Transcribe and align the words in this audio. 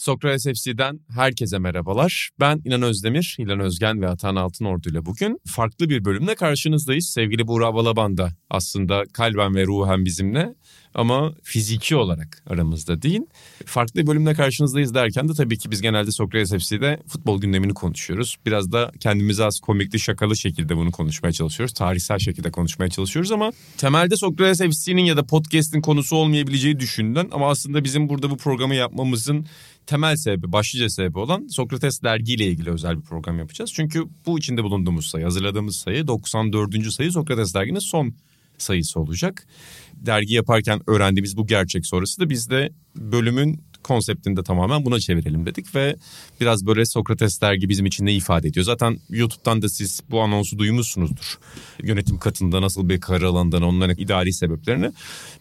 Sokrates 0.00 0.44
FC'den 0.44 1.00
herkese 1.14 1.58
merhabalar. 1.58 2.30
Ben 2.40 2.60
İnan 2.64 2.82
Özdemir, 2.82 3.36
İlan 3.38 3.60
Özgen 3.60 4.02
ve 4.02 4.08
Atan 4.08 4.36
Altınordu 4.36 4.90
ile 4.90 5.06
bugün 5.06 5.40
farklı 5.46 5.88
bir 5.88 6.04
bölümle 6.04 6.34
karşınızdayız. 6.34 7.06
Sevgili 7.06 7.46
Buğra 7.46 7.74
Balaban 7.74 8.16
da 8.16 8.32
aslında 8.50 9.04
kalben 9.12 9.54
ve 9.54 9.66
ruhen 9.66 10.04
bizimle 10.04 10.54
ama 10.94 11.34
fiziki 11.42 11.96
olarak 11.96 12.42
aramızda 12.46 13.02
değil. 13.02 13.20
Farklı 13.66 14.00
bir 14.00 14.06
bölümle 14.06 14.34
karşınızdayız 14.34 14.94
derken 14.94 15.28
de 15.28 15.32
tabii 15.32 15.58
ki 15.58 15.70
biz 15.70 15.82
genelde 15.82 16.12
Sokrates 16.12 16.50
FC'de 16.50 17.02
futbol 17.08 17.40
gündemini 17.40 17.74
konuşuyoruz. 17.74 18.36
Biraz 18.46 18.72
da 18.72 18.92
kendimize 19.00 19.44
az 19.44 19.60
komikli 19.60 19.98
şakalı 19.98 20.36
şekilde 20.36 20.76
bunu 20.76 20.90
konuşmaya 20.92 21.32
çalışıyoruz. 21.32 21.74
Tarihsel 21.74 22.18
şekilde 22.18 22.50
konuşmaya 22.50 22.90
çalışıyoruz 22.90 23.32
ama 23.32 23.52
temelde 23.76 24.16
Sokrates 24.16 24.58
FC'nin 24.58 25.04
ya 25.04 25.16
da 25.16 25.26
podcast'in 25.26 25.80
konusu 25.80 26.16
olmayabileceği 26.16 26.80
düşünülen 26.80 27.28
ama 27.32 27.50
aslında 27.50 27.84
bizim 27.84 28.08
burada 28.08 28.30
bu 28.30 28.36
programı 28.36 28.74
yapmamızın 28.74 29.46
temel 29.86 30.16
sebebi, 30.16 30.52
başlıca 30.52 30.90
sebebi 30.90 31.18
olan 31.18 31.46
Sokrates 31.46 32.02
dergiyle 32.02 32.46
ilgili 32.46 32.70
özel 32.70 32.96
bir 32.96 33.02
program 33.02 33.38
yapacağız. 33.38 33.72
Çünkü 33.74 34.04
bu 34.26 34.38
içinde 34.38 34.64
bulunduğumuz 34.64 35.06
sayı, 35.06 35.24
hazırladığımız 35.24 35.76
sayı 35.76 36.06
94. 36.06 36.92
sayı 36.92 37.12
Sokrates 37.12 37.54
derginin 37.54 37.78
son 37.78 38.14
sayısı 38.58 39.00
olacak. 39.00 39.46
Dergi 39.94 40.34
yaparken 40.34 40.80
öğrendiğimiz 40.86 41.36
bu 41.36 41.46
gerçek 41.46 41.86
sonrası 41.86 42.20
da 42.20 42.30
biz 42.30 42.50
de 42.50 42.72
bölümün 42.96 43.60
konseptinde 43.82 44.42
tamamen 44.42 44.84
buna 44.84 45.00
çevirelim 45.00 45.46
dedik 45.46 45.74
ve 45.74 45.96
biraz 46.40 46.66
böyle 46.66 46.86
Sokrates 46.86 47.40
dergi 47.40 47.68
bizim 47.68 47.86
için 47.86 48.06
ne 48.06 48.14
ifade 48.14 48.48
ediyor? 48.48 48.66
Zaten 48.66 48.98
YouTube'dan 49.10 49.62
da 49.62 49.68
siz 49.68 50.00
bu 50.10 50.20
anonsu 50.20 50.58
duymuşsunuzdur. 50.58 51.38
Yönetim 51.82 52.18
katında 52.18 52.62
nasıl 52.62 52.88
bir 52.88 53.00
karar 53.00 53.22
alındığını, 53.22 53.66
onların 53.66 53.96
idari 53.98 54.32
sebeplerini. 54.32 54.92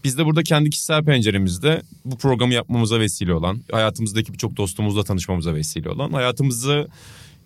Biz 0.03 0.17
de 0.17 0.25
burada 0.25 0.43
kendi 0.43 0.69
kişisel 0.69 1.03
penceremizde 1.03 1.81
bu 2.05 2.17
programı 2.17 2.53
yapmamıza 2.53 2.99
vesile 2.99 3.33
olan, 3.33 3.61
hayatımızdaki 3.71 4.33
birçok 4.33 4.57
dostumuzla 4.57 5.03
tanışmamıza 5.03 5.53
vesile 5.53 5.89
olan, 5.89 6.11
hayatımızı 6.11 6.87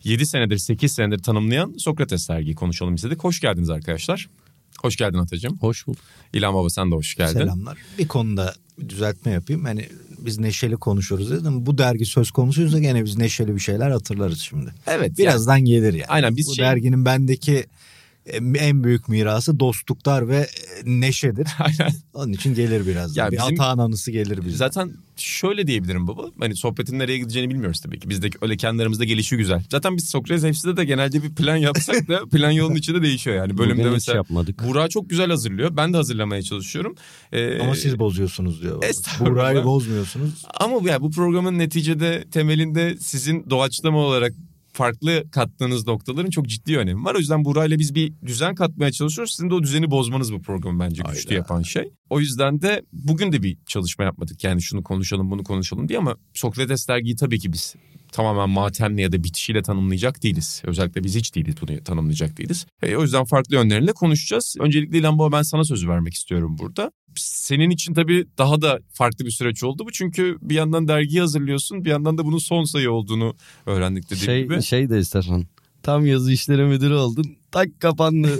7 0.04 0.26
senedir 0.26 0.58
8 0.58 0.92
senedir 0.92 1.24
tanımlayan 1.24 1.76
Sokrates 1.78 2.30
dergiyi 2.30 2.56
konuşalım 2.56 2.96
istedik. 2.96 3.24
Hoş 3.24 3.40
geldiniz 3.40 3.70
arkadaşlar. 3.70 4.30
Hoş 4.82 4.96
geldin 4.96 5.18
Atacığım. 5.18 5.58
Hoş 5.58 5.88
bulduk. 5.88 6.02
İlhan 6.34 6.54
Baba 6.54 6.70
sen 6.70 6.92
de 6.92 6.96
hoş 6.96 7.16
geldin. 7.16 7.34
Selamlar. 7.34 7.78
Bir 7.98 8.08
konuda 8.08 8.54
düzeltme 8.90 9.32
yapayım. 9.32 9.66
Hani 9.66 9.90
biz 10.26 10.40
neşeli 10.40 10.76
konuşuyoruz 10.76 11.32
dedim. 11.32 11.66
Bu 11.66 11.78
dergi 11.78 12.06
söz 12.06 12.32
konusuysa 12.32 12.80
gene 12.80 13.06
biz 13.06 13.18
neşeli 13.18 13.56
bir 13.56 13.60
şeyler 13.60 13.92
hatırlarız 13.92 14.40
şimdi. 14.40 14.70
Evet. 14.88 15.18
Birazdan 15.18 15.58
yani, 15.58 15.70
gelir 15.70 15.94
yani. 15.94 16.08
Aynen 16.08 16.38
biz 16.38 16.48
Bu 16.48 16.56
şey... 16.56 16.66
derginin 16.66 17.06
bendeki 17.06 17.66
en 18.56 18.84
büyük 18.84 19.10
mirası 19.10 19.60
dostluklar 19.60 20.30
ve 20.30 20.48
neşedir. 20.86 21.48
Aynen. 21.60 21.94
Onun 22.14 22.34
için 22.34 22.54
gelir 22.54 22.88
biraz. 22.88 23.18
Ya 23.18 23.32
bir 23.32 23.38
bizim, 23.38 23.62
atağın 23.62 23.78
anısı 23.78 24.12
gelir 24.12 24.46
bize. 24.46 24.58
Zaten 24.58 24.92
şöyle 25.16 25.68
diyebilirim 25.68 26.08
baba. 26.08 26.26
Hani 26.40 26.56
sohbetin 26.56 27.00
nereye 27.00 27.18
gideceğini 27.18 27.50
bilmiyoruz 27.50 27.82
tabii 27.82 28.00
ki. 28.00 28.10
Bizdeki 28.10 28.38
öyle 28.42 28.58
kendi 28.58 28.82
aramızda 28.82 29.04
gelişi 29.04 29.38
güzel. 29.38 29.64
Zaten 29.72 29.98
biz 29.98 30.10
Sokrates 30.10 30.60
FC'de 30.60 30.78
de 30.78 30.86
genelde 30.86 31.24
bir 31.24 31.36
plan 31.36 31.56
yapsak 31.56 32.08
da 32.08 32.26
plan 32.32 32.52
yolun 32.52 32.76
içinde 32.76 33.02
değişiyor 33.02 33.36
yani. 33.36 33.58
Bölümde 33.58 33.82
Bugün 33.82 33.94
mesela 33.94 34.16
yapmadık. 34.16 34.64
Burak 34.68 34.92
çok 34.92 35.10
güzel 35.10 35.30
hazırlıyor. 35.30 35.78
Ben 35.78 35.94
de 35.94 35.98
hazırlamaya 35.98 36.42
çalışıyorum. 36.42 36.96
Ee, 37.32 37.60
Ama 37.60 37.76
siz 37.76 38.00
bozuyorsunuz 38.00 38.62
diyor. 38.62 38.84
Burak'ı 39.20 39.64
bozmuyorsunuz. 39.64 40.46
Ama 40.60 40.90
yani 40.90 41.02
bu 41.02 41.12
programın 41.12 41.60
neticede 41.60 42.24
temelinde 42.32 42.98
sizin 42.98 43.50
doğaçlama 43.50 44.00
olarak 44.00 44.34
farklı 44.74 45.24
kattığınız 45.32 45.88
noktaların 45.88 46.30
çok 46.30 46.48
ciddi 46.48 46.78
önemi 46.78 47.06
var. 47.06 47.16
O 47.16 47.20
yüzden 47.20 47.46
Buray'la 47.46 47.80
biz 47.80 47.96
bir 47.96 48.14
düzen 48.26 48.56
katmaya 48.56 48.92
çalışıyoruz. 48.92 49.34
Sizin 49.34 49.50
de 49.50 49.54
o 49.54 49.64
düzeni 49.64 49.92
bozmanız 49.92 50.34
bu 50.34 50.42
programı 50.42 50.80
bence 50.80 51.04
güçlü 51.08 51.30
Aynen. 51.30 51.42
yapan 51.42 51.62
şey. 51.62 51.92
O 52.10 52.20
yüzden 52.20 52.62
de 52.62 52.86
bugün 52.94 53.32
de 53.32 53.44
bir 53.44 53.58
çalışma 53.66 54.06
yapmadık. 54.06 54.44
Yani 54.44 54.62
şunu 54.62 54.84
konuşalım 54.84 55.32
bunu 55.32 55.44
konuşalım 55.44 55.90
diye 55.90 56.00
ama 56.00 56.16
Sokrates 56.34 56.88
dergiyi 56.88 57.16
tabii 57.16 57.40
ki 57.40 57.54
biz 57.54 57.76
tamamen 58.12 58.50
matemle 58.50 59.02
ya 59.02 59.12
da 59.12 59.24
bitişiyle 59.24 59.62
tanımlayacak 59.62 60.24
değiliz. 60.24 60.62
Özellikle 60.66 61.04
biz 61.04 61.16
hiç 61.16 61.36
değiliz 61.36 61.56
bunu 61.62 61.84
tanımlayacak 61.84 62.38
değiliz. 62.38 62.66
E, 62.84 62.96
o 62.96 63.02
yüzden 63.02 63.26
farklı 63.26 63.56
yönleriyle 63.56 63.94
konuşacağız. 63.94 64.56
Öncelikle 64.60 64.98
İlhan 64.98 65.20
Baba 65.20 65.38
ben 65.38 65.42
sana 65.42 65.64
sözü 65.64 65.90
vermek 65.90 66.14
istiyorum 66.14 66.58
burada. 66.60 66.92
Senin 67.16 67.70
için 67.70 67.94
tabii 67.94 68.26
daha 68.38 68.62
da 68.62 68.80
farklı 68.94 69.26
bir 69.26 69.32
süreç 69.32 69.64
oldu 69.64 69.86
bu. 69.86 69.92
Çünkü 69.92 70.38
bir 70.42 70.56
yandan 70.56 70.88
dergi 70.88 71.20
hazırlıyorsun 71.20 71.86
bir 71.86 71.90
yandan 71.90 72.18
da 72.18 72.26
bunun 72.26 72.38
son 72.38 72.64
sayı 72.64 72.92
olduğunu 72.92 73.36
öğrendik 73.66 74.06
dediğim 74.06 74.26
şey, 74.26 74.44
gibi. 74.44 74.64
Şey 74.64 74.90
de 74.90 75.00
istersen 75.00 75.46
tam 75.84 76.06
yazı 76.06 76.32
işleri 76.32 76.64
müdürü 76.64 76.94
oldun. 76.94 77.36
Tak 77.52 77.80
kapandı. 77.80 78.30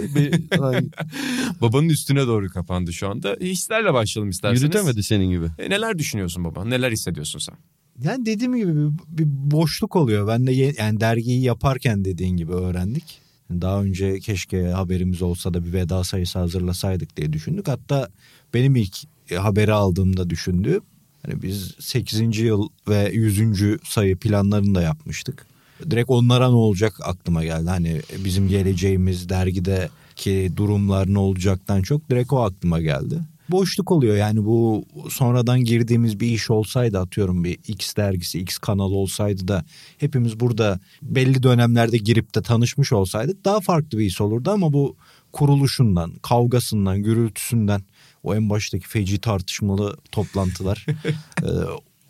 Babanın 1.60 1.88
üstüne 1.88 2.26
doğru 2.26 2.48
kapandı 2.48 2.92
şu 2.92 3.08
anda. 3.08 3.36
Hislerle 3.40 3.94
başlayalım 3.94 4.30
isterseniz. 4.30 4.62
Yürütemedi 4.62 5.02
senin 5.02 5.30
gibi. 5.30 5.46
E, 5.58 5.70
neler 5.70 5.98
düşünüyorsun 5.98 6.44
baba? 6.44 6.64
Neler 6.64 6.92
hissediyorsun 6.92 7.38
sen? 7.38 7.54
Yani 8.02 8.26
dediğim 8.26 8.56
gibi 8.56 8.74
bir, 8.74 8.90
bir 9.08 9.24
boşluk 9.26 9.96
oluyor. 9.96 10.28
Ben 10.28 10.46
de 10.46 10.52
yani 10.52 11.00
dergiyi 11.00 11.42
yaparken 11.42 12.04
dediğin 12.04 12.36
gibi 12.36 12.52
öğrendik. 12.52 13.20
Daha 13.50 13.82
önce 13.82 14.20
keşke 14.20 14.68
haberimiz 14.68 15.22
olsa 15.22 15.54
da 15.54 15.64
bir 15.64 15.72
veda 15.72 16.04
sayısı 16.04 16.38
hazırlasaydık 16.38 17.16
diye 17.16 17.32
düşündük. 17.32 17.68
Hatta 17.68 18.08
benim 18.54 18.76
ilk 18.76 18.96
haberi 19.36 19.72
aldığımda 19.72 20.30
düşündüğüm 20.30 20.82
hani 21.26 21.42
biz 21.42 21.74
8. 21.80 22.38
yıl 22.38 22.68
ve 22.88 23.10
100. 23.12 23.78
sayı 23.84 24.16
planlarını 24.16 24.74
da 24.74 24.82
yapmıştık. 24.82 25.46
Direkt 25.90 26.10
onlara 26.10 26.48
ne 26.48 26.54
olacak 26.54 27.00
aklıma 27.02 27.44
geldi. 27.44 27.68
Hani 27.68 28.00
bizim 28.24 28.48
geleceğimiz 28.48 29.28
dergideki 29.28 30.52
durumlar 30.56 31.14
ne 31.14 31.18
olacaktan 31.18 31.82
çok 31.82 32.10
direkt 32.10 32.32
o 32.32 32.42
aklıma 32.42 32.80
geldi 32.80 33.20
boşluk 33.50 33.90
oluyor. 33.90 34.16
Yani 34.16 34.44
bu 34.44 34.84
sonradan 35.10 35.60
girdiğimiz 35.64 36.20
bir 36.20 36.26
iş 36.26 36.50
olsaydı 36.50 37.00
atıyorum 37.00 37.44
bir 37.44 37.58
X 37.68 37.96
dergisi, 37.96 38.40
X 38.40 38.58
kanal 38.58 38.90
olsaydı 38.90 39.48
da 39.48 39.64
hepimiz 39.98 40.40
burada 40.40 40.80
belli 41.02 41.42
dönemlerde 41.42 41.96
girip 41.96 42.34
de 42.34 42.42
tanışmış 42.42 42.92
olsaydık 42.92 43.44
daha 43.44 43.60
farklı 43.60 43.98
bir 43.98 44.04
iş 44.04 44.20
olurdu 44.20 44.50
ama 44.50 44.72
bu 44.72 44.96
kuruluşundan, 45.32 46.12
kavgasından, 46.22 47.02
gürültüsünden 47.02 47.82
o 48.24 48.34
en 48.34 48.50
baştaki 48.50 48.88
feci 48.88 49.20
tartışmalı 49.20 49.96
toplantılar. 50.12 50.86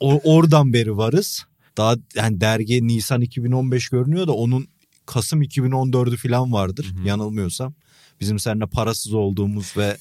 E, 0.01 0.09
oradan 0.25 0.73
beri 0.73 0.97
varız. 0.97 1.45
Daha 1.77 1.97
yani 2.15 2.41
dergi 2.41 2.87
Nisan 2.87 3.21
2015 3.21 3.89
görünüyor 3.89 4.27
da 4.27 4.33
onun 4.33 4.69
Kasım 5.07 5.43
2014'ü 5.43 6.17
falan 6.17 6.53
vardır 6.53 6.93
hı 6.97 7.03
hı. 7.03 7.09
yanılmıyorsam. 7.09 7.75
Bizim 8.21 8.39
seninle 8.39 8.67
parasız 8.67 9.15
olduğumuz 9.15 9.77
ve 9.77 9.97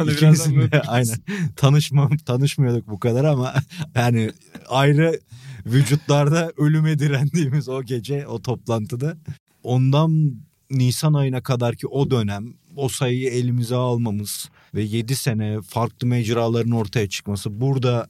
ikimizin 0.12 0.60
de 0.60 0.82
aynen. 0.86 1.16
Tanışma, 1.56 2.10
tanışmıyorduk 2.26 2.88
bu 2.88 2.98
kadar 2.98 3.24
ama 3.24 3.54
yani 3.94 4.30
ayrı 4.68 5.20
vücutlarda 5.66 6.52
ölüme 6.56 6.98
direndiğimiz 6.98 7.68
o 7.68 7.82
gece 7.82 8.26
o 8.26 8.42
toplantıda. 8.42 9.16
Ondan 9.62 10.32
Nisan 10.70 11.14
ayına 11.14 11.42
kadar 11.42 11.76
ki 11.76 11.86
o 11.86 12.10
dönem 12.10 12.54
o 12.76 12.88
sayıyı 12.88 13.30
elimize 13.30 13.74
almamız 13.74 14.48
ve 14.74 14.82
7 14.82 15.16
sene 15.16 15.58
farklı 15.68 16.06
mecraların 16.06 16.72
ortaya 16.72 17.08
çıkması 17.08 17.60
burada 17.60 18.08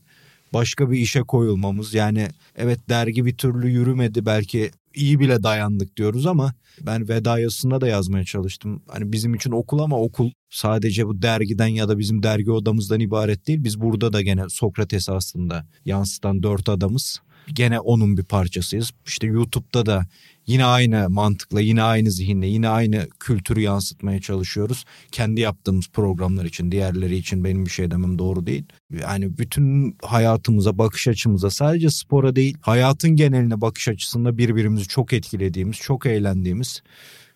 başka 0.52 0.90
bir 0.90 0.98
işe 0.98 1.20
koyulmamız 1.20 1.94
yani 1.94 2.28
evet 2.56 2.88
dergi 2.88 3.26
bir 3.26 3.36
türlü 3.36 3.70
yürümedi 3.70 4.26
belki 4.26 4.70
iyi 4.94 5.20
bile 5.20 5.42
dayandık 5.42 5.96
diyoruz 5.96 6.26
ama 6.26 6.54
ben 6.80 7.08
veda 7.08 7.38
yazısında 7.38 7.80
da 7.80 7.88
yazmaya 7.88 8.24
çalıştım. 8.24 8.82
Hani 8.88 9.12
bizim 9.12 9.34
için 9.34 9.50
okul 9.50 9.78
ama 9.78 10.00
okul 10.00 10.30
sadece 10.50 11.06
bu 11.06 11.22
dergiden 11.22 11.66
ya 11.66 11.88
da 11.88 11.98
bizim 11.98 12.22
dergi 12.22 12.50
odamızdan 12.50 13.00
ibaret 13.00 13.46
değil. 13.46 13.64
Biz 13.64 13.80
burada 13.80 14.12
da 14.12 14.22
gene 14.22 14.48
Sokrates 14.48 15.08
aslında 15.08 15.66
yansıtan 15.84 16.42
dört 16.42 16.68
adamız. 16.68 17.20
Gene 17.52 17.80
onun 17.80 18.16
bir 18.16 18.24
parçasıyız. 18.24 18.90
İşte 19.06 19.26
YouTube'da 19.26 19.86
da 19.86 20.06
Yine 20.48 20.64
aynı 20.64 21.10
mantıkla, 21.10 21.60
yine 21.60 21.82
aynı 21.82 22.10
zihinle, 22.10 22.46
yine 22.46 22.68
aynı 22.68 23.08
kültürü 23.20 23.60
yansıtmaya 23.60 24.20
çalışıyoruz. 24.20 24.84
Kendi 25.12 25.40
yaptığımız 25.40 25.88
programlar 25.88 26.44
için, 26.44 26.72
diğerleri 26.72 27.16
için 27.16 27.44
benim 27.44 27.66
bir 27.66 27.70
şey 27.70 27.90
demem 27.90 28.18
doğru 28.18 28.46
değil. 28.46 28.64
Yani 28.92 29.38
bütün 29.38 29.96
hayatımıza, 30.02 30.78
bakış 30.78 31.08
açımıza 31.08 31.50
sadece 31.50 31.90
spora 31.90 32.36
değil, 32.36 32.56
hayatın 32.60 33.10
geneline 33.10 33.60
bakış 33.60 33.88
açısında 33.88 34.38
birbirimizi 34.38 34.88
çok 34.88 35.12
etkilediğimiz, 35.12 35.76
çok 35.76 36.06
eğlendiğimiz 36.06 36.82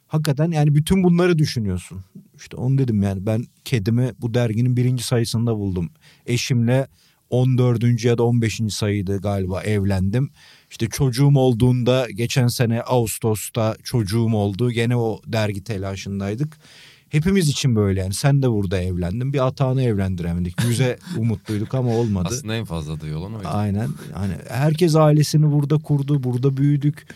hakikaten 0.06 0.50
yani 0.50 0.74
bütün 0.74 1.04
bunları 1.04 1.38
düşünüyorsun. 1.38 2.04
İşte 2.36 2.56
onu 2.56 2.78
dedim 2.78 3.02
yani 3.02 3.26
ben 3.26 3.44
kedimi 3.64 4.10
bu 4.20 4.34
derginin 4.34 4.76
birinci 4.76 5.04
sayısında 5.04 5.56
buldum. 5.56 5.90
Eşimle 6.26 6.86
14. 7.32 8.04
ya 8.04 8.18
da 8.18 8.22
15. 8.22 8.60
sayıydı 8.68 9.20
galiba 9.20 9.62
evlendim 9.62 10.30
İşte 10.72 10.88
çocuğum 10.88 11.32
olduğunda 11.34 12.06
geçen 12.10 12.46
sene 12.46 12.82
Ağustos'ta 12.82 13.76
çocuğum 13.84 14.34
oldu. 14.34 14.70
Gene 14.70 14.96
o 14.96 15.20
dergi 15.26 15.64
telaşındaydık. 15.64 16.58
Hepimiz 17.08 17.48
için 17.48 17.76
böyle 17.76 18.00
yani. 18.00 18.14
Sen 18.14 18.42
de 18.42 18.50
burada 18.50 18.80
evlendin. 18.80 19.32
Bir 19.32 19.46
atağını 19.46 19.82
evlendiremedik. 19.82 20.64
Yüze 20.64 20.98
umutluyduk 21.18 21.74
ama 21.74 21.90
olmadı. 21.90 22.28
Aslında 22.32 22.54
en 22.54 22.64
fazla 22.64 23.00
da 23.00 23.18
olan 23.18 23.34
oydu. 23.34 23.48
Aynen. 23.48 23.88
Hani 24.14 24.34
herkes 24.48 24.96
ailesini 24.96 25.52
burada 25.52 25.78
kurdu. 25.78 26.22
Burada 26.22 26.56
büyüdük. 26.56 27.06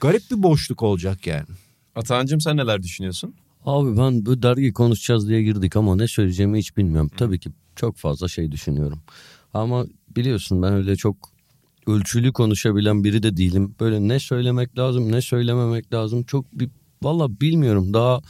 Garip 0.00 0.22
bir 0.30 0.42
boşluk 0.42 0.82
olacak 0.82 1.26
yani. 1.26 1.46
Atancım 1.94 2.40
sen 2.40 2.56
neler 2.56 2.82
düşünüyorsun? 2.82 3.34
Abi 3.64 3.96
ben 3.96 4.26
bu 4.26 4.42
dergi 4.42 4.72
konuşacağız 4.72 5.28
diye 5.28 5.42
girdik 5.42 5.76
ama 5.76 5.96
ne 5.96 6.08
söyleyeceğimi 6.08 6.58
hiç 6.58 6.76
bilmiyorum. 6.76 7.10
Tabii 7.16 7.38
ki 7.38 7.50
çok 7.76 7.96
fazla 7.96 8.28
şey 8.28 8.52
düşünüyorum. 8.52 9.00
Ama 9.54 9.86
biliyorsun 10.16 10.62
ben 10.62 10.72
öyle 10.72 10.96
çok 10.96 11.37
ölçülü 11.88 12.32
konuşabilen 12.32 13.04
biri 13.04 13.22
de 13.22 13.36
değilim. 13.36 13.74
Böyle 13.80 14.08
ne 14.08 14.18
söylemek 14.18 14.78
lazım 14.78 15.12
ne 15.12 15.22
söylememek 15.22 15.92
lazım 15.92 16.22
çok 16.22 16.52
bir 16.52 16.70
valla 17.02 17.40
bilmiyorum 17.40 17.94
daha 17.94 18.20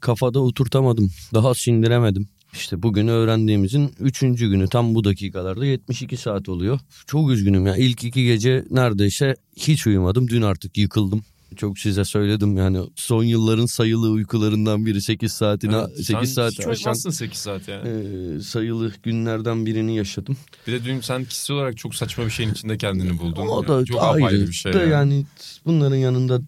kafada 0.00 0.40
oturtamadım 0.40 1.10
daha 1.34 1.54
sindiremedim. 1.54 2.28
İşte 2.52 2.82
bugün 2.82 3.08
öğrendiğimizin 3.08 3.92
üçüncü 4.00 4.48
günü 4.48 4.68
tam 4.68 4.94
bu 4.94 5.04
dakikalarda 5.04 5.66
72 5.66 6.16
saat 6.16 6.48
oluyor. 6.48 6.80
Çok 7.06 7.30
üzgünüm 7.30 7.66
ya 7.66 7.76
ilk 7.76 8.04
iki 8.04 8.24
gece 8.24 8.64
neredeyse 8.70 9.36
hiç 9.56 9.86
uyumadım 9.86 10.28
dün 10.28 10.42
artık 10.42 10.78
yıkıldım. 10.78 11.24
Çok 11.56 11.78
size 11.78 12.04
söyledim 12.04 12.56
yani 12.56 12.80
son 12.96 13.24
yılların 13.24 13.66
sayılı 13.66 14.10
uykularından 14.10 14.86
biri 14.86 15.02
8 15.02 15.32
saatine 15.32 15.76
Evet, 15.76 15.96
8 15.96 16.06
sen 16.08 16.24
saat 16.24 16.52
hiç 16.52 16.60
aşan 16.60 16.70
uyumazsın 16.72 17.10
8 17.10 17.38
saat 17.38 17.68
yani. 17.68 17.88
e, 17.88 18.40
sayılı 18.40 18.92
günlerden 19.02 19.66
birini 19.66 19.96
yaşadım. 19.96 20.36
Bir 20.66 20.72
de 20.72 20.84
dün 20.84 21.00
sen 21.00 21.24
kişisel 21.24 21.56
olarak 21.56 21.76
çok 21.76 21.94
saçma 21.94 22.24
bir 22.24 22.30
şeyin 22.30 22.50
içinde 22.52 22.78
kendini 22.78 23.18
buldun. 23.18 23.46
O 23.46 23.62
Ya. 23.62 23.68
da 23.68 23.84
çok 23.84 24.02
ayrı. 24.02 24.46
bir 24.48 24.52
şey. 24.52 24.72
De 24.72 24.78
yani. 24.78 24.90
yani 24.90 25.24
bunların 25.66 25.96
yanında 25.96 26.40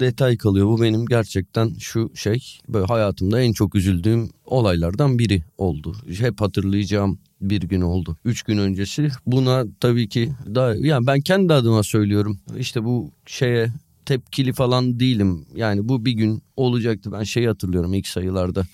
detay 0.00 0.36
kalıyor. 0.36 0.66
Bu 0.66 0.82
benim 0.82 1.06
gerçekten 1.06 1.74
şu 1.78 2.10
şey 2.14 2.58
böyle 2.68 2.86
hayatımda 2.86 3.40
en 3.40 3.52
çok 3.52 3.74
üzüldüğüm 3.74 4.30
olaylardan 4.44 5.18
biri 5.18 5.42
oldu. 5.58 5.96
Hep 6.18 6.40
hatırlayacağım 6.40 7.18
bir 7.40 7.60
gün 7.62 7.80
oldu. 7.80 8.16
Üç 8.24 8.42
gün 8.42 8.58
öncesi 8.58 9.08
buna 9.26 9.64
tabii 9.80 10.08
ki 10.08 10.32
daha 10.54 10.74
yani 10.74 11.06
ben 11.06 11.20
kendi 11.20 11.52
adıma 11.54 11.82
söylüyorum. 11.82 12.40
İşte 12.58 12.84
bu 12.84 13.10
şeye 13.26 13.72
tepkili 14.10 14.52
falan 14.52 15.00
değilim. 15.00 15.46
Yani 15.54 15.88
bu 15.88 16.04
bir 16.04 16.12
gün 16.12 16.42
olacaktı. 16.56 17.12
Ben 17.12 17.22
şeyi 17.22 17.46
hatırlıyorum 17.48 17.94
ilk 17.94 18.06
sayılarda. 18.06 18.64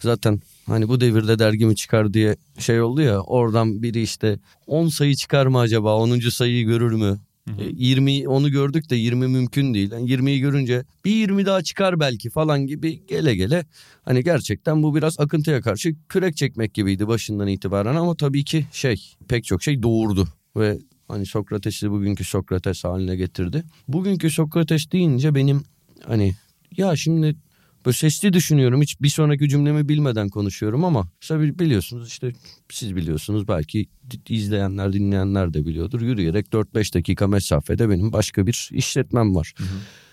Zaten 0.00 0.40
hani 0.66 0.88
bu 0.88 1.00
devirde 1.00 1.38
dergi 1.38 1.66
mi 1.66 1.76
çıkar 1.76 2.14
diye 2.14 2.36
şey 2.58 2.80
oldu 2.80 3.02
ya 3.02 3.20
oradan 3.20 3.82
biri 3.82 4.02
işte 4.02 4.38
10 4.66 4.88
sayı 4.88 5.16
çıkar 5.16 5.46
mı 5.46 5.58
acaba 5.58 5.96
10. 5.96 6.20
sayıyı 6.20 6.66
görür 6.66 6.92
mü? 6.92 7.18
E, 7.58 7.64
20 7.76 8.28
onu 8.28 8.50
gördük 8.50 8.90
de 8.90 8.96
20 8.96 9.28
mümkün 9.28 9.74
değil. 9.74 9.92
Yani 9.92 10.10
20'yi 10.10 10.40
görünce 10.40 10.84
bir 11.04 11.10
20 11.10 11.46
daha 11.46 11.62
çıkar 11.62 12.00
belki 12.00 12.30
falan 12.30 12.66
gibi 12.66 13.06
gele 13.06 13.34
gele 13.34 13.66
hani 14.04 14.24
gerçekten 14.24 14.82
bu 14.82 14.94
biraz 14.94 15.20
akıntıya 15.20 15.60
karşı 15.60 15.94
kürek 16.08 16.36
çekmek 16.36 16.74
gibiydi 16.74 17.08
başından 17.08 17.48
itibaren 17.48 17.94
ama 17.94 18.14
tabii 18.14 18.44
ki 18.44 18.66
şey 18.72 19.14
pek 19.28 19.44
çok 19.44 19.62
şey 19.62 19.82
doğurdu 19.82 20.28
ve 20.56 20.78
hani 21.12 21.26
Sokrates'i 21.26 21.90
bugünkü 21.90 22.24
Sokrates 22.24 22.84
haline 22.84 23.16
getirdi. 23.16 23.64
Bugünkü 23.88 24.30
Sokrates 24.30 24.92
deyince 24.92 25.34
benim 25.34 25.62
hani 26.06 26.34
ya 26.76 26.96
şimdi 26.96 27.36
böyle 27.86 27.96
sesli 27.96 28.32
düşünüyorum 28.32 28.82
hiç 28.82 29.00
bir 29.00 29.08
sonraki 29.08 29.48
cümlemi 29.48 29.88
bilmeden 29.88 30.28
konuşuyorum 30.28 30.84
ama 30.84 31.08
işte 31.20 31.58
biliyorsunuz 31.58 32.08
işte 32.08 32.32
siz 32.70 32.96
biliyorsunuz 32.96 33.48
belki 33.48 33.86
izleyenler 34.28 34.92
dinleyenler 34.92 35.54
de 35.54 35.66
biliyordur 35.66 36.00
yürüyerek 36.00 36.46
4-5 36.46 36.94
dakika 36.94 37.26
mesafede 37.26 37.90
benim 37.90 38.12
başka 38.12 38.46
bir 38.46 38.68
işletmem 38.72 39.34
var. 39.34 39.54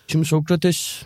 Şimdi 0.07 0.25
Sokrates 0.25 1.03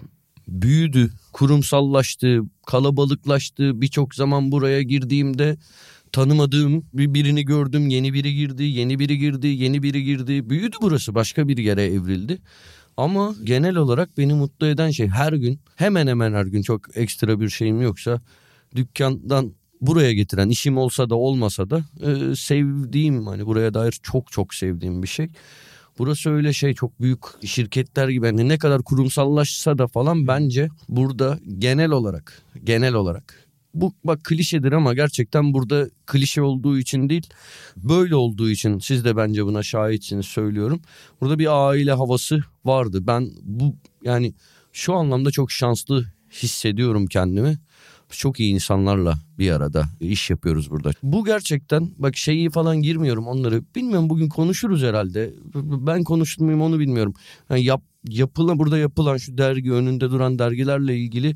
büyüdü, 0.48 1.12
kurumsallaştı, 1.34 2.42
kalabalıklaştı. 2.66 3.81
Birçok 3.81 4.16
zaman 4.16 4.51
buraya 4.51 4.81
girdiğimde 4.81 5.57
tanımadığım 6.13 6.86
bir 6.94 7.13
birini 7.13 7.45
gördüm. 7.45 7.88
Yeni 7.88 8.13
biri 8.13 8.36
girdi, 8.36 8.63
yeni 8.63 9.00
biri 9.00 9.18
girdi, 9.18 9.48
yeni 9.48 9.83
biri 9.83 10.04
girdi. 10.04 10.50
Büyüdü 10.50 10.77
burası, 10.81 11.15
başka 11.15 11.48
bir 11.48 11.57
yere 11.57 11.86
evrildi. 11.86 12.38
Ama 12.98 13.36
genel 13.44 13.75
olarak 13.75 14.18
beni 14.18 14.33
mutlu 14.33 14.68
eden 14.68 14.92
şey 14.92 15.07
her 15.07 15.33
gün 15.33 15.60
hemen 15.75 16.07
hemen 16.07 16.33
her 16.33 16.45
gün 16.45 16.62
çok 16.62 16.98
ekstra 16.98 17.39
bir 17.39 17.50
şeyim 17.50 17.81
yoksa 17.81 18.21
dükkandan 18.75 19.54
buraya 19.81 20.13
getiren 20.13 20.50
işim 20.50 20.77
olsa 20.77 21.10
da 21.10 21.15
olmasa 21.15 21.69
da 21.69 21.83
e, 22.01 22.36
sevdiğim 22.36 23.27
hani 23.27 23.45
buraya 23.45 23.74
dair 23.74 24.00
çok 24.04 24.31
çok 24.31 24.54
sevdiğim 24.54 25.04
bir 25.04 25.07
şey. 25.07 25.27
Burası 26.00 26.30
öyle 26.30 26.54
şey 26.54 26.74
çok 26.74 27.01
büyük 27.01 27.19
şirketler 27.45 28.10
gibi 28.10 28.25
hani 28.25 28.50
ne 28.50 28.57
kadar 28.57 28.83
kurumsallaşsa 28.83 29.77
da 29.77 29.88
falan 29.88 30.27
bence 30.27 30.69
burada 30.89 31.39
genel 31.57 31.92
olarak 31.92 32.42
genel 32.63 32.94
olarak 32.94 33.43
bu 33.74 33.94
bak 34.04 34.24
klişedir 34.24 34.72
ama 34.72 34.94
gerçekten 34.94 35.54
burada 35.54 35.90
klişe 36.06 36.42
olduğu 36.42 36.78
için 36.78 37.10
değil 37.10 37.28
böyle 37.78 38.16
olduğu 38.16 38.50
için 38.50 38.80
siz 38.80 39.06
de 39.06 39.18
bence 39.18 39.46
buna 39.46 39.64
şahitsiniz 39.64 40.25
söylüyorum. 40.25 40.81
Burada 41.22 41.40
bir 41.40 41.68
aile 41.68 41.92
havası 41.92 42.44
vardı. 42.66 43.08
Ben 43.08 43.30
bu 43.44 43.75
yani 44.04 44.34
şu 44.74 44.94
anlamda 44.94 45.31
çok 45.31 45.52
şanslı 45.52 46.06
hissediyorum 46.31 47.06
kendimi. 47.06 47.58
Çok 48.10 48.40
iyi 48.40 48.54
insanlarla 48.54 49.20
bir 49.40 49.52
arada 49.52 49.86
iş 50.00 50.30
yapıyoruz 50.30 50.72
burada. 50.72 50.92
Bu 51.04 51.25
gerçekten 51.25 51.92
bak 51.98 52.18
şeyi 52.18 52.50
falan 52.50 52.81
girmiyorum 52.81 53.28
onları. 53.28 53.64
Bilmiyorum 53.75 54.10
bugün 54.10 54.30
konuşuruz 54.30 54.84
herhalde. 54.84 55.34
Ben 55.56 56.04
konuştum 56.04 56.46
muyum 56.46 56.62
onu 56.62 56.80
bilmiyorum. 56.80 57.14
Yani 57.50 57.64
yap, 57.64 57.81
yapılan 58.08 58.60
burada 58.60 58.78
yapılan 58.78 59.18
şu 59.18 59.38
dergi 59.38 59.72
önünde 59.72 60.12
duran 60.12 60.40
dergilerle 60.40 60.98
ilgili 60.98 61.36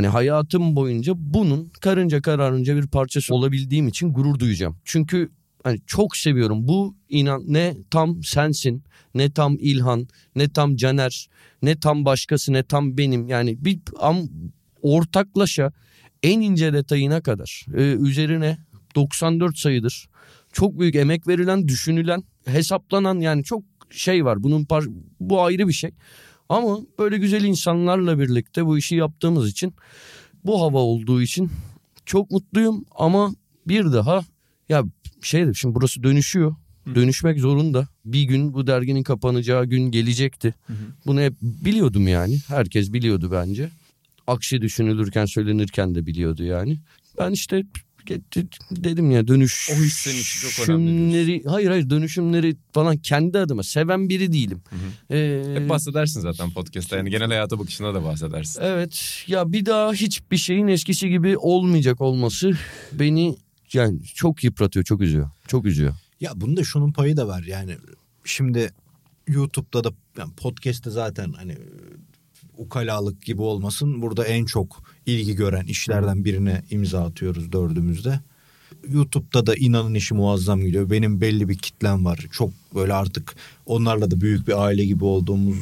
Hani 0.00 0.08
hayatım 0.08 0.76
boyunca 0.76 1.12
bunun 1.16 1.72
karınca 1.80 2.22
kararınca 2.22 2.76
bir 2.76 2.86
parçası 2.86 3.34
olabildiğim 3.34 3.88
için 3.88 4.12
gurur 4.12 4.38
duyacağım. 4.38 4.76
Çünkü 4.84 5.30
hani 5.64 5.80
çok 5.86 6.16
seviyorum. 6.16 6.68
Bu 6.68 6.96
inan 7.08 7.42
ne 7.46 7.76
tam 7.90 8.22
sensin, 8.22 8.84
ne 9.14 9.30
tam 9.30 9.56
İlhan, 9.60 10.08
ne 10.36 10.48
tam 10.48 10.76
Caner, 10.76 11.28
ne 11.62 11.80
tam 11.80 12.04
başkası, 12.04 12.52
ne 12.52 12.62
tam 12.62 12.98
benim. 12.98 13.28
Yani 13.28 13.64
bir 13.64 13.80
am, 13.98 14.28
ortaklaşa 14.82 15.72
en 16.22 16.40
ince 16.40 16.72
detayına 16.72 17.20
kadar 17.20 17.66
e, 17.76 17.82
üzerine 17.82 18.58
94 18.94 19.58
sayıdır. 19.58 20.08
Çok 20.52 20.80
büyük 20.80 20.94
emek 20.94 21.28
verilen, 21.28 21.68
düşünülen, 21.68 22.22
hesaplanan 22.44 23.20
yani 23.20 23.44
çok 23.44 23.62
şey 23.90 24.24
var. 24.24 24.42
Bunun 24.42 24.64
par 24.64 24.84
bu 25.20 25.42
ayrı 25.42 25.68
bir 25.68 25.72
şey. 25.72 25.90
Ama 26.50 26.78
böyle 26.98 27.18
güzel 27.18 27.44
insanlarla 27.44 28.18
birlikte 28.18 28.66
bu 28.66 28.78
işi 28.78 28.96
yaptığımız 28.96 29.50
için 29.50 29.74
bu 30.44 30.60
hava 30.60 30.78
olduğu 30.78 31.22
için 31.22 31.50
çok 32.06 32.30
mutluyum 32.30 32.84
ama 32.94 33.34
bir 33.66 33.92
daha 33.92 34.24
ya 34.68 34.84
şey 35.22 35.52
şimdi 35.54 35.74
burası 35.74 36.02
dönüşüyor. 36.02 36.54
Dönüşmek 36.94 37.40
zorunda. 37.40 37.88
Bir 38.04 38.22
gün 38.22 38.54
bu 38.54 38.66
derginin 38.66 39.02
kapanacağı 39.02 39.66
gün 39.66 39.90
gelecekti. 39.90 40.54
Bunu 41.06 41.20
hep 41.20 41.34
biliyordum 41.42 42.08
yani. 42.08 42.38
Herkes 42.48 42.92
biliyordu 42.92 43.28
bence. 43.32 43.70
Aksi 44.26 44.62
düşünülürken 44.62 45.24
söylenirken 45.26 45.94
de 45.94 46.06
biliyordu 46.06 46.44
yani. 46.44 46.78
Ben 47.18 47.30
işte 47.30 47.62
dedim 48.70 49.10
ya 49.10 49.28
dönüş 49.28 49.70
O 49.72 49.74
his 49.74 49.94
senin 49.94 50.20
için 50.20 50.48
çok 50.48 50.68
önemli 50.68 50.86
dönüşümleri 50.86 51.42
hayır 51.46 51.70
hayır 51.70 51.90
dönüşümleri 51.90 52.56
falan 52.72 52.96
kendi 52.96 53.38
adıma 53.38 53.62
seven 53.62 54.08
biri 54.08 54.32
değilim. 54.32 54.62
Ee, 55.10 55.42
Hep 55.54 55.68
bahsedersin 55.68 56.20
zaten 56.20 56.50
podcast'ta. 56.50 56.96
Yani 56.96 57.10
genel 57.10 57.28
hayata 57.28 57.58
bakışına 57.58 57.94
da 57.94 58.04
bahsedersin. 58.04 58.60
Evet 58.62 59.24
ya 59.26 59.52
bir 59.52 59.66
daha 59.66 59.92
hiçbir 59.92 60.36
şeyin 60.36 60.66
eskisi 60.66 61.08
gibi 61.08 61.38
olmayacak 61.38 62.00
olması 62.00 62.52
beni 62.92 63.36
yani 63.72 64.02
çok 64.14 64.44
yıpratıyor, 64.44 64.84
çok 64.84 65.00
üzüyor. 65.00 65.30
Çok 65.48 65.66
üzüyor. 65.66 65.94
Ya 66.20 66.32
bunda 66.34 66.64
şunun 66.64 66.92
payı 66.92 67.16
da 67.16 67.28
var 67.28 67.42
yani. 67.42 67.76
Şimdi 68.24 68.70
YouTube'da 69.26 69.84
da 69.84 69.92
yani 70.18 70.32
podcast'te 70.32 70.90
zaten 70.90 71.32
hani 71.32 71.56
ukalalık 72.56 73.22
gibi 73.22 73.42
olmasın. 73.42 74.02
Burada 74.02 74.24
en 74.26 74.44
çok 74.44 74.82
ilgi 75.10 75.34
gören 75.34 75.66
işlerden 75.66 76.24
birine 76.24 76.62
imza 76.70 77.04
atıyoruz 77.04 77.52
dördümüzde. 77.52 78.20
YouTube'da 78.88 79.46
da 79.46 79.54
inanın 79.54 79.94
işi 79.94 80.14
muazzam 80.14 80.60
gidiyor. 80.60 80.90
Benim 80.90 81.20
belli 81.20 81.48
bir 81.48 81.58
kitlem 81.58 82.04
var. 82.04 82.26
Çok 82.32 82.50
böyle 82.74 82.92
artık 82.92 83.36
onlarla 83.66 84.10
da 84.10 84.20
büyük 84.20 84.48
bir 84.48 84.64
aile 84.64 84.84
gibi 84.84 85.04
olduğumuz 85.04 85.58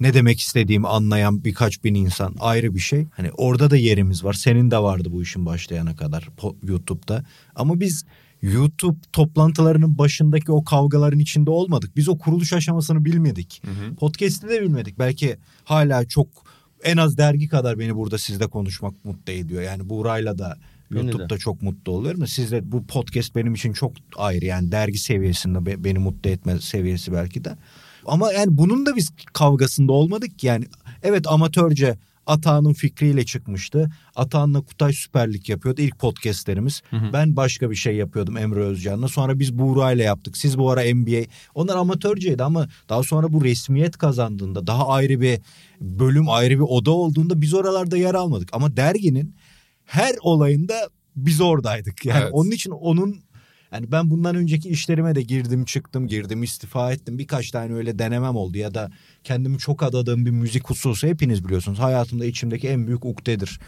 ne 0.00 0.14
demek 0.14 0.40
istediğimi 0.40 0.88
anlayan 0.88 1.44
birkaç 1.44 1.84
bin 1.84 1.94
insan 1.94 2.34
ayrı 2.40 2.74
bir 2.74 2.80
şey. 2.80 3.06
Hani 3.10 3.30
orada 3.32 3.70
da 3.70 3.76
yerimiz 3.76 4.24
var. 4.24 4.32
Senin 4.32 4.70
de 4.70 4.78
vardı 4.78 5.08
bu 5.12 5.22
işin 5.22 5.46
başlayana 5.46 5.96
kadar 5.96 6.28
YouTube'da. 6.62 7.24
Ama 7.54 7.80
biz 7.80 8.04
YouTube 8.42 8.98
toplantılarının 9.12 9.98
başındaki 9.98 10.52
o 10.52 10.64
kavgaların 10.64 11.18
içinde 11.18 11.50
olmadık. 11.50 11.96
Biz 11.96 12.08
o 12.08 12.18
kuruluş 12.18 12.52
aşamasını 12.52 13.04
bilmedik. 13.04 13.62
Hı 13.64 13.70
hı. 13.70 13.94
Podcast'te 13.94 14.48
de 14.48 14.62
bilmedik. 14.62 14.98
Belki 14.98 15.36
hala 15.64 16.04
çok 16.04 16.28
en 16.84 16.96
az 16.96 17.18
dergi 17.18 17.48
kadar 17.48 17.78
beni 17.78 17.96
burada 17.96 18.18
sizle 18.18 18.46
konuşmak 18.46 19.04
mutlu 19.04 19.32
ediyor. 19.32 19.62
Yani 19.62 19.88
Buğra'yla 19.88 20.38
da. 20.38 20.56
YouTube'da 20.90 21.38
çok 21.38 21.62
mutlu 21.62 21.92
oluyorum. 21.92 22.26
Sizde 22.26 22.72
bu 22.72 22.86
podcast 22.86 23.34
benim 23.36 23.54
için 23.54 23.72
çok 23.72 23.92
ayrı. 24.16 24.44
Yani 24.44 24.72
dergi 24.72 24.98
seviyesinde 24.98 25.66
be- 25.66 25.84
beni 25.84 25.98
mutlu 25.98 26.30
etme 26.30 26.60
seviyesi 26.60 27.12
belki 27.12 27.44
de. 27.44 27.56
Ama 28.06 28.32
yani 28.32 28.56
bunun 28.56 28.86
da 28.86 28.96
biz 28.96 29.10
kavgasında 29.32 29.92
olmadık 29.92 30.38
ki 30.38 30.46
yani. 30.46 30.64
Evet 31.02 31.26
amatörce 31.28 31.98
Atağan'ın 32.26 32.72
fikriyle 32.72 33.24
çıkmıştı. 33.24 33.90
Atağan'la 34.16 34.60
Kutay 34.60 34.92
süperlik 34.92 35.48
yapıyordu 35.48 35.80
ilk 35.80 35.98
podcastlerimiz. 35.98 36.82
Hı 36.90 36.96
hı. 36.96 37.12
Ben 37.12 37.36
başka 37.36 37.70
bir 37.70 37.76
şey 37.76 37.96
yapıyordum 37.96 38.36
Emre 38.36 38.60
Özcan'la. 38.60 39.08
Sonra 39.08 39.38
biz 39.38 39.58
Buğra 39.58 39.92
ile 39.92 40.02
yaptık. 40.02 40.36
Siz 40.36 40.58
bu 40.58 40.70
ara 40.70 40.94
NBA. 40.94 41.24
Onlar 41.54 41.76
amatörceydi 41.76 42.44
ama 42.44 42.68
daha 42.88 43.02
sonra 43.02 43.32
bu 43.32 43.44
resmiyet 43.44 43.98
kazandığında 43.98 44.66
daha 44.66 44.88
ayrı 44.88 45.20
bir 45.20 45.40
bölüm 45.80 46.28
ayrı 46.28 46.54
bir 46.54 46.64
oda 46.68 46.90
olduğunda 46.90 47.40
biz 47.40 47.54
oralarda 47.54 47.96
yer 47.96 48.14
almadık. 48.14 48.48
Ama 48.52 48.76
derginin 48.76 49.34
her 49.84 50.14
olayında 50.20 50.74
biz 51.16 51.40
oradaydık. 51.40 52.06
Yani 52.06 52.22
evet. 52.22 52.30
onun 52.32 52.50
için 52.50 52.70
onun 52.70 53.20
yani 53.72 53.92
ben 53.92 54.10
bundan 54.10 54.36
önceki 54.36 54.68
işlerime 54.68 55.14
de 55.14 55.22
girdim 55.22 55.64
çıktım 55.64 56.06
girdim 56.06 56.42
istifa 56.42 56.92
ettim. 56.92 57.18
Birkaç 57.18 57.50
tane 57.50 57.74
öyle 57.74 57.98
denemem 57.98 58.36
oldu 58.36 58.58
ya 58.58 58.74
da 58.74 58.90
kendimi 59.24 59.58
çok 59.58 59.82
adadığım 59.82 60.26
bir 60.26 60.30
müzik 60.30 60.70
hususu 60.70 61.06
hepiniz 61.06 61.44
biliyorsunuz. 61.44 61.78
Hayatımda 61.78 62.24
içimdeki 62.24 62.68
en 62.68 62.86
büyük 62.86 63.04
ukdedir. 63.04 63.60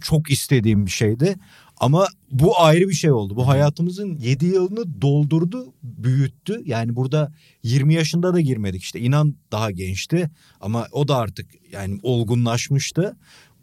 Çok 0.00 0.30
istediğim 0.30 0.86
bir 0.86 0.90
şeydi. 0.90 1.36
Ama 1.80 2.06
bu 2.30 2.60
ayrı 2.60 2.88
bir 2.88 2.94
şey 2.94 3.12
oldu. 3.12 3.36
Bu 3.36 3.48
hayatımızın 3.48 4.18
7 4.18 4.46
yılını 4.46 5.00
doldurdu, 5.02 5.74
büyüttü. 5.82 6.62
Yani 6.64 6.96
burada 6.96 7.32
20 7.62 7.94
yaşında 7.94 8.34
da 8.34 8.40
girmedik 8.40 8.82
işte. 8.82 9.00
İnan 9.00 9.36
daha 9.52 9.70
gençti 9.70 10.30
ama 10.60 10.86
o 10.92 11.08
da 11.08 11.16
artık 11.16 11.46
yani 11.72 12.00
olgunlaşmıştı 12.02 13.16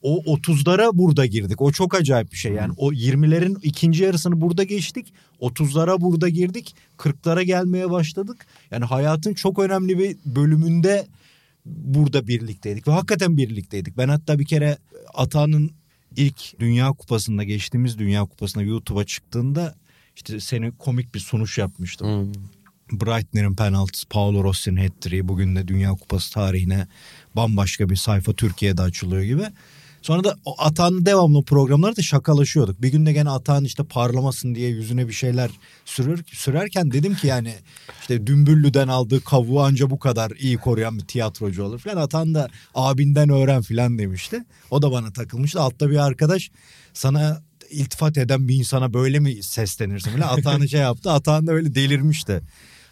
o 0.07 0.37
30'lara 0.37 0.97
burada 0.97 1.25
girdik. 1.25 1.61
O 1.61 1.71
çok 1.71 1.95
acayip 1.95 2.31
bir 2.31 2.37
şey. 2.37 2.53
Yani 2.53 2.73
o 2.77 2.93
20'lerin 2.93 3.57
ikinci 3.61 4.03
yarısını 4.03 4.41
burada 4.41 4.63
geçtik. 4.63 5.13
30'lara 5.41 6.01
burada 6.01 6.29
girdik. 6.29 6.75
40'lara 6.97 7.43
gelmeye 7.43 7.91
başladık. 7.91 8.45
Yani 8.71 8.85
hayatın 8.85 9.33
çok 9.33 9.59
önemli 9.59 9.99
bir 9.99 10.17
bölümünde 10.25 11.07
burada 11.65 12.27
birlikteydik 12.27 12.87
ve 12.87 12.91
hakikaten 12.91 13.37
birlikteydik. 13.37 13.97
Ben 13.97 14.07
hatta 14.07 14.39
bir 14.39 14.45
kere 14.45 14.77
Ata'nın 15.13 15.71
ilk 16.15 16.59
Dünya 16.59 16.87
Kupası'nda 16.87 17.43
geçtiğimiz 17.43 17.97
Dünya 17.97 18.25
Kupası'nda 18.25 18.63
YouTube'a 18.63 19.05
çıktığında 19.05 19.75
işte 20.15 20.39
seni 20.39 20.71
komik 20.71 21.15
bir 21.15 21.19
sunuş 21.19 21.57
yapmıştım. 21.57 22.07
Hmm. 22.07 22.33
Breitner'in 22.91 23.55
penaltısı, 23.55 24.07
Paolo 24.07 24.43
Rossi'nin 24.43 24.83
hat 24.83 25.11
bugün 25.23 25.55
de 25.55 25.67
Dünya 25.67 25.91
Kupası 25.91 26.33
tarihine 26.33 26.87
bambaşka 27.35 27.89
bir 27.89 27.95
sayfa 27.95 28.33
Türkiye'de 28.33 28.81
açılıyor 28.81 29.23
gibi. 29.23 29.43
Sonra 30.07 30.23
da 30.23 30.35
o 30.45 30.55
Atan 30.57 31.05
devamlı 31.05 31.43
programlarda 31.43 32.01
şakalaşıyorduk. 32.01 32.81
Bir 32.81 32.91
gün 32.91 33.05
de 33.05 33.13
gene 33.13 33.29
Atan 33.29 33.63
işte 33.63 33.83
parlamasın 33.83 34.55
diye 34.55 34.69
yüzüne 34.69 35.07
bir 35.07 35.13
şeyler 35.13 35.51
sürür, 35.85 36.23
sürerken 36.27 36.91
dedim 36.91 37.15
ki 37.15 37.27
yani 37.27 37.53
işte 38.01 38.27
Dümbüllü'den 38.27 38.87
aldığı 38.87 39.23
kavuğu 39.23 39.61
anca 39.61 39.89
bu 39.89 39.99
kadar 39.99 40.31
iyi 40.31 40.57
koruyan 40.57 40.97
bir 40.97 41.05
tiyatrocu 41.05 41.63
olur 41.63 41.79
falan. 41.79 41.97
Atan 41.97 42.33
da 42.33 42.49
abinden 42.75 43.29
öğren 43.29 43.61
falan 43.61 43.97
demişti. 43.97 44.43
O 44.71 44.81
da 44.81 44.91
bana 44.91 45.13
takılmıştı. 45.13 45.61
Altta 45.61 45.89
bir 45.89 45.97
arkadaş 45.97 46.51
sana 46.93 47.43
iltifat 47.69 48.17
eden 48.17 48.47
bir 48.47 48.55
insana 48.55 48.93
böyle 48.93 49.19
mi 49.19 49.43
seslenirsin. 49.43 50.21
Atan'ı 50.21 50.69
şey 50.69 50.81
yaptı. 50.81 51.11
Atan 51.11 51.47
da 51.47 51.51
öyle 51.51 51.75
delirmişti. 51.75 52.41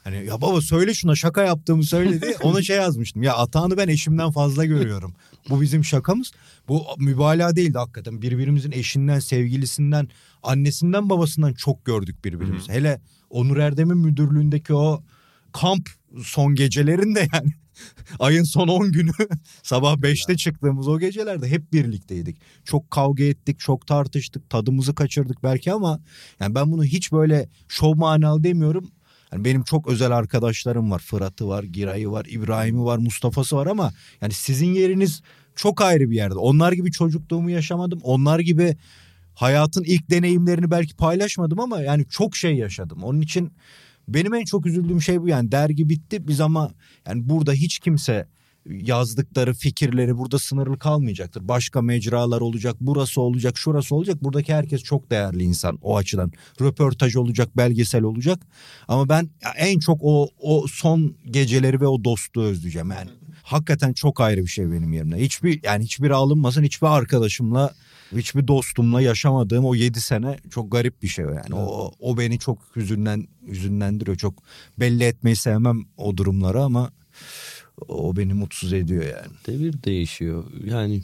Hani 0.05 0.25
ya 0.25 0.41
baba 0.41 0.61
söyle 0.61 0.93
şuna 0.93 1.15
şaka 1.15 1.43
yaptığımı 1.43 1.83
söyledi. 1.83 2.35
Ona 2.41 2.61
şey 2.61 2.77
yazmıştım. 2.77 3.23
Ya 3.23 3.35
Atahan'ı 3.35 3.77
ben 3.77 3.87
eşimden 3.87 4.31
fazla 4.31 4.65
görüyorum. 4.65 5.13
Bu 5.49 5.61
bizim 5.61 5.83
şakamız. 5.83 6.31
Bu 6.67 6.83
mübalağa 6.97 7.55
değildi 7.55 7.77
hakikaten. 7.77 8.21
Birbirimizin 8.21 8.71
eşinden, 8.71 9.19
sevgilisinden, 9.19 10.07
annesinden, 10.43 11.09
babasından 11.09 11.53
çok 11.53 11.85
gördük 11.85 12.25
birbirimizi. 12.25 12.71
Hele 12.71 13.01
Onur 13.29 13.57
Erdem'in 13.57 13.97
müdürlüğündeki 13.97 14.73
o 14.73 15.03
kamp 15.51 15.89
son 16.23 16.55
gecelerinde 16.55 17.27
yani 17.33 17.53
ayın 18.19 18.43
son 18.43 18.67
10 18.67 18.91
günü 18.91 19.11
sabah 19.63 19.95
5'te 19.95 20.37
çıktığımız 20.37 20.87
o 20.87 20.99
gecelerde 20.99 21.49
hep 21.49 21.73
birlikteydik. 21.73 22.37
Çok 22.65 22.91
kavga 22.91 23.23
ettik, 23.23 23.59
çok 23.59 23.87
tartıştık, 23.87 24.49
tadımızı 24.49 24.95
kaçırdık 24.95 25.43
belki 25.43 25.71
ama 25.71 25.99
yani 26.39 26.55
ben 26.55 26.71
bunu 26.71 26.83
hiç 26.83 27.11
böyle 27.11 27.49
şov 27.67 27.95
manalı 27.95 28.43
demiyorum. 28.43 28.91
Yani 29.35 29.45
benim 29.45 29.63
çok 29.63 29.87
özel 29.87 30.11
arkadaşlarım 30.11 30.91
var. 30.91 30.99
Fırat'ı 30.99 31.47
var, 31.47 31.63
Giray'ı 31.63 32.11
var, 32.11 32.25
İbrahim'i 32.29 32.83
var, 32.83 32.97
Mustafa'sı 32.97 33.55
var 33.55 33.67
ama 33.67 33.93
yani 34.21 34.33
sizin 34.33 34.73
yeriniz 34.73 35.21
çok 35.55 35.81
ayrı 35.81 36.09
bir 36.09 36.15
yerde. 36.15 36.35
Onlar 36.35 36.71
gibi 36.71 36.91
çocukluğumu 36.91 37.49
yaşamadım. 37.49 37.99
Onlar 38.03 38.39
gibi 38.39 38.77
hayatın 39.33 39.83
ilk 39.83 40.09
deneyimlerini 40.09 40.71
belki 40.71 40.95
paylaşmadım 40.95 41.59
ama 41.59 41.81
yani 41.81 42.05
çok 42.09 42.35
şey 42.35 42.55
yaşadım. 42.55 43.03
Onun 43.03 43.21
için 43.21 43.53
benim 44.07 44.33
en 44.33 44.45
çok 44.45 44.65
üzüldüğüm 44.65 45.01
şey 45.01 45.21
bu 45.21 45.27
yani 45.27 45.51
dergi 45.51 45.89
bitti 45.89 46.27
biz 46.27 46.41
ama 46.41 46.71
yani 47.07 47.29
burada 47.29 47.53
hiç 47.53 47.79
kimse 47.79 48.27
yazdıkları 48.69 49.53
fikirleri 49.53 50.17
burada 50.17 50.39
sınırlı 50.39 50.79
kalmayacaktır. 50.79 51.47
Başka 51.47 51.81
mecralar 51.81 52.41
olacak, 52.41 52.75
burası 52.81 53.21
olacak, 53.21 53.57
şurası 53.57 53.95
olacak. 53.95 54.23
Buradaki 54.23 54.53
herkes 54.53 54.83
çok 54.83 55.11
değerli 55.11 55.43
insan 55.43 55.79
o 55.81 55.97
açıdan. 55.97 56.31
Röportaj 56.61 57.15
olacak, 57.15 57.57
belgesel 57.57 58.03
olacak. 58.03 58.39
Ama 58.87 59.09
ben 59.09 59.29
en 59.57 59.79
çok 59.79 59.99
o 60.01 60.29
o 60.39 60.65
son 60.67 61.15
geceleri 61.25 61.81
ve 61.81 61.87
o 61.87 62.03
dostluğu 62.03 62.43
özleyeceğim 62.43 62.91
yani. 62.91 63.09
Hakikaten 63.43 63.93
çok 63.93 64.21
ayrı 64.21 64.41
bir 64.41 64.47
şey 64.47 64.71
benim 64.71 64.93
yerimde. 64.93 65.17
Hiçbir 65.17 65.59
yani 65.63 65.83
hiçbir 65.83 66.09
alınmasın, 66.09 66.63
hiçbir 66.63 66.87
arkadaşımla 66.87 67.73
hiçbir 68.15 68.47
dostumla 68.47 69.01
yaşamadığım 69.01 69.65
o 69.65 69.75
yedi 69.75 70.01
sene 70.01 70.37
çok 70.49 70.71
garip 70.71 71.03
bir 71.03 71.07
şey 71.07 71.25
yani. 71.25 71.55
O 71.55 71.91
o 71.99 72.17
beni 72.17 72.39
çok 72.39 72.59
hüzünlen 72.75 73.27
hüzünlendiriyor. 73.47 74.17
Çok 74.17 74.33
belli 74.79 75.03
etmeyi 75.03 75.35
sevmem 75.35 75.81
o 75.97 76.17
durumları 76.17 76.63
ama 76.63 76.91
o 77.87 78.15
beni 78.15 78.33
mutsuz 78.33 78.73
ediyor 78.73 79.03
yani. 79.03 79.33
Devir 79.47 79.83
değişiyor. 79.83 80.43
Yani 80.65 81.03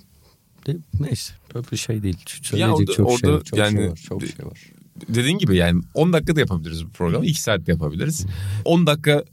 de, 0.68 0.78
neyse 1.00 1.34
böyle 1.56 1.72
bir 1.72 1.78
şey 1.78 2.04
değil. 2.04 2.18
Söyleyecek 2.26 2.80
orada, 2.80 2.94
çok, 2.94 3.10
orada 3.10 3.18
şey, 3.18 3.32
var, 3.32 3.44
çok 3.44 3.60
yani, 3.60 3.78
şey 3.78 3.90
var. 3.90 3.96
Çok 3.96 4.22
şey 4.22 4.46
var. 4.46 4.60
Dediğin 5.08 5.38
gibi 5.38 5.56
yani 5.56 5.82
10 5.94 6.14
dakika 6.14 6.36
da 6.36 6.40
yapabiliriz 6.40 6.86
bu 6.86 6.90
programı. 6.90 7.26
2 7.26 7.42
saat 7.42 7.68
de 7.68 7.72
yapabiliriz. 7.72 8.26
10 8.66 8.88
dakika 8.88 9.24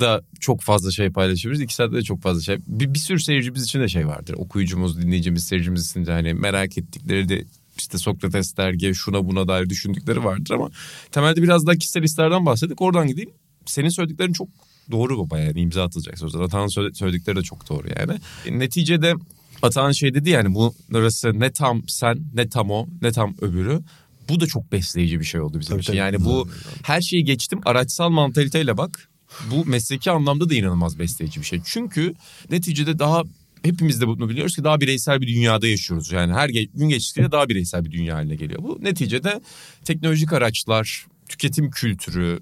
da 0.00 0.22
çok 0.40 0.60
fazla 0.60 0.90
şey 0.90 1.10
paylaşıyoruz. 1.10 1.60
2 1.60 1.74
saatte 1.74 1.96
de 1.96 2.02
çok 2.02 2.22
fazla 2.22 2.40
şey. 2.40 2.58
Bir, 2.66 2.94
bir 2.94 2.98
sürü 2.98 3.20
seyircimiz 3.20 3.64
için 3.64 3.80
de 3.80 3.88
şey 3.88 4.06
vardır. 4.06 4.34
Okuyucumuz, 4.38 5.02
dinleyicimiz, 5.02 5.44
seyircimiz 5.44 5.90
için 5.90 6.06
de 6.06 6.12
hani 6.12 6.34
merak 6.34 6.78
ettikleri 6.78 7.28
de 7.28 7.44
işte 7.78 7.98
Sokrates 7.98 8.56
dergi 8.56 8.94
şuna 8.94 9.26
buna 9.26 9.48
dair 9.48 9.70
düşündükleri 9.70 10.24
vardır 10.24 10.54
ama 10.54 10.70
temelde 11.10 11.42
biraz 11.42 11.66
daha 11.66 11.76
kişisel 11.76 12.02
hislerden 12.02 12.46
bahsettik. 12.46 12.82
Oradan 12.82 13.08
gideyim. 13.08 13.30
Senin 13.66 13.88
söylediklerin 13.88 14.32
çok 14.32 14.48
doğru 14.90 15.18
baba 15.18 15.38
yani 15.38 15.60
imza 15.60 15.82
atılacak 15.84 16.18
sözler. 16.18 16.40
Atağın 16.40 16.68
söyledikleri 16.92 17.36
de 17.36 17.42
çok 17.42 17.68
doğru 17.68 17.88
yani. 17.98 18.18
Neticede 18.58 19.14
Atağın 19.62 19.92
şey 19.92 20.14
dedi 20.14 20.30
yani 20.30 20.54
bu 20.54 20.74
arası 20.94 21.40
ne 21.40 21.52
tam 21.52 21.82
sen 21.88 22.20
ne 22.34 22.48
tam 22.48 22.70
o 22.70 22.86
ne 23.02 23.12
tam 23.12 23.34
öbürü. 23.40 23.80
Bu 24.28 24.40
da 24.40 24.46
çok 24.46 24.72
besleyici 24.72 25.20
bir 25.20 25.24
şey 25.24 25.40
oldu 25.40 25.60
bizim 25.60 25.72
tabii, 25.72 25.80
için. 25.80 25.92
Tabii. 25.92 25.98
Yani 25.98 26.24
bu 26.24 26.48
her 26.82 27.00
şeyi 27.00 27.24
geçtim 27.24 27.60
araçsal 27.64 28.10
mantaliteyle 28.10 28.76
bak. 28.76 29.08
Bu 29.50 29.64
mesleki 29.66 30.10
anlamda 30.10 30.50
da 30.50 30.54
inanılmaz 30.54 30.98
besleyici 30.98 31.40
bir 31.40 31.46
şey. 31.46 31.60
Çünkü 31.64 32.14
neticede 32.50 32.98
daha 32.98 33.22
hepimiz 33.62 34.00
de 34.00 34.06
bunu 34.06 34.28
biliyoruz 34.28 34.56
ki 34.56 34.64
daha 34.64 34.80
bireysel 34.80 35.20
bir 35.20 35.26
dünyada 35.26 35.66
yaşıyoruz. 35.66 36.12
Yani 36.12 36.32
her 36.32 36.48
gün 36.48 36.88
geçtikçe 36.88 37.32
daha 37.32 37.48
bireysel 37.48 37.84
bir 37.84 37.90
dünya 37.90 38.14
haline 38.14 38.36
geliyor. 38.36 38.62
Bu 38.62 38.78
neticede 38.82 39.40
teknolojik 39.84 40.32
araçlar, 40.32 41.06
tüketim 41.28 41.70
kültürü, 41.70 42.40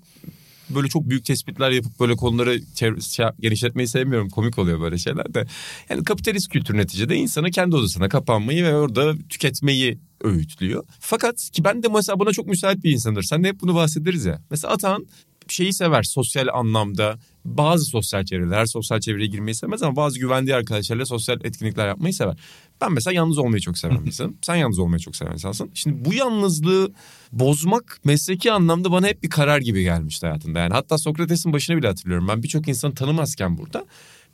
böyle 0.75 0.89
çok 0.89 1.09
büyük 1.09 1.25
tespitler 1.25 1.71
yapıp 1.71 2.01
böyle 2.01 2.17
konuları 2.17 2.61
şey, 3.03 3.27
genişletmeyi 3.41 3.89
sevmiyorum. 3.89 4.29
Komik 4.29 4.59
oluyor 4.59 4.81
böyle 4.81 4.99
şeyler 4.99 5.35
de. 5.35 5.47
Yani 5.89 6.05
kapitalist 6.05 6.49
kültür 6.49 6.77
neticede 6.77 7.17
insana 7.17 7.51
kendi 7.51 7.77
odasına 7.77 8.09
kapanmayı 8.09 8.65
ve 8.65 8.75
orada 8.75 9.15
tüketmeyi 9.29 9.99
öğütlüyor. 10.25 10.85
Fakat 11.01 11.51
ki 11.53 11.65
ben 11.65 11.83
de 11.83 11.89
mesela 11.89 12.21
buna 12.21 12.33
çok 12.33 12.47
müsait 12.47 12.85
bir 12.85 12.93
insandır. 12.93 13.23
Sen 13.23 13.45
de 13.45 13.49
hep 13.49 13.61
bunu 13.61 13.75
bahsederiz 13.75 14.25
ya. 14.25 14.43
Mesela 14.51 14.75
Atan 14.75 15.07
şeyi 15.49 15.73
sever 15.73 16.03
sosyal 16.03 16.49
anlamda. 16.53 17.19
Bazı 17.45 17.85
sosyal 17.85 18.25
çevreler, 18.25 18.67
sosyal 18.67 19.01
çevreye 19.01 19.27
girmeyi 19.27 19.55
sevmez 19.55 19.83
ama 19.83 19.97
bazı 19.97 20.19
güvendiği 20.19 20.57
arkadaşlarla 20.57 21.07
sosyal 21.07 21.45
etkinlikler 21.45 21.89
yapmayı 21.89 22.15
sever. 22.15 22.37
Ben 22.81 22.93
mesela 22.93 23.15
yalnız 23.15 23.39
olmayı 23.39 23.61
çok 23.61 23.79
seven 23.79 24.01
bir 24.01 24.07
insanım. 24.07 24.37
Sen 24.43 24.55
yalnız 24.55 24.79
olmayı 24.79 25.01
çok 25.01 25.17
seven 25.17 25.33
insansın. 25.33 25.71
Şimdi 25.75 26.05
bu 26.05 26.15
yalnızlığı 26.15 26.93
bozmak 27.33 28.01
mesleki 28.05 28.53
anlamda 28.53 28.93
bana 28.93 29.07
hep 29.07 29.23
bir 29.23 29.31
karar 29.31 29.59
gibi 29.61 29.83
gelmişti 29.83 30.27
hayatımda. 30.27 30.59
Yani 30.59 30.73
hatta 30.73 30.99
Sokrates'in 30.99 31.53
başına 31.53 31.77
bile 31.77 31.87
hatırlıyorum. 31.87 32.29
Ben 32.29 32.43
birçok 32.43 32.69
insanı 32.69 32.95
tanımazken 32.95 33.59
burada 33.59 33.85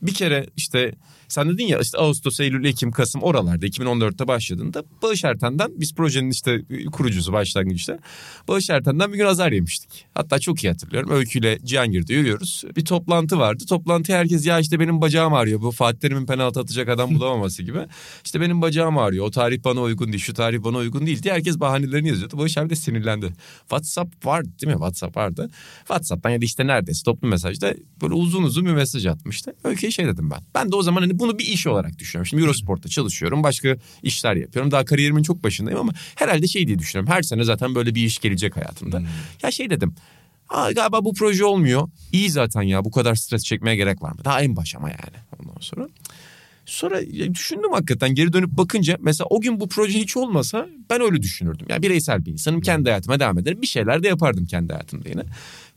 Bir 0.03 0.15
kere 0.15 0.47
işte 0.57 0.93
sen 1.29 1.49
dedin 1.49 1.67
ya 1.67 1.81
işte 1.81 1.99
Ağustos, 1.99 2.41
Eylül, 2.41 2.65
Ekim, 2.65 2.91
Kasım 2.91 3.23
oralarda 3.23 3.67
2014'te 3.67 4.29
başladığında 4.29 4.85
Bağış 5.03 5.25
Erten'den 5.25 5.71
biz 5.77 5.95
projenin 5.95 6.31
işte 6.31 6.63
kurucusu 6.93 7.33
başlangıçta 7.33 7.99
Bağış 8.49 8.71
Erten'den 8.71 9.13
bir 9.13 9.19
gün 9.19 9.25
azar 9.25 9.53
yemiştik. 9.53 10.07
Hatta 10.15 10.39
çok 10.39 10.65
iyi 10.65 10.69
hatırlıyorum. 10.69 11.11
Öykü 11.11 11.39
ile 11.39 11.59
Cihangir'de 11.65 12.15
yürüyoruz. 12.15 12.65
Bir 12.77 12.85
toplantı 12.85 13.39
vardı. 13.39 13.65
Toplantıya 13.69 14.19
herkes 14.19 14.47
ya 14.47 14.59
işte 14.59 14.81
benim 14.81 15.01
bacağım 15.01 15.35
ağrıyor. 15.35 15.61
Bu 15.61 15.71
Fatih 15.71 15.99
Terim'in 15.99 16.27
penaltı 16.27 16.61
atacak 16.61 16.89
adam 16.89 17.15
bulamaması 17.15 17.63
gibi. 17.63 17.79
İşte 18.25 18.41
benim 18.41 18.63
bacağım 18.63 18.99
ağrıyor. 18.99 19.27
O 19.27 19.31
tarih 19.31 19.65
bana 19.65 19.81
uygun 19.81 20.07
değil. 20.07 20.23
Şu 20.23 20.35
tarih 20.35 20.65
bana 20.65 20.77
uygun 20.77 21.07
değil 21.07 21.23
diye 21.23 21.35
herkes 21.35 21.61
bahanelerini 21.61 22.09
yazıyordu. 22.09 22.39
Bağış 22.39 22.59
abi 22.59 22.71
de 22.71 22.77
sinirlendi. 22.77 23.33
WhatsApp 23.61 24.27
vardı 24.27 24.49
değil 24.61 24.73
mi? 24.73 24.79
WhatsApp 24.79 25.17
vardı. 25.17 25.51
WhatsApp'tan 25.79 26.31
ya 26.31 26.41
da 26.41 26.45
işte 26.45 26.67
neredeyse 26.67 27.05
toplu 27.05 27.29
mesajda 27.29 27.75
böyle 28.03 28.15
uzun 28.15 28.43
uzun 28.43 28.67
bir 28.67 28.73
mesaj 28.73 29.07
atmıştı. 29.07 29.55
Öykü'ye 29.65 29.86
şey 29.91 30.07
dedim 30.07 30.31
ben. 30.31 30.41
Ben 30.55 30.73
de 30.73 30.77
o 30.77 30.83
zaman 30.83 31.01
hani 31.03 31.19
bunu 31.19 31.39
bir 31.39 31.45
iş 31.45 31.67
olarak 31.67 31.99
düşünüyorum. 31.99 32.27
Şimdi 32.27 32.43
Eurosport'ta 32.43 32.89
çalışıyorum. 32.89 33.43
Başka 33.43 33.77
işler 34.03 34.37
yapıyorum. 34.37 34.71
Daha 34.71 34.85
kariyerimin 34.85 35.23
çok 35.23 35.45
başındayım 35.45 35.81
ama 35.81 35.93
herhalde 36.15 36.47
şey 36.47 36.67
diye 36.67 36.79
düşünüyorum. 36.79 37.13
Her 37.13 37.23
sene 37.23 37.45
zaten 37.45 37.75
böyle 37.75 37.95
bir 37.95 38.03
iş 38.05 38.19
gelecek 38.19 38.57
hayatımda. 38.57 38.99
Hmm. 38.99 39.07
Ya 39.43 39.51
şey 39.51 39.71
dedim. 39.71 39.95
Aa, 40.49 40.73
galiba 40.73 41.05
bu 41.05 41.15
proje 41.15 41.45
olmuyor. 41.45 41.89
İyi 42.13 42.31
zaten 42.31 42.63
ya 42.63 42.85
bu 42.85 42.91
kadar 42.91 43.15
stres 43.15 43.45
çekmeye 43.45 43.77
gerek 43.77 44.03
var 44.03 44.13
mı? 44.13 44.19
Daha 44.25 44.43
en 44.43 44.57
baş 44.57 44.75
ama 44.75 44.91
yani 44.91 45.17
ondan 45.39 45.61
sonra. 45.61 45.89
Sonra 46.67 47.01
düşündüm 47.35 47.73
hakikaten 47.73 48.15
geri 48.15 48.33
dönüp 48.33 48.51
bakınca 48.51 48.97
mesela 49.01 49.27
o 49.31 49.41
gün 49.41 49.61
bu 49.61 49.69
proje 49.69 49.99
hiç 49.99 50.17
olmasa 50.17 50.69
ben 50.91 51.01
öyle 51.01 51.23
düşünürdüm. 51.23 51.67
Yani 51.71 51.83
bireysel 51.83 52.27
bir 52.27 52.33
insanım 52.33 52.61
kendi 52.61 52.89
hayatıma 52.89 53.21
devam 53.21 53.39
ederim. 53.39 53.63
Bir 53.63 53.67
şeyler 53.67 54.03
de 54.03 54.09
yapardım 54.09 54.47
kendi 54.47 54.73
hayatımda 54.73 55.09
yine. 55.09 55.23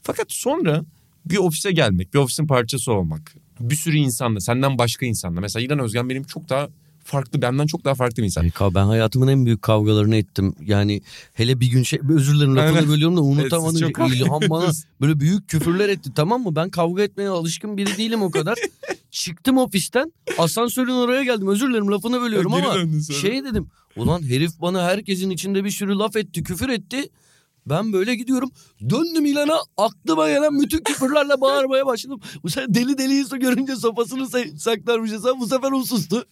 Fakat 0.01 0.31
sonra 0.31 0.83
bir 1.25 1.37
ofise 1.37 1.71
gelmek, 1.71 2.13
bir 2.13 2.19
ofisin 2.19 2.47
parçası 2.47 2.91
olmak, 2.93 3.35
bir 3.59 3.75
sürü 3.75 3.97
insanla, 3.97 4.39
senden 4.39 4.77
başka 4.77 5.05
insanla. 5.05 5.41
Mesela 5.41 5.65
İlhan 5.65 5.79
Özgen 5.79 6.09
benim 6.09 6.23
çok 6.23 6.49
daha 6.49 6.69
farklı 7.09 7.41
benden 7.41 7.67
çok 7.67 7.85
daha 7.85 7.95
farklı 7.95 8.17
bir 8.17 8.25
insan. 8.25 8.51
Ben 8.75 8.85
hayatımın 8.85 9.27
en 9.27 9.45
büyük 9.45 9.61
kavgalarını 9.61 10.15
ettim. 10.15 10.53
Yani 10.65 11.01
hele 11.33 11.59
bir 11.59 11.67
gün 11.67 11.83
şey 11.83 11.99
özür 12.09 12.35
dilerim 12.35 12.55
lafını 12.55 12.77
evet. 12.77 12.89
bölüyorum 12.89 13.17
da 13.17 13.21
unutamadım. 13.21 13.81
Evet, 13.83 14.11
İlhan 14.13 14.41
bana 14.49 14.71
böyle 15.01 15.19
büyük 15.19 15.49
küfürler 15.49 15.89
etti 15.89 16.09
tamam 16.15 16.43
mı? 16.43 16.55
Ben 16.55 16.69
kavga 16.69 17.03
etmeye 17.03 17.29
alışkın 17.29 17.77
biri 17.77 17.97
değilim 17.97 18.21
o 18.21 18.31
kadar. 18.31 18.57
Çıktım 19.11 19.57
ofisten 19.57 20.13
asansörün 20.37 20.91
oraya 20.91 21.23
geldim 21.23 21.47
özür 21.47 21.69
dilerim 21.69 21.91
lafını 21.91 22.21
bölüyorum 22.21 22.53
ama 22.53 22.75
şey 23.21 23.43
dedim. 23.43 23.67
Ulan 23.95 24.23
herif 24.23 24.51
bana 24.61 24.83
herkesin 24.83 25.29
içinde 25.29 25.63
bir 25.63 25.71
sürü 25.71 25.97
laf 25.97 26.15
etti 26.15 26.43
küfür 26.43 26.69
etti. 26.69 27.09
Ben 27.65 27.93
böyle 27.93 28.15
gidiyorum. 28.15 28.51
Döndüm 28.89 29.25
İlhan'a 29.25 29.57
aklıma 29.77 30.29
gelen 30.29 30.59
bütün 30.61 30.83
küfürlerle 30.83 31.41
bağırmaya 31.41 31.85
başladım. 31.85 32.19
Bu 32.43 32.49
sefer 32.49 32.73
deli 32.73 32.97
deli 32.97 33.25
su 33.25 33.39
görünce 33.39 33.75
sopasını 33.75 34.27
saklarmış 34.57 35.11
hesap. 35.11 35.39
Bu 35.39 35.47
sefer 35.47 35.71
o 35.71 35.83
sustu. 35.83 36.25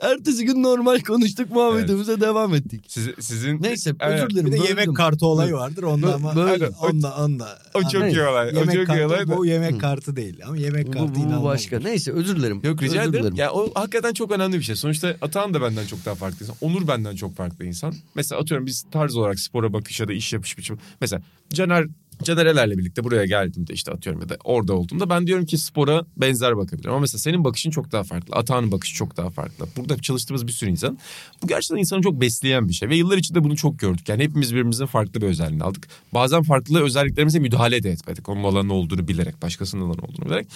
Ertesi 0.00 0.44
gün 0.44 0.62
normal 0.62 1.00
konuştuk 1.00 1.50
muhabbetimize 1.50 2.12
evet. 2.12 2.22
devam 2.22 2.54
ettik. 2.54 2.84
Siz, 2.88 3.08
sizin 3.20 3.62
Neyse 3.62 3.92
evet. 4.00 4.20
özür 4.20 4.30
dilerim. 4.30 4.46
Bir 4.46 4.52
de 4.52 4.56
böldüm. 4.56 4.68
yemek 4.68 4.96
kartı 4.96 5.26
olayı 5.26 5.52
vardır 5.52 5.82
onda 5.82 6.14
ama 6.14 6.36
böyle, 6.36 6.68
onda 6.68 7.16
onda. 7.16 7.58
O 7.74 7.82
çok 7.82 8.12
iyi 8.12 8.22
olay. 8.22 8.46
Yemek 8.46 8.68
o 8.68 8.72
çok 8.72 8.86
kartı, 8.86 9.00
iyi 9.00 9.06
olay. 9.06 9.26
Bu 9.26 9.46
yemek 9.46 9.80
kartı 9.80 10.16
değil 10.16 10.40
ama 10.46 10.56
yemek 10.56 10.92
kartı 10.92 11.14
bu, 11.14 11.40
bu 11.40 11.44
başka. 11.44 11.78
Neyse 11.78 12.12
özür 12.12 12.36
dilerim. 12.36 12.60
Yok 12.64 12.82
rica 12.82 13.00
özür 13.00 13.14
ederim. 13.14 13.34
Ya 13.36 13.52
o 13.52 13.70
hakikaten 13.74 14.12
çok 14.12 14.30
önemli 14.30 14.58
bir 14.58 14.62
şey. 14.62 14.76
Sonuçta 14.76 15.16
Atahan 15.22 15.54
da 15.54 15.62
benden 15.62 15.86
çok 15.86 16.04
daha 16.04 16.14
farklı 16.14 16.46
insan. 16.46 16.56
Onur 16.60 16.88
benden 16.88 17.16
çok 17.16 17.36
farklı 17.36 17.64
insan. 17.64 17.94
Mesela 18.14 18.40
atıyorum 18.40 18.66
biz 18.66 18.84
tarz 18.90 19.16
olarak 19.16 19.40
spora 19.40 19.72
bakış 19.72 20.00
ya 20.00 20.08
da 20.08 20.12
iş 20.12 20.32
yapış 20.32 20.58
biçimi. 20.58 20.78
Mesela 21.00 21.22
Caner 21.52 21.86
Canerelerle 22.22 22.78
birlikte 22.78 23.04
buraya 23.04 23.24
geldiğimde 23.24 23.72
işte 23.72 23.92
atıyorum 23.92 24.22
ya 24.22 24.28
da 24.28 24.36
orada 24.44 24.74
olduğumda 24.74 25.10
ben 25.10 25.26
diyorum 25.26 25.46
ki 25.46 25.58
spora 25.58 26.04
benzer 26.16 26.56
bakabilirim. 26.56 26.90
Ama 26.90 27.00
mesela 27.00 27.18
senin 27.18 27.44
bakışın 27.44 27.70
çok 27.70 27.92
daha 27.92 28.02
farklı. 28.02 28.36
Atağının 28.36 28.72
bakışı 28.72 28.94
çok 28.94 29.16
daha 29.16 29.30
farklı. 29.30 29.66
Burada 29.76 29.98
çalıştığımız 29.98 30.46
bir 30.46 30.52
sürü 30.52 30.70
insan. 30.70 30.98
Bu 31.42 31.46
gerçekten 31.46 31.76
insanı 31.76 32.02
çok 32.02 32.20
besleyen 32.20 32.68
bir 32.68 32.72
şey. 32.72 32.88
Ve 32.88 32.96
yıllar 32.96 33.18
içinde 33.18 33.44
bunu 33.44 33.56
çok 33.56 33.78
gördük. 33.78 34.08
Yani 34.08 34.22
hepimiz 34.22 34.52
birbirimizin 34.52 34.86
farklı 34.86 35.20
bir 35.20 35.26
özelliğini 35.26 35.64
aldık. 35.64 35.88
Bazen 36.14 36.42
farklı 36.42 36.82
özelliklerimize 36.82 37.38
müdahale 37.38 37.82
de 37.82 37.90
etmedik. 37.90 38.28
Onun 38.28 38.44
alanı 38.44 38.74
olduğunu 38.74 39.08
bilerek, 39.08 39.42
başkasının 39.42 39.82
alanı 39.82 40.02
olduğunu 40.02 40.26
bilerek. 40.26 40.46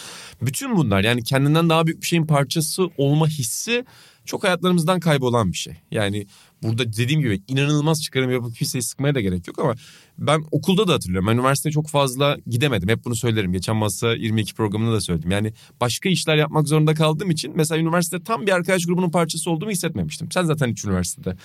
Bütün 0.42 0.76
bunlar 0.76 1.04
yani 1.04 1.24
kendinden 1.24 1.68
daha 1.68 1.86
büyük 1.86 2.02
bir 2.02 2.06
şeyin 2.06 2.26
parçası 2.26 2.88
olma 2.96 3.28
hissi 3.28 3.84
çok 4.28 4.44
hayatlarımızdan 4.44 5.00
kaybolan 5.00 5.52
bir 5.52 5.56
şey. 5.56 5.74
Yani 5.90 6.26
burada 6.62 6.92
dediğim 6.92 7.20
gibi 7.20 7.42
inanılmaz 7.48 8.02
çıkarım 8.02 8.30
yapıp 8.30 8.56
kimseyi 8.56 8.82
sıkmaya 8.82 9.14
da 9.14 9.20
gerek 9.20 9.48
yok 9.48 9.58
ama 9.58 9.74
ben 10.18 10.44
okulda 10.50 10.88
da 10.88 10.92
hatırlıyorum. 10.92 11.28
Ben 11.28 11.34
üniversiteye 11.34 11.72
çok 11.72 11.88
fazla 11.88 12.36
gidemedim. 12.46 12.88
Hep 12.88 13.04
bunu 13.04 13.16
söylerim. 13.16 13.52
Geçen 13.52 13.76
masa 13.76 14.14
22 14.14 14.54
programında 14.54 14.92
da 14.92 15.00
söyledim. 15.00 15.30
Yani 15.30 15.52
başka 15.80 16.08
işler 16.08 16.36
yapmak 16.36 16.68
zorunda 16.68 16.94
kaldığım 16.94 17.30
için 17.30 17.52
mesela 17.54 17.80
üniversitede 17.80 18.24
tam 18.24 18.46
bir 18.46 18.52
arkadaş 18.52 18.86
grubunun 18.86 19.10
parçası 19.10 19.50
olduğumu 19.50 19.70
hissetmemiştim. 19.70 20.32
Sen 20.32 20.44
zaten 20.44 20.68
hiç 20.68 20.84
üniversitede 20.84 21.36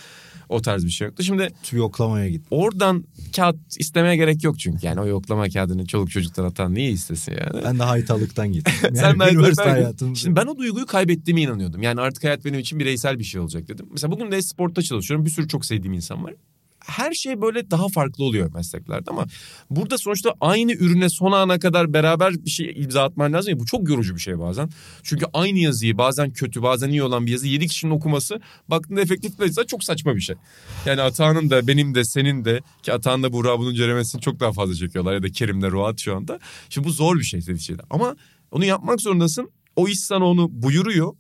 o 0.49 0.61
tarz 0.61 0.85
bir 0.85 0.89
şey 0.89 1.07
yoktu. 1.07 1.23
Şimdi 1.23 1.49
yoklamaya 1.71 2.29
git. 2.29 2.45
Oradan 2.51 3.03
kağıt 3.35 3.57
istemeye 3.79 4.15
gerek 4.15 4.43
yok 4.43 4.59
çünkü. 4.59 4.87
Yani 4.87 4.99
o 5.01 5.07
yoklama 5.07 5.49
kağıdını 5.49 5.85
çoluk 5.85 6.11
çocuktan 6.11 6.43
atan 6.43 6.73
niye 6.73 6.91
istesin 6.91 7.31
yani? 7.31 7.63
Ben 7.65 7.79
de 7.79 7.83
haytalıktan 7.83 8.51
gittim. 8.51 8.73
Yani 8.83 8.97
Sen 9.03 9.19
de 9.19 9.31
üniversite 9.31 9.63
hayatım. 9.63 10.15
Şimdi 10.15 10.35
ben 10.35 10.45
o 10.45 10.57
duyguyu 10.57 10.85
kaybettiğime 10.85 11.41
inanıyordum. 11.41 11.81
Yani 11.81 12.01
artık 12.01 12.23
hayat 12.23 12.45
benim 12.45 12.59
için 12.59 12.72
bireysel 12.79 13.19
bir 13.19 13.23
şey 13.23 13.41
olacak 13.41 13.67
dedim. 13.67 13.85
Mesela 13.91 14.11
bugün 14.11 14.31
de 14.31 14.41
sportta 14.41 14.81
çalışıyorum. 14.81 15.25
Bir 15.25 15.31
sürü 15.31 15.47
çok 15.47 15.65
sevdiğim 15.65 15.93
insan 15.93 16.23
var 16.23 16.33
her 16.85 17.13
şey 17.13 17.41
böyle 17.41 17.71
daha 17.71 17.87
farklı 17.87 18.23
oluyor 18.23 18.53
mesleklerde 18.53 19.11
ama 19.11 19.25
burada 19.69 19.97
sonuçta 19.97 20.33
aynı 20.41 20.71
ürüne 20.71 21.09
son 21.09 21.31
ana 21.31 21.59
kadar 21.59 21.93
beraber 21.93 22.33
bir 22.45 22.49
şey 22.49 22.73
imza 22.75 23.03
atman 23.03 23.33
lazım 23.33 23.53
ya 23.53 23.59
bu 23.59 23.65
çok 23.65 23.89
yorucu 23.89 24.15
bir 24.15 24.21
şey 24.21 24.39
bazen. 24.39 24.69
Çünkü 25.03 25.25
aynı 25.33 25.59
yazıyı 25.59 25.97
bazen 25.97 26.33
kötü 26.33 26.63
bazen 26.63 26.89
iyi 26.89 27.03
olan 27.03 27.25
bir 27.25 27.31
yazı 27.31 27.47
7 27.47 27.67
kişinin 27.67 27.91
okuması 27.91 28.39
baktığında 28.67 29.01
efektif 29.01 29.39
değilse 29.39 29.63
çok 29.67 29.83
saçma 29.83 30.15
bir 30.15 30.21
şey. 30.21 30.35
Yani 30.85 31.01
Atağan'ın 31.01 31.49
da 31.49 31.67
benim 31.67 31.95
de 31.95 32.03
senin 32.03 32.45
de 32.45 32.61
ki 32.83 32.93
Atağan 32.93 33.23
da 33.23 33.33
Buğra 33.33 33.59
bunun 33.59 33.75
ceremesini 33.75 34.21
çok 34.21 34.39
daha 34.39 34.51
fazla 34.51 34.75
çekiyorlar 34.75 35.13
ya 35.13 35.23
da 35.23 35.29
Kerim'le 35.29 35.71
Ruat 35.71 35.99
şu 35.99 36.15
anda. 36.15 36.39
Şimdi 36.69 36.87
bu 36.87 36.91
zor 36.91 37.19
bir 37.19 37.23
şey 37.23 37.39
neticede 37.39 37.81
ama 37.89 38.15
onu 38.51 38.65
yapmak 38.65 39.01
zorundasın. 39.01 39.51
O 39.75 39.87
iş 39.87 39.99
sana 39.99 40.25
onu 40.25 40.49
buyuruyor 40.51 41.13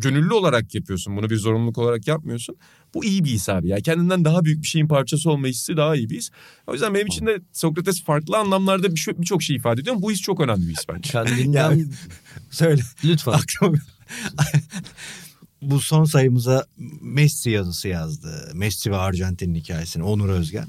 gönüllü 0.00 0.34
olarak 0.34 0.74
yapıyorsun. 0.74 1.16
Bunu 1.16 1.30
bir 1.30 1.36
zorunluluk 1.36 1.78
olarak 1.78 2.06
yapmıyorsun. 2.06 2.56
Bu 2.94 3.04
iyi 3.04 3.24
bir 3.24 3.30
his 3.30 3.48
abi 3.48 3.68
ya. 3.68 3.80
Kendinden 3.80 4.24
daha 4.24 4.44
büyük 4.44 4.62
bir 4.62 4.66
şeyin 4.66 4.88
parçası 4.88 5.30
olma 5.30 5.46
hissi 5.46 5.76
daha 5.76 5.96
iyi 5.96 6.10
bir 6.10 6.16
his. 6.16 6.30
O 6.66 6.72
yüzden 6.72 6.94
benim 6.94 7.06
için 7.06 7.26
de 7.26 7.40
Sokrates 7.52 8.04
farklı 8.04 8.36
anlamlarda 8.36 8.90
birçok 8.90 9.20
bir, 9.20 9.38
bir 9.38 9.44
şey 9.44 9.56
ifade 9.56 9.80
ediyor. 9.80 9.96
Bu 9.98 10.10
his 10.10 10.20
çok 10.20 10.40
önemli 10.40 10.68
bir 10.68 10.72
his 10.72 10.88
bence. 10.88 11.10
Kendinden... 11.10 11.74
ya, 11.74 11.84
söyle. 12.50 12.82
Lütfen. 13.04 13.40
bu 15.62 15.80
son 15.80 16.04
sayımıza 16.04 16.66
Messi 17.00 17.50
yazısı 17.50 17.88
yazdı. 17.88 18.50
Messi 18.54 18.90
ve 18.90 18.96
Arjantin'in 18.96 19.54
hikayesini 19.54 20.02
Onur 20.02 20.28
Özgen. 20.28 20.66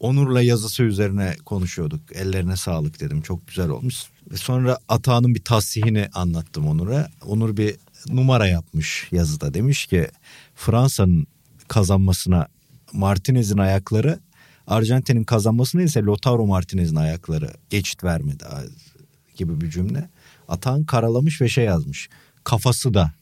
Onur'la 0.00 0.42
yazısı 0.42 0.82
üzerine 0.82 1.36
konuşuyorduk. 1.44 2.00
Ellerine 2.12 2.56
sağlık 2.56 3.00
dedim. 3.00 3.22
Çok 3.22 3.48
güzel 3.48 3.68
olmuş. 3.68 4.04
Ve 4.30 4.36
sonra 4.36 4.78
Atağan'ın 4.88 5.34
bir 5.34 5.44
tasihini 5.44 6.08
anlattım 6.14 6.66
Onur'a. 6.66 7.10
Onur 7.26 7.56
bir 7.56 7.76
numara 8.08 8.46
yapmış 8.46 9.08
yazıda. 9.12 9.54
Demiş 9.54 9.86
ki 9.86 10.08
Fransa'nın 10.54 11.26
kazanmasına 11.68 12.48
Martinez'in 12.92 13.58
ayakları 13.58 14.18
Arjantin'in 14.66 15.24
kazanmasına 15.24 15.82
ise 15.82 16.02
Lautaro 16.02 16.46
Martinez'in 16.46 16.96
ayakları 16.96 17.50
geçit 17.70 18.04
vermedi 18.04 18.44
gibi 19.36 19.60
bir 19.60 19.70
cümle. 19.70 20.08
Atan 20.48 20.84
karalamış 20.84 21.40
ve 21.40 21.48
şey 21.48 21.64
yazmış. 21.64 22.08
Kafası 22.44 22.94
da 22.94 23.12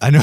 Hani 0.00 0.16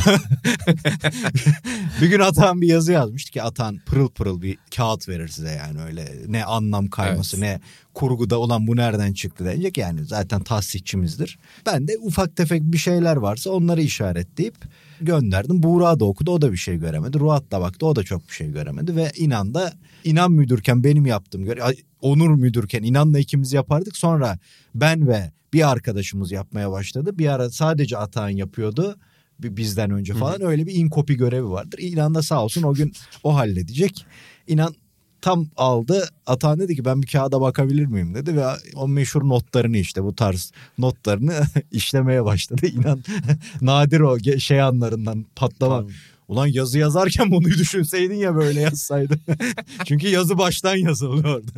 bir 2.01 2.07
gün 2.07 2.19
Atan 2.19 2.61
bir 2.61 2.67
yazı 2.67 2.91
yazmıştı 2.91 3.31
ki 3.31 3.43
Atan 3.43 3.79
pırıl 3.85 4.09
pırıl 4.09 4.41
bir 4.41 4.57
kağıt 4.75 5.09
verir 5.09 5.27
size 5.27 5.51
yani 5.51 5.81
öyle 5.81 6.13
ne 6.27 6.45
anlam 6.45 6.87
kayması 6.87 7.37
evet. 7.37 7.45
ne 7.45 7.61
kurguda 7.93 8.39
olan 8.39 8.67
bu 8.67 8.75
nereden 8.75 9.13
çıktı 9.13 9.45
denecek 9.45 9.77
yani 9.77 10.05
zaten 10.05 10.43
tahsihçimizdir. 10.43 11.39
Ben 11.65 11.87
de 11.87 11.97
ufak 12.01 12.35
tefek 12.35 12.63
bir 12.63 12.77
şeyler 12.77 13.15
varsa 13.15 13.49
onları 13.49 13.81
işaretleyip 13.81 14.55
gönderdim. 15.01 15.63
Buğra 15.63 15.99
da 15.99 16.05
okudu 16.05 16.31
o 16.31 16.41
da 16.41 16.51
bir 16.51 16.57
şey 16.57 16.77
göremedi. 16.77 17.19
Ruat 17.19 17.51
da 17.51 17.61
baktı 17.61 17.85
o 17.85 17.95
da 17.95 18.03
çok 18.03 18.27
bir 18.27 18.33
şey 18.33 18.51
göremedi 18.51 18.95
ve 18.95 19.11
inan 19.15 19.53
da 19.53 19.73
inan 20.03 20.31
müdürken 20.31 20.83
benim 20.83 21.05
yaptığım 21.05 21.45
göre 21.45 21.61
Onur 22.01 22.35
müdürken 22.35 22.83
inanla 22.83 23.19
ikimiz 23.19 23.53
yapardık. 23.53 23.97
Sonra 23.97 24.39
ben 24.75 25.07
ve 25.07 25.31
bir 25.53 25.71
arkadaşımız 25.71 26.31
yapmaya 26.31 26.71
başladı. 26.71 27.17
Bir 27.17 27.27
ara 27.27 27.49
sadece 27.49 27.97
Atahan 27.97 28.29
yapıyordu 28.29 28.97
bizden 29.39 29.91
önce 29.91 30.13
falan 30.13 30.39
Hı-hı. 30.39 30.47
öyle 30.47 30.67
bir 30.67 30.73
inkopi 30.73 31.17
görevi 31.17 31.50
vardır. 31.50 31.80
İnan 31.80 32.15
da 32.15 32.23
sağ 32.23 32.43
olsun 32.43 32.63
o 32.63 32.73
gün 32.73 32.93
o 33.23 33.36
halledecek. 33.36 34.06
İnan 34.47 34.76
tam 35.21 35.47
aldı. 35.58 36.10
Atan 36.26 36.60
dedi 36.60 36.76
ki 36.76 36.86
ben 36.86 37.02
bir 37.02 37.08
kağıda 37.08 37.41
bakabilir 37.41 37.86
miyim 37.86 38.15
dedi 38.15 38.36
ve 38.36 38.45
o 38.76 38.88
meşhur 38.88 39.30
notlarını 39.30 39.78
işte 39.78 40.04
bu 40.04 40.15
tarz 40.15 40.52
notlarını 40.78 41.34
işlemeye 41.71 42.26
başladı. 42.26 42.67
İnan 42.67 43.04
nadir 43.62 44.00
o 44.00 44.39
şey 44.39 44.62
anlarından 44.62 45.26
patlama. 45.36 45.78
Tamam. 45.78 45.91
Ulan 46.28 46.47
yazı 46.47 46.80
yazarken 46.80 47.32
bunu 47.32 47.45
düşünseydin 47.45 48.15
ya 48.15 48.36
böyle 48.36 48.62
yazsaydın. 48.62 49.19
Çünkü 49.86 50.08
yazı 50.08 50.38
baştan 50.38 50.76
yazıldı 50.76 51.28
orada. 51.28 51.52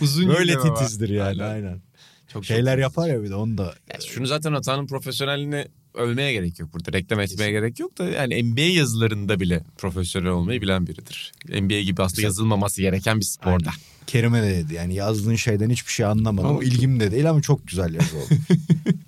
Uzun 0.00 0.28
Böyle 0.28 0.60
titizdir 0.60 1.08
yani 1.08 1.42
aynen. 1.42 1.54
aynen. 1.54 1.87
Çok 2.28 2.44
Şeyler 2.44 2.74
çok- 2.74 2.82
yapar 2.82 3.08
ya 3.08 3.22
bir 3.22 3.30
de 3.30 3.34
onu 3.34 3.58
da. 3.58 3.74
Ya 3.92 4.00
şunu 4.06 4.26
zaten 4.26 4.52
Atan'ın 4.52 4.86
profesyonelliğini 4.86 5.66
övmeye 5.94 6.32
gerek 6.32 6.58
yok 6.58 6.74
burada. 6.74 6.92
Reklam 6.92 7.20
etmeye 7.20 7.50
gerek 7.50 7.78
yok 7.80 7.98
da 7.98 8.04
yani 8.04 8.42
NBA 8.42 8.60
yazılarında 8.60 9.40
bile 9.40 9.64
profesyonel 9.78 10.28
olmayı 10.28 10.62
bilen 10.62 10.86
biridir. 10.86 11.32
NBA 11.48 11.80
gibi 11.80 12.02
aslında 12.02 12.22
yazılmaması 12.22 12.82
gereken 12.82 13.20
bir 13.20 13.24
sporda. 13.24 13.70
Kerime 14.06 14.42
de 14.42 14.50
dedi 14.56 14.74
yani 14.74 14.94
yazdığın 14.94 15.34
şeyden 15.36 15.70
hiçbir 15.70 15.92
şey 15.92 16.06
anlamadım. 16.06 16.50
Ama 16.50 16.64
ilgim 16.64 17.00
de 17.00 17.12
değil 17.12 17.30
ama 17.30 17.42
çok 17.42 17.66
güzel 17.66 17.94
yazı 17.94 18.16
oldu. 18.16 18.28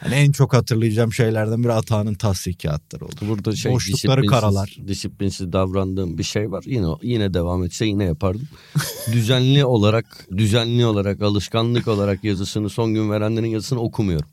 Hani 0.00 0.14
en 0.14 0.32
çok 0.32 0.54
hatırlayacağım 0.54 1.12
şeylerden 1.12 1.64
biri 1.64 1.72
Atağan'ın 1.72 2.14
tahsil 2.14 2.54
kağıtları 2.54 3.04
oldu. 3.04 3.14
Burada 3.28 3.56
şey 3.56 3.72
Boşlukları 3.72 4.20
disiplinsiz- 4.20 4.30
karalar. 4.30 4.76
Disiplinsiz 4.86 5.52
davrandığım 5.52 6.18
bir 6.18 6.22
şey 6.22 6.50
var. 6.50 6.64
Yine 6.66 6.86
yine 7.02 7.34
devam 7.34 7.64
etse 7.64 7.86
yine 7.86 8.04
yapardım. 8.04 8.48
düzenli 9.12 9.64
olarak 9.64 10.26
düzenli 10.36 10.86
olarak 10.86 11.22
alışkanlık 11.22 11.88
olarak 11.88 12.24
yazısını 12.24 12.70
son 12.70 12.94
gün 12.94 13.10
verenlerin 13.10 13.46
yazısını 13.48 13.80
okumuyorum. 13.80 14.28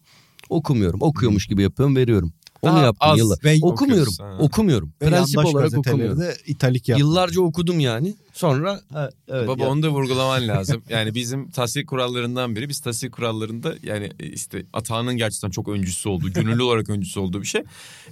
Okumuyorum. 0.50 1.02
Okuyormuş 1.02 1.48
gibi 1.48 1.62
yapıyorum, 1.62 1.96
veriyorum. 1.96 2.34
Onu 2.62 2.72
Daha 2.72 2.84
yaptım 2.86 3.18
yıllar. 3.18 3.38
okumuyorum. 3.62 4.14
okuyorsun. 4.14 4.46
Okumuyorum. 4.46 4.94
Ve 5.02 5.10
Prensip 5.10 5.46
olarak 5.46 5.78
okumuyorum. 5.78 6.20
de 6.20 6.38
italik 6.48 6.90
yaptı. 6.90 7.00
Yıllarca 7.04 7.42
okudum 7.42 7.80
yani. 7.80 8.16
Sonra 8.38 8.82
ha, 8.94 9.10
evet, 9.28 9.48
Baba 9.48 9.64
ya- 9.64 9.70
onu 9.70 9.84
da 9.84 9.90
vurgulaman 9.90 10.48
lazım. 10.48 10.84
Yani 10.90 11.16
bizim 11.16 11.52
tahsil 11.52 11.86
kurallarından 11.86 12.56
biri. 12.56 12.70
Biz 12.70 12.80
tahsil 12.80 13.12
kurallarında 13.12 13.76
yani 13.84 14.12
işte 14.20 14.64
Atağan'ın 14.74 15.18
gerçekten 15.18 15.50
çok 15.50 15.68
öncüsü 15.68 16.10
olduğu, 16.10 16.34
gönüllü 16.34 16.64
olarak 16.68 16.90
öncüsü 16.90 17.20
olduğu 17.20 17.42
bir 17.42 17.48
şey. 17.48 17.62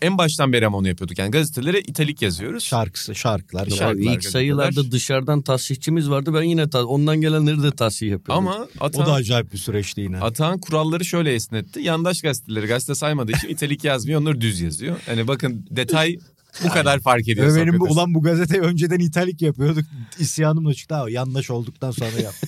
En 0.02 0.18
baştan 0.18 0.54
beri 0.54 0.68
ama 0.68 0.78
onu 0.78 0.88
yapıyorduk. 0.88 1.18
Yani 1.20 1.32
gazetelere 1.32 1.80
italik 1.82 2.22
yazıyoruz. 2.22 2.64
Şarkısı, 2.64 3.16
şarkılar. 3.16 3.66
Şarkılar, 3.70 4.14
ilk 4.16 4.24
sayılarda 4.24 4.66
gazeteler. 4.70 4.92
dışarıdan 4.92 5.42
tasihçimiz 5.42 6.10
vardı. 6.10 6.34
Ben 6.34 6.44
yine 6.44 6.70
ta- 6.70 6.86
ondan 6.86 7.22
gelenleri 7.22 7.64
de 7.64 7.72
tasih 7.72 8.10
yapıyordum. 8.10 8.48
Ama 8.48 8.68
O 8.82 8.94
da 9.06 9.14
acayip 9.14 9.54
bir 9.54 9.58
süreçti 9.58 10.02
yine. 10.02 10.18
Atağan 10.20 10.60
kuralları 10.60 11.06
şöyle 11.06 11.34
esnetti. 11.34 11.80
Yandaş 11.80 12.22
gazeteleri 12.22 12.68
gazete 12.68 12.96
saymadığı 12.96 13.32
için 13.32 13.48
italik 13.48 13.84
yazmıyor. 13.84 14.22
Onları 14.22 14.42
düz 14.42 14.62
yazıyor. 14.62 14.98
Hani 15.06 15.28
bakın 15.28 15.66
detay 15.72 16.18
bu 16.64 16.70
kadar 16.70 17.00
fark 17.00 17.28
ediyor. 17.28 17.56
Benim 17.56 17.80
bu, 17.80 17.84
ulan 17.86 18.14
bu 18.14 18.22
gazeteyi 18.22 18.62
önceden 18.62 19.00
italik 19.00 19.42
yapıyorduk. 19.42 19.86
İsyanımla 20.20 20.74
çıktı 20.74 20.96
ama 20.96 21.10
yandaş 21.10 21.50
olduktan 21.50 21.92
sonra 21.92 22.20
yap. 22.22 22.34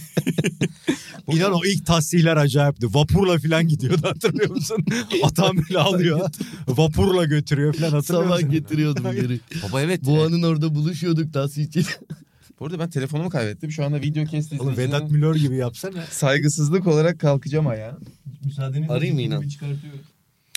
İnan 1.32 1.54
o 1.54 1.60
ilk 1.66 1.86
tahsiller 1.86 2.38
acayipti. 2.38 2.88
Vapurla 2.94 3.38
falan 3.38 3.68
gidiyordu 3.68 4.08
hatırlıyor 4.08 4.50
musun? 4.50 4.86
Atam 5.24 5.58
bile 5.58 5.80
alıyor. 5.80 6.30
Vapurla 6.68 7.26
götürüyor 7.26 7.74
falan 7.74 7.92
hatırlıyor 7.92 8.26
musun? 8.26 8.40
Sabah 8.40 8.52
getiriyordum 8.52 9.12
geri. 9.12 9.40
Baba 9.70 9.82
evet. 9.82 10.06
Boğanın 10.06 10.44
orada 10.44 10.76
buluşuyorduk 10.76 11.34
tasihçi. 11.34 11.84
Bu 12.60 12.66
arada 12.66 12.80
ben 12.80 12.90
telefonumu 12.90 13.30
kaybettim. 13.30 13.72
Şu 13.72 13.86
anda 13.86 14.02
video 14.02 14.26
kesti. 14.26 14.58
Oğlum 14.62 14.78
Vedat 14.78 15.12
Milor 15.12 15.36
gibi 15.36 15.56
yapsana. 15.56 16.06
Saygısızlık 16.12 16.88
olarak 16.88 17.20
kalkacağım 17.20 17.68
ayağa. 17.68 17.98
Müsaadenizle 18.46 18.94
Arayayım 18.94 19.16
mı 19.16 19.22
inan? 19.22 19.44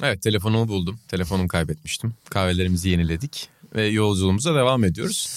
Evet 0.03 0.23
telefonumu 0.23 0.69
buldum. 0.69 0.99
Telefonumu 1.09 1.49
kaybetmiştim. 1.49 2.15
Kahvelerimizi 2.31 2.89
yeniledik. 2.89 3.49
Ve 3.75 3.87
yolculuğumuza 3.87 4.55
devam 4.55 4.85
ediyoruz. 4.85 5.29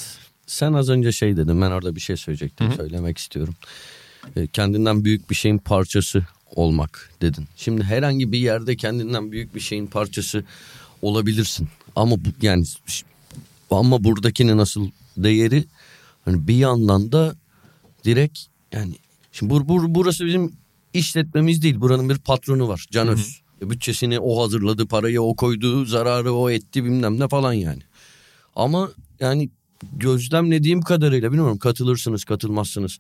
Sen 0.48 0.74
az 0.74 0.90
önce 0.90 1.12
şey 1.12 1.38
dedin 1.38 1.62
ben 1.62 1.72
orada 1.72 1.96
bir 1.96 2.02
şey 2.02 2.18
söyleyecektim 2.18 2.74
söylemek 2.74 3.18
istiyorum. 3.18 3.56
E, 4.36 4.48
Kendinden 4.48 5.06
büyük 5.06 5.30
bir 5.30 5.36
şeyin 5.36 5.58
parçası 5.58 6.26
olmak 6.56 7.12
dedin. 7.22 7.46
Şimdi 7.56 7.84
herhangi 7.84 8.32
bir 8.32 8.38
yerde 8.38 8.76
kendinden 8.76 9.32
büyük 9.32 9.56
bir 9.56 9.60
şeyin 9.60 9.88
parçası 9.88 10.44
olabilirsin. 11.02 11.68
Ama 11.96 12.16
bu 12.16 12.30
yani 12.42 12.66
ama 13.72 14.04
buradakinin 14.04 14.58
nasıl 14.58 14.90
değeri 15.18 15.66
hani 16.26 16.48
bir 16.48 16.56
yandan 16.56 17.12
da 17.12 17.36
direkt 18.06 18.40
yani 18.74 18.94
şimdi 19.32 19.50
bur, 19.50 19.68
bur, 19.68 19.84
burası 19.88 20.26
bizim 20.26 20.54
işletmemiz 20.94 21.62
değil. 21.62 21.80
Buranın 21.80 22.10
bir 22.10 22.18
patronu 22.18 22.68
var. 22.68 22.86
Can 22.92 23.08
Öz. 23.08 23.20
E, 23.20 23.43
Bütçesini 23.70 24.20
o 24.20 24.44
hazırladı, 24.44 24.88
parayı 24.88 25.22
o 25.22 25.36
koydu, 25.36 25.86
zararı 25.86 26.34
o 26.34 26.50
etti 26.50 26.84
bilmem 26.84 27.20
ne 27.20 27.28
falan 27.28 27.54
yani. 27.54 27.82
Ama 28.56 28.92
yani 29.20 29.50
gözlemlediğim 29.94 30.82
kadarıyla 30.82 31.32
bilmiyorum 31.32 31.58
katılırsınız 31.58 32.26
katılmazsınız. 32.26 32.98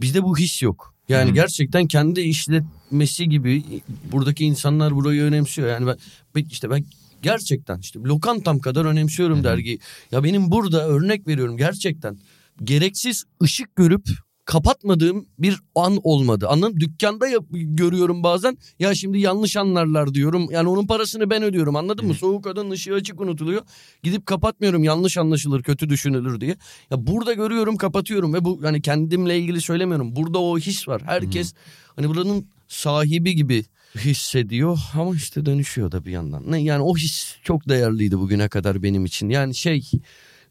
Bizde 0.00 0.22
bu 0.22 0.38
his 0.38 0.62
yok. 0.62 0.94
Yani 1.08 1.34
gerçekten 1.34 1.86
kendi 1.86 2.20
işletmesi 2.20 3.28
gibi 3.28 3.82
buradaki 4.12 4.44
insanlar 4.44 4.94
burayı 4.94 5.22
önemsiyor. 5.22 5.68
Yani 5.68 5.86
ben, 6.34 6.44
işte 6.50 6.70
ben 6.70 6.84
gerçekten 7.22 7.78
işte 7.78 7.98
lokantam 7.98 8.58
kadar 8.58 8.84
önemsiyorum 8.84 9.44
dergiyi. 9.44 9.78
Ya 10.12 10.24
benim 10.24 10.50
burada 10.50 10.88
örnek 10.88 11.26
veriyorum 11.26 11.56
gerçekten 11.56 12.18
gereksiz 12.64 13.24
ışık 13.42 13.76
görüp 13.76 14.08
kapatmadığım 14.46 15.26
bir 15.38 15.60
an 15.74 15.98
olmadı. 16.02 16.48
Anladın? 16.48 16.80
Dükkanda 16.80 17.28
yap- 17.28 17.46
görüyorum 17.50 18.22
bazen. 18.22 18.58
Ya 18.78 18.94
şimdi 18.94 19.18
yanlış 19.18 19.56
anlarlar 19.56 20.14
diyorum. 20.14 20.48
Yani 20.50 20.68
onun 20.68 20.86
parasını 20.86 21.30
ben 21.30 21.42
ödüyorum. 21.42 21.76
Anladın 21.76 22.06
mı? 22.06 22.14
Soğuk 22.14 22.46
odanın 22.46 22.70
ışığı 22.70 22.94
açık 22.94 23.20
unutuluyor. 23.20 23.62
Gidip 24.02 24.26
kapatmıyorum. 24.26 24.84
Yanlış 24.84 25.18
anlaşılır, 25.18 25.62
kötü 25.62 25.88
düşünülür 25.88 26.40
diye. 26.40 26.56
Ya 26.90 27.06
burada 27.06 27.32
görüyorum, 27.32 27.76
kapatıyorum 27.76 28.34
ve 28.34 28.44
bu 28.44 28.60
yani 28.64 28.82
kendimle 28.82 29.38
ilgili 29.38 29.60
söylemiyorum. 29.60 30.16
Burada 30.16 30.38
o 30.38 30.58
his 30.58 30.88
var. 30.88 31.02
Herkes 31.04 31.54
hani 31.96 32.08
buranın 32.08 32.46
sahibi 32.68 33.34
gibi 33.36 33.64
hissediyor 33.96 34.78
ama 34.94 35.14
işte 35.14 35.46
dönüşüyor 35.46 35.92
da 35.92 36.04
bir 36.04 36.10
yandan. 36.10 36.56
Yani 36.56 36.82
o 36.82 36.96
his 36.96 37.36
çok 37.42 37.68
değerliydi 37.68 38.18
bugüne 38.18 38.48
kadar 38.48 38.82
benim 38.82 39.04
için. 39.04 39.28
Yani 39.28 39.54
şey 39.54 39.82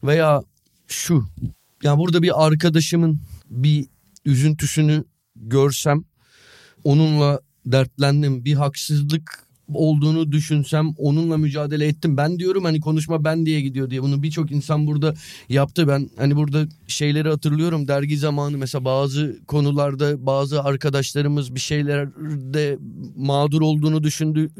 veya 0.04 0.42
şu 0.86 1.24
ya 1.82 1.98
burada 1.98 2.22
bir 2.22 2.46
arkadaşımın 2.46 3.20
bir 3.50 3.86
üzüntüsünü 4.24 5.04
görsem 5.36 6.04
onunla 6.84 7.40
dertlendim 7.66 8.44
bir 8.44 8.54
haksızlık 8.54 9.46
olduğunu 9.74 10.32
düşünsem 10.32 10.94
onunla 10.98 11.36
mücadele 11.36 11.86
ettim. 11.86 12.16
Ben 12.16 12.38
diyorum 12.38 12.64
hani 12.64 12.80
konuşma 12.80 13.24
ben 13.24 13.46
diye 13.46 13.60
gidiyor 13.60 13.90
diye. 13.90 14.02
Bunu 14.02 14.22
birçok 14.22 14.52
insan 14.52 14.86
burada 14.86 15.14
yaptı. 15.48 15.88
Ben 15.88 16.10
hani 16.16 16.36
burada 16.36 16.68
şeyleri 16.86 17.28
hatırlıyorum. 17.28 17.88
Dergi 17.88 18.18
zamanı 18.18 18.58
mesela 18.58 18.84
bazı 18.84 19.38
konularda 19.46 20.26
bazı 20.26 20.62
arkadaşlarımız 20.62 21.54
bir 21.54 21.60
şeylerde 21.60 22.78
mağdur 23.16 23.60
olduğunu 23.60 24.02
düşündü. 24.02 24.50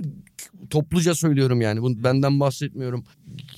Topluca 0.71 1.15
söylüyorum 1.15 1.61
yani. 1.61 1.83
Bunu 1.83 2.05
benden 2.05 2.41
bahsetmiyorum. 2.41 3.05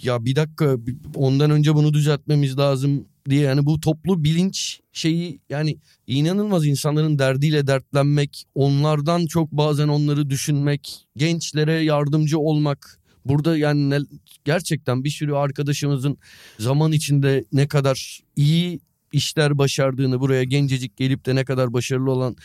Ya 0.03 0.25
bir 0.25 0.37
dakika 0.37 0.77
ondan 1.15 1.51
önce 1.51 1.75
bunu 1.75 1.95
düzeltmemiz 1.95 2.59
lazım 2.59 3.05
diye 3.31 3.41
yani 3.43 3.67
bu 3.67 3.81
toplu 3.81 4.25
bilinç 4.25 4.81
şeyi 4.93 5.41
yani 5.51 5.79
inanılmaz 6.07 6.67
insanların 6.67 7.19
derdiyle 7.19 7.67
dertlenmek, 7.67 8.45
onlardan 8.55 9.27
çok 9.27 9.53
bazen 9.53 9.89
onları 9.89 10.31
düşünmek, 10.31 11.07
gençlere 11.17 11.73
yardımcı 11.73 12.39
olmak. 12.39 13.01
Burada 13.25 13.57
yani 13.57 13.91
ne- 13.91 14.19
gerçekten 14.45 15.05
bir 15.05 15.11
sürü 15.11 15.33
arkadaşımızın 15.35 16.19
zaman 16.59 16.93
içinde 16.93 17.45
ne 17.53 17.69
kadar 17.69 18.21
iyi 18.37 18.81
işler 19.13 19.59
başardığını, 19.59 20.21
buraya 20.21 20.45
gencecik 20.45 20.97
gelip 20.97 21.27
de 21.27 21.35
ne 21.35 21.45
kadar 21.45 21.73
başarılı 21.73 22.11
olan 22.11 22.37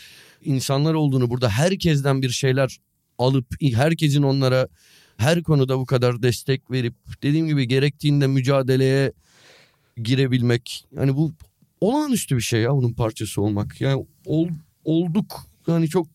insanlar 0.44 0.94
olduğunu, 0.94 1.30
burada 1.30 1.50
herkesten 1.50 2.22
bir 2.22 2.30
şeyler 2.30 2.78
alıp 3.18 3.46
herkesin 3.62 4.24
onlara 4.24 4.68
her 5.18 5.44
konuda 5.44 5.80
bu 5.80 5.86
kadar 5.86 6.22
destek 6.22 6.72
verip 6.72 6.96
dediğim 7.24 7.48
gibi 7.48 7.68
gerektiğinde 7.68 8.28
mücadeleye 8.28 9.14
girebilmek. 9.98 10.86
Yani 10.96 11.16
bu 11.16 11.34
olağanüstü 11.82 12.36
bir 12.36 12.42
şey 12.42 12.62
ya 12.62 12.72
bunun 12.76 12.94
parçası 12.94 13.42
olmak. 13.42 13.82
Yani 13.82 14.06
ol- 14.26 14.50
olduk 14.86 15.42
yani 15.68 15.90
çok 15.90 16.08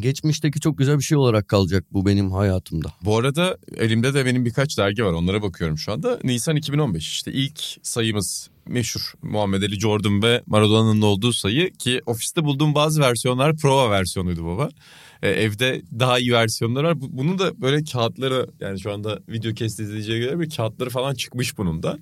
geçmişteki 0.00 0.60
çok 0.60 0.78
güzel 0.78 0.98
bir 0.98 1.04
şey 1.04 1.18
olarak 1.18 1.48
kalacak 1.48 1.84
bu 1.92 2.06
benim 2.06 2.32
hayatımda. 2.32 2.88
Bu 3.04 3.18
arada 3.18 3.58
elimde 3.76 4.14
de 4.14 4.26
benim 4.26 4.44
birkaç 4.44 4.78
dergi 4.78 5.04
var. 5.04 5.12
Onlara 5.12 5.42
bakıyorum 5.42 5.78
şu 5.78 5.92
anda. 5.92 6.18
Nisan 6.24 6.56
2015 6.56 7.08
işte 7.08 7.32
ilk 7.32 7.60
sayımız 7.82 8.50
meşhur 8.66 9.12
Muhammed 9.22 9.62
Ali 9.62 9.80
Jordan 9.80 10.22
ve 10.22 10.42
Maradona'nın 10.46 11.02
olduğu 11.02 11.32
sayı 11.32 11.70
ki 11.72 12.00
ofiste 12.06 12.44
bulduğum 12.44 12.74
bazı 12.74 13.00
versiyonlar 13.00 13.56
prova 13.56 13.90
versiyonuydu 13.90 14.44
baba. 14.46 14.68
Ee, 15.22 15.28
evde 15.28 15.82
daha 15.98 16.18
iyi 16.18 16.32
versiyonları 16.32 16.86
var. 16.86 17.00
Bu- 17.00 17.16
Bunun 17.18 17.38
da 17.38 17.60
böyle 17.62 17.84
kağıtları 17.84 18.46
yani 18.60 18.80
şu 18.80 18.92
anda 18.92 19.18
video 19.28 19.54
kesti 19.54 19.82
izleyiciye 19.82 20.18
göre 20.18 20.40
bir 20.40 20.50
kağıtları 20.50 20.90
falan 20.90 21.14
çıkmış 21.14 21.58
bunun 21.58 21.82
da. 21.82 21.98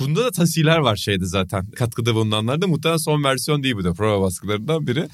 Bunda 0.00 0.24
da 0.24 0.30
tasihler 0.30 0.78
var 0.78 0.96
şeyde 0.96 1.26
zaten. 1.26 1.70
Katkıda 1.70 2.14
bulunanlarda 2.14 2.66
muhtemelen 2.66 2.96
son 2.96 3.24
versiyon 3.24 3.62
değil 3.62 3.74
bu 3.74 3.84
da 3.84 3.92
prova 3.92 4.22
baskılarından 4.22 4.86
biri. 4.86 5.08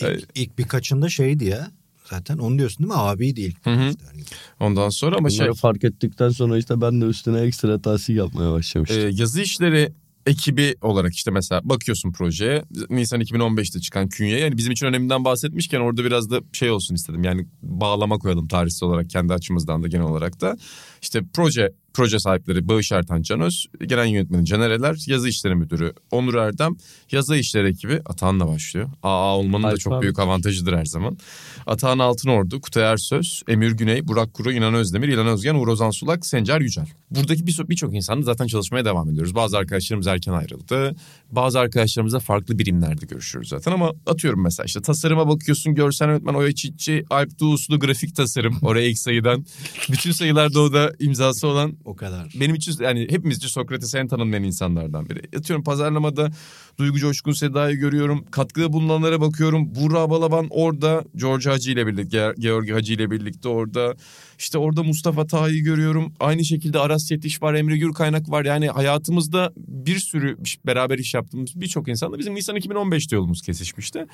İlk, 0.00 0.28
ilk 0.34 0.58
birkaçında 0.58 1.08
şeydi 1.08 1.44
ya. 1.44 1.70
Zaten 2.10 2.38
onu 2.38 2.58
diyorsun 2.58 2.78
değil 2.78 2.88
mi? 2.88 3.00
Abiydi 3.00 3.40
ilk. 3.40 3.66
Hı 3.66 3.70
hı. 3.70 3.88
İşte 3.88 4.04
hani 4.10 4.22
Ondan 4.60 4.88
sonra 4.88 5.16
ama 5.16 5.30
şey 5.30 5.38
Bunları 5.38 5.54
fark 5.54 5.84
ettikten 5.84 6.28
sonra 6.28 6.58
işte 6.58 6.80
ben 6.80 7.00
de 7.00 7.04
üstüne 7.04 7.40
ekstra 7.40 7.82
tahsil 7.82 8.16
yapmaya 8.16 8.52
başlamıştım. 8.52 8.98
Ee, 8.98 9.10
yazı 9.12 9.42
işleri 9.42 9.92
ekibi 10.26 10.74
olarak 10.80 11.14
işte 11.14 11.30
mesela 11.30 11.60
bakıyorsun 11.64 12.12
projeye 12.12 12.64
Nisan 12.90 13.20
2015'te 13.20 13.80
çıkan 13.80 14.08
künye 14.08 14.38
yani 14.38 14.56
bizim 14.56 14.72
için 14.72 14.86
öneminden 14.86 15.24
bahsetmişken 15.24 15.80
orada 15.80 16.04
biraz 16.04 16.30
da 16.30 16.40
şey 16.52 16.70
olsun 16.70 16.94
istedim 16.94 17.24
yani 17.24 17.46
bağlama 17.62 18.18
koyalım 18.18 18.48
tarihsel 18.48 18.88
olarak 18.88 19.10
kendi 19.10 19.32
açımızdan 19.32 19.82
da 19.82 19.88
genel 19.88 20.04
olarak 20.04 20.40
da 20.40 20.56
işte 21.02 21.22
proje 21.34 21.72
proje 21.94 22.18
sahipleri 22.18 22.68
Bağış 22.68 22.92
Ertan 22.92 23.22
Canöz, 23.22 23.66
genel 23.86 24.06
yönetmeni 24.06 24.44
Canereler, 24.44 25.04
yazı 25.06 25.28
işleri 25.28 25.54
müdürü 25.54 25.92
Onur 26.10 26.34
Erdem, 26.34 26.76
yazı 27.12 27.36
işleri 27.36 27.68
ekibi 27.68 28.00
Atahan'la 28.06 28.48
başlıyor. 28.48 28.90
AA 29.02 29.36
olmanın 29.36 29.62
da 29.62 29.68
Alfa 29.68 29.78
çok 29.78 29.92
abi. 29.92 30.02
büyük 30.02 30.18
avantajıdır 30.18 30.72
her 30.72 30.84
zaman. 30.84 31.18
Atahan 31.66 31.98
Altınordu, 31.98 32.60
Kutay 32.60 32.82
Ersöz, 32.82 33.42
Emir 33.48 33.70
Güney, 33.70 34.08
Burak 34.08 34.34
Kuru, 34.34 34.52
İnan 34.52 34.74
Özdemir, 34.74 35.08
İlan 35.08 35.26
Özgen, 35.26 35.54
Uğur 35.54 35.68
Ozan 35.68 35.90
Sulak, 35.90 36.26
Sencer 36.26 36.60
Yücel. 36.60 36.86
Buradaki 37.10 37.46
birçok 37.46 37.70
birçok 37.70 37.94
insanla 37.94 38.22
zaten 38.22 38.46
çalışmaya 38.46 38.84
devam 38.84 39.10
ediyoruz. 39.10 39.34
Bazı 39.34 39.58
arkadaşlarımız 39.58 40.06
erken 40.06 40.32
ayrıldı. 40.32 40.96
Bazı 41.32 41.60
arkadaşlarımızla 41.60 42.18
farklı 42.18 42.58
birimlerde 42.58 43.06
görüşüyoruz 43.06 43.48
zaten 43.48 43.72
ama 43.72 43.92
atıyorum 44.06 44.42
mesela 44.42 44.64
işte 44.66 44.82
tasarıma 44.82 45.28
bakıyorsun 45.28 45.74
görsel 45.74 46.08
yönetmen 46.08 46.34
Oya 46.34 46.52
Çiççi, 46.54 47.04
Alp 47.10 47.40
Doğuslu 47.40 47.78
grafik 47.78 48.16
tasarım 48.16 48.58
oraya 48.62 48.88
ilk 48.88 48.98
sayıdan. 48.98 49.44
Bütün 49.92 50.12
sayılarda 50.12 50.60
o 50.60 50.72
da 50.72 50.92
imzası 50.98 51.46
olan 51.48 51.72
O 51.84 51.96
kadar. 51.96 52.32
benim 52.40 52.54
için 52.54 52.74
yani 52.80 53.00
hepimiz 53.10 53.36
için 53.36 53.48
Sokrates'i 53.48 53.98
en 53.98 54.08
tanınmayan 54.08 54.44
insanlardan 54.44 55.08
biri. 55.08 55.22
Yatıyorum 55.32 55.64
pazarlamada 55.64 56.30
Duygu 56.78 56.98
Coşkun 56.98 57.32
Seda'yı 57.32 57.76
görüyorum. 57.76 58.24
Katkıda 58.30 58.72
bulunanlara 58.72 59.20
bakıyorum. 59.20 59.74
Buğra 59.74 60.10
Balaban 60.10 60.46
orada. 60.50 61.04
George 61.16 61.50
Hacı 61.50 61.70
ile 61.70 61.86
birlikte. 61.86 62.16
Ge- 62.18 62.40
Georgi 62.40 62.72
Hacı 62.72 62.92
ile 62.92 63.10
birlikte 63.10 63.48
orada. 63.48 63.94
İşte 64.38 64.58
orada 64.58 64.82
Mustafa 64.82 65.26
Taha'yı 65.26 65.62
görüyorum. 65.64 66.12
Aynı 66.20 66.44
şekilde 66.44 66.78
Aras 66.78 67.10
Yetiş 67.10 67.42
var. 67.42 67.54
Emre 67.54 67.76
Gürkaynak 67.76 68.30
var. 68.30 68.44
Yani 68.44 68.68
hayatımızda 68.68 69.52
bir 69.56 69.98
sürü 69.98 70.36
beraber 70.66 70.98
iş 70.98 71.14
yaptığımız 71.22 71.60
birçok 71.60 71.88
insanla 71.88 72.18
bizim 72.18 72.34
Nisan 72.34 72.56
2015'te 72.56 73.16
yolumuz 73.16 73.42
kesişmişti. 73.42 74.06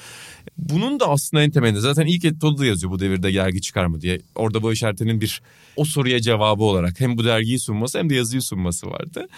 Bunun 0.59 1.01
da 1.01 1.09
aslında 1.09 1.43
en 1.43 1.51
temelinde 1.51 1.81
zaten 1.81 2.07
ilk 2.07 2.25
etolda 2.25 2.67
yazıyor 2.67 2.93
bu 2.93 3.01
devirde 3.01 3.31
gergi 3.31 3.61
çıkar 3.61 3.87
mı 3.87 4.01
diye. 4.01 4.21
Orada 4.35 4.63
Bağış 4.63 4.83
Erten'in 4.83 5.21
bir 5.21 5.43
o 5.77 5.85
soruya 5.85 6.21
cevabı 6.21 6.63
olarak 6.63 7.01
hem 7.01 7.19
bu 7.19 7.25
dergiyi 7.25 7.59
sunması 7.59 7.99
hem 7.99 8.11
de 8.11 8.15
yazıyı 8.15 8.43
sunması 8.43 8.87
vardı. 8.87 9.29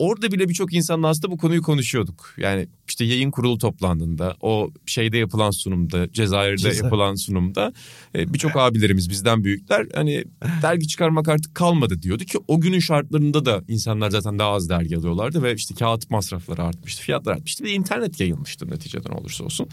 Orada 0.00 0.32
bile 0.32 0.48
birçok 0.48 0.74
insanla 0.74 1.08
aslında 1.08 1.30
bu 1.30 1.36
konuyu 1.36 1.62
konuşuyorduk. 1.62 2.34
Yani 2.36 2.68
işte 2.88 3.04
yayın 3.04 3.30
kurulu 3.30 3.58
toplandığında, 3.58 4.36
o 4.40 4.70
şeyde 4.86 5.18
yapılan 5.18 5.50
sunumda, 5.50 6.12
Cezayir'de 6.12 6.56
Cezayir. 6.56 6.82
yapılan 6.84 7.14
sunumda 7.14 7.72
e, 8.14 8.32
birçok 8.34 8.56
abilerimiz 8.56 9.10
bizden 9.10 9.44
büyükler 9.44 9.86
hani 9.94 10.24
dergi 10.62 10.88
çıkarmak 10.88 11.28
artık 11.28 11.54
kalmadı 11.54 12.02
diyordu 12.02 12.24
ki 12.24 12.38
o 12.48 12.60
günün 12.60 12.78
şartlarında 12.78 13.44
da 13.44 13.62
insanlar 13.68 14.10
zaten 14.10 14.38
daha 14.38 14.50
az 14.50 14.68
dergi 14.68 14.96
alıyorlardı 14.96 15.42
ve 15.42 15.54
işte 15.54 15.74
kağıt 15.74 16.10
masrafları 16.10 16.62
artmıştı, 16.62 17.02
fiyatlar 17.02 17.32
artmıştı 17.32 17.64
ve 17.64 17.72
internet 17.72 18.20
yayılmıştı 18.20 18.70
neticeden 18.70 19.12
olursa 19.12 19.44
olsun. 19.44 19.68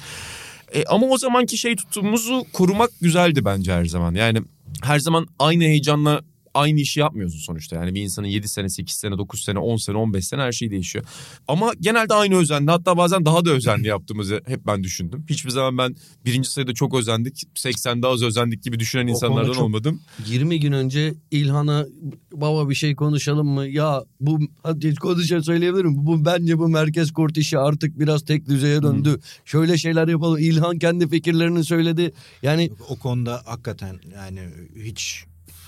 E, 0.73 0.83
ama 0.83 1.07
o 1.07 1.17
zamanki 1.17 1.57
şey 1.57 1.75
tutumuzu 1.75 2.43
korumak 2.53 2.89
güzeldi 3.01 3.45
bence 3.45 3.73
her 3.73 3.85
zaman. 3.85 4.15
Yani 4.15 4.41
her 4.81 4.99
zaman 4.99 5.27
aynı 5.39 5.63
heyecanla 5.63 6.21
aynı 6.57 6.79
işi 6.79 6.99
yapmıyorsun 6.99 7.39
sonuçta. 7.39 7.75
Yani 7.75 7.95
bir 7.95 8.01
insanın 8.01 8.27
7 8.27 8.47
sene, 8.47 8.69
8 8.69 8.95
sene, 8.95 9.17
9 9.17 9.41
sene, 9.43 9.59
10 9.59 9.75
sene, 9.75 9.97
15 9.97 10.27
sene 10.27 10.41
her 10.41 10.51
şey 10.51 10.71
değişiyor. 10.71 11.05
Ama 11.47 11.71
genelde 11.79 12.13
aynı 12.13 12.35
özenli 12.35 12.71
hatta 12.71 12.97
bazen 12.97 13.25
daha 13.25 13.45
da 13.45 13.49
özenli 13.49 13.87
yaptığımızı 13.87 14.41
hep 14.45 14.65
ben 14.67 14.83
düşündüm. 14.83 15.25
Hiçbir 15.29 15.49
zaman 15.49 15.77
ben 15.77 15.95
birinci 16.25 16.49
sayıda 16.49 16.73
çok 16.73 16.95
özendik, 16.95 17.43
80 17.55 18.03
daha 18.03 18.11
az 18.11 18.23
özendik 18.23 18.63
gibi 18.63 18.79
düşünen 18.79 19.07
insanlardan 19.07 19.53
çok- 19.53 19.63
olmadım. 19.63 20.01
20 20.27 20.59
gün 20.59 20.71
önce 20.71 21.13
İlhan'a 21.31 21.85
baba 22.33 22.69
bir 22.69 22.75
şey 22.75 22.95
konuşalım 22.95 23.47
mı? 23.47 23.67
Ya 23.67 24.03
bu 24.19 24.39
hadi 24.63 24.95
konuşa 24.95 25.43
söyleyebilirim. 25.43 26.05
Bu 26.05 26.25
bence 26.25 26.57
bu 26.57 26.67
merkez 26.67 27.11
kort 27.11 27.37
işi 27.37 27.57
artık 27.59 27.99
biraz 27.99 28.25
tek 28.25 28.49
düzeye 28.49 28.81
döndü. 28.83 29.19
Şöyle 29.45 29.77
şeyler 29.77 30.07
yapalım. 30.07 30.37
İlhan 30.39 30.79
kendi 30.79 31.09
fikirlerini 31.09 31.63
söyledi. 31.63 32.13
Yani 32.43 32.69
O 32.89 32.95
konuda 32.95 33.41
hakikaten 33.45 33.95
yani 34.15 34.39
hiç 34.83 35.23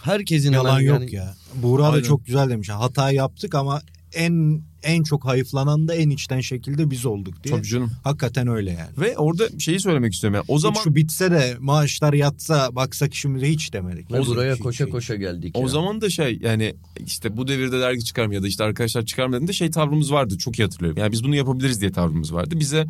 herkesin 0.09 0.51
yalan 0.51 0.69
hemen 0.79 0.81
yok 0.81 1.01
yani- 1.01 1.15
ya. 1.15 1.35
Buğra 1.55 1.83
da 1.83 1.89
Aynen. 1.89 2.03
çok 2.03 2.25
güzel 2.25 2.49
demiş. 2.49 2.69
Hata 2.69 3.11
yaptık 3.11 3.55
ama 3.55 3.81
en 4.13 4.61
en 4.83 5.03
çok 5.03 5.25
hayıflanan 5.25 5.87
da 5.87 5.95
en 5.95 6.09
içten 6.09 6.39
şekilde 6.39 6.91
biz 6.91 7.05
olduk 7.05 7.43
diye. 7.43 7.55
Tabii 7.55 7.67
canım. 7.67 7.91
Hakikaten 8.03 8.47
öyle 8.47 8.71
yani. 8.71 8.89
Ve 8.97 9.17
orada 9.17 9.59
şeyi 9.59 9.79
söylemek 9.79 10.13
istiyorum. 10.13 10.35
Yani 10.35 10.45
o 10.47 10.55
Hiç 10.55 10.61
zaman 10.61 10.81
şu 10.83 10.95
bitse 10.95 11.31
de 11.31 11.55
maaşlar 11.59 12.13
yatsa 12.13 12.75
baksak 12.75 13.13
işimize 13.13 13.49
hiç 13.49 13.73
demedik. 13.73 14.11
O 14.11 14.25
buraya 14.25 14.55
şey- 14.55 14.63
koşa 14.63 14.83
şey- 14.83 14.91
koşa 14.91 15.15
geldik. 15.15 15.55
O 15.57 15.61
ya. 15.61 15.67
zaman 15.67 16.01
da 16.01 16.09
şey 16.09 16.39
yani 16.41 16.75
işte 17.05 17.37
bu 17.37 17.47
devirde 17.47 17.79
dergi 17.79 18.03
çıkarma 18.05 18.33
ya 18.33 18.43
da 18.43 18.47
işte 18.47 18.63
arkadaşlar 18.63 19.05
dediğinde 19.05 19.53
şey 19.53 19.71
tavrımız 19.71 20.11
vardı 20.11 20.37
çok 20.37 20.59
iyi 20.59 20.63
hatırlıyorum. 20.63 20.99
Yani 20.99 21.11
biz 21.11 21.23
bunu 21.23 21.35
yapabiliriz 21.35 21.81
diye 21.81 21.91
tavrımız 21.91 22.33
vardı. 22.33 22.59
Bize 22.59 22.87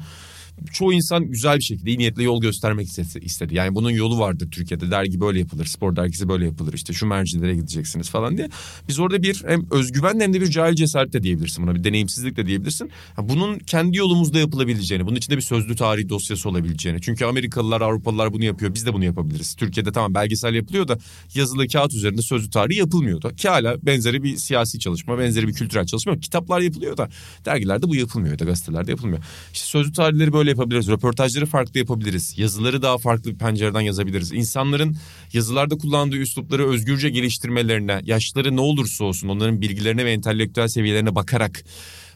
çoğu 0.74 0.94
insan 0.94 1.26
güzel 1.26 1.58
bir 1.58 1.64
şekilde 1.64 1.90
iyi 1.90 1.98
niyetle 1.98 2.24
yol 2.24 2.42
göstermek 2.42 2.88
istedi. 3.22 3.56
Yani 3.56 3.76
bunun 3.76 3.90
yolu 3.90 4.20
vardır 4.20 4.52
Türkiye'de. 4.52 4.92
Dergi 4.92 5.22
böyle 5.22 5.40
yapılır, 5.40 5.66
spor 5.66 5.96
dergisi 5.96 6.30
böyle 6.30 6.46
yapılır. 6.46 6.74
İşte 6.74 6.94
şu 6.94 7.06
mercilere 7.06 7.56
gideceksiniz 7.56 8.10
falan 8.10 8.38
diye. 8.38 8.50
Biz 8.88 9.00
orada 9.00 9.24
bir 9.24 9.44
hem 9.48 9.72
özgüven 9.72 10.20
hem 10.20 10.34
de 10.34 10.42
bir 10.42 10.48
cahil 10.48 10.76
cesaret 10.76 11.14
de 11.14 11.24
diyebilirsin 11.24 11.64
buna. 11.64 11.76
Bir 11.76 11.84
deneyimsizlik 11.84 12.38
de 12.38 12.48
diyebilirsin. 12.48 12.90
Bunun 13.18 13.60
kendi 13.60 13.98
yolumuzda 13.98 14.40
yapılabileceğini, 14.40 15.08
bunun 15.08 15.16
içinde 15.16 15.38
bir 15.38 15.42
sözlü 15.42 15.76
tarih 15.76 16.10
dosyası 16.10 16.50
olabileceğini. 16.50 17.02
Çünkü 17.02 17.26
Amerikalılar, 17.26 17.82
Avrupalılar 17.82 18.34
bunu 18.34 18.44
yapıyor. 18.44 18.74
Biz 18.74 18.86
de 18.86 18.94
bunu 18.94 19.06
yapabiliriz. 19.06 19.56
Türkiye'de 19.56 19.92
tamam 19.92 20.14
belgesel 20.14 20.54
yapılıyor 20.54 20.88
da 20.88 20.98
yazılı 21.36 21.68
kağıt 21.68 21.94
üzerinde 21.94 22.22
sözlü 22.22 22.50
tarih 22.50 22.78
yapılmıyordu. 22.78 23.36
Ki 23.36 23.50
hala 23.50 23.86
benzeri 23.86 24.24
bir 24.24 24.38
siyasi 24.38 24.80
çalışma, 24.80 25.20
benzeri 25.20 25.48
bir 25.48 25.54
kültürel 25.54 25.86
çalışma. 25.86 26.20
Kitaplar 26.20 26.62
yapılıyor 26.62 26.98
da 26.98 27.10
dergilerde 27.46 27.88
bu 27.88 27.96
yapılmıyor 27.96 28.34
ya 28.34 28.40
da 28.40 28.46
gazetelerde 28.46 28.92
yapılmıyor. 28.92 29.24
İşte 29.54 29.66
sözlü 29.66 29.94
tarihleri 29.94 30.34
böyle 30.34 30.49
yapabiliriz. 30.50 30.88
Röportajları 30.88 31.46
farklı 31.46 31.80
yapabiliriz. 31.80 32.34
Yazıları 32.38 32.82
daha 32.82 32.98
farklı 32.98 33.32
bir 33.32 33.38
pencereden 33.38 33.82
yazabiliriz. 33.82 34.34
İnsanların 34.34 34.98
yazılarda 35.34 35.78
kullandığı 35.78 36.18
üslupları 36.18 36.70
özgürce 36.70 37.10
geliştirmelerine, 37.10 38.02
yaşları 38.04 38.56
ne 38.56 38.62
olursa 38.62 39.04
olsun 39.04 39.28
onların 39.28 39.62
bilgilerine 39.62 40.06
ve 40.06 40.12
entelektüel 40.12 40.68
seviyelerine 40.68 41.16
bakarak 41.16 41.64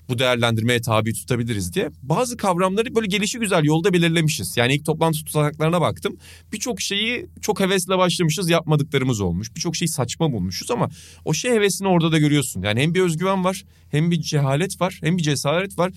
bu 0.09 0.19
değerlendirmeye 0.19 0.81
tabi 0.81 1.13
tutabiliriz 1.13 1.73
diye 1.73 1.89
bazı 2.01 2.37
kavramları 2.37 2.95
böyle 2.95 3.07
gelişi 3.07 3.39
güzel 3.39 3.63
yolda 3.63 3.93
belirlemişiz. 3.93 4.57
Yani 4.57 4.75
ilk 4.75 4.85
toplantı 4.85 5.25
tutanaklarına 5.25 5.81
baktım. 5.81 6.17
Birçok 6.53 6.81
şeyi 6.81 7.25
çok 7.41 7.59
hevesle 7.59 7.97
başlamışız 7.97 8.49
yapmadıklarımız 8.49 9.21
olmuş. 9.21 9.55
Birçok 9.55 9.75
şeyi 9.75 9.89
saçma 9.89 10.31
bulmuşuz 10.31 10.71
ama 10.71 10.89
o 11.25 11.33
şey 11.33 11.51
hevesini 11.51 11.87
orada 11.87 12.11
da 12.11 12.17
görüyorsun. 12.17 12.61
Yani 12.61 12.81
hem 12.81 12.93
bir 12.93 13.01
özgüven 13.01 13.43
var 13.43 13.63
hem 13.91 14.11
bir 14.11 14.21
cehalet 14.21 14.81
var 14.81 14.99
hem 15.01 15.17
bir 15.17 15.23
cesaret 15.23 15.77
var. 15.77 15.91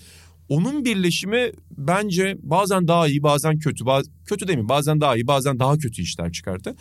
Onun 0.49 0.85
birleşimi 0.85 1.51
bence 1.77 2.37
bazen 2.43 2.87
daha 2.87 3.07
iyi 3.07 3.23
bazen 3.23 3.59
kötü. 3.59 3.85
Baz- 3.85 4.05
kötü 4.25 4.47
demeyeyim 4.47 4.69
bazen 4.69 5.01
daha 5.01 5.15
iyi 5.15 5.27
bazen 5.27 5.59
daha 5.59 5.77
kötü 5.77 6.01
işler 6.01 6.31
çıkardı. 6.31 6.75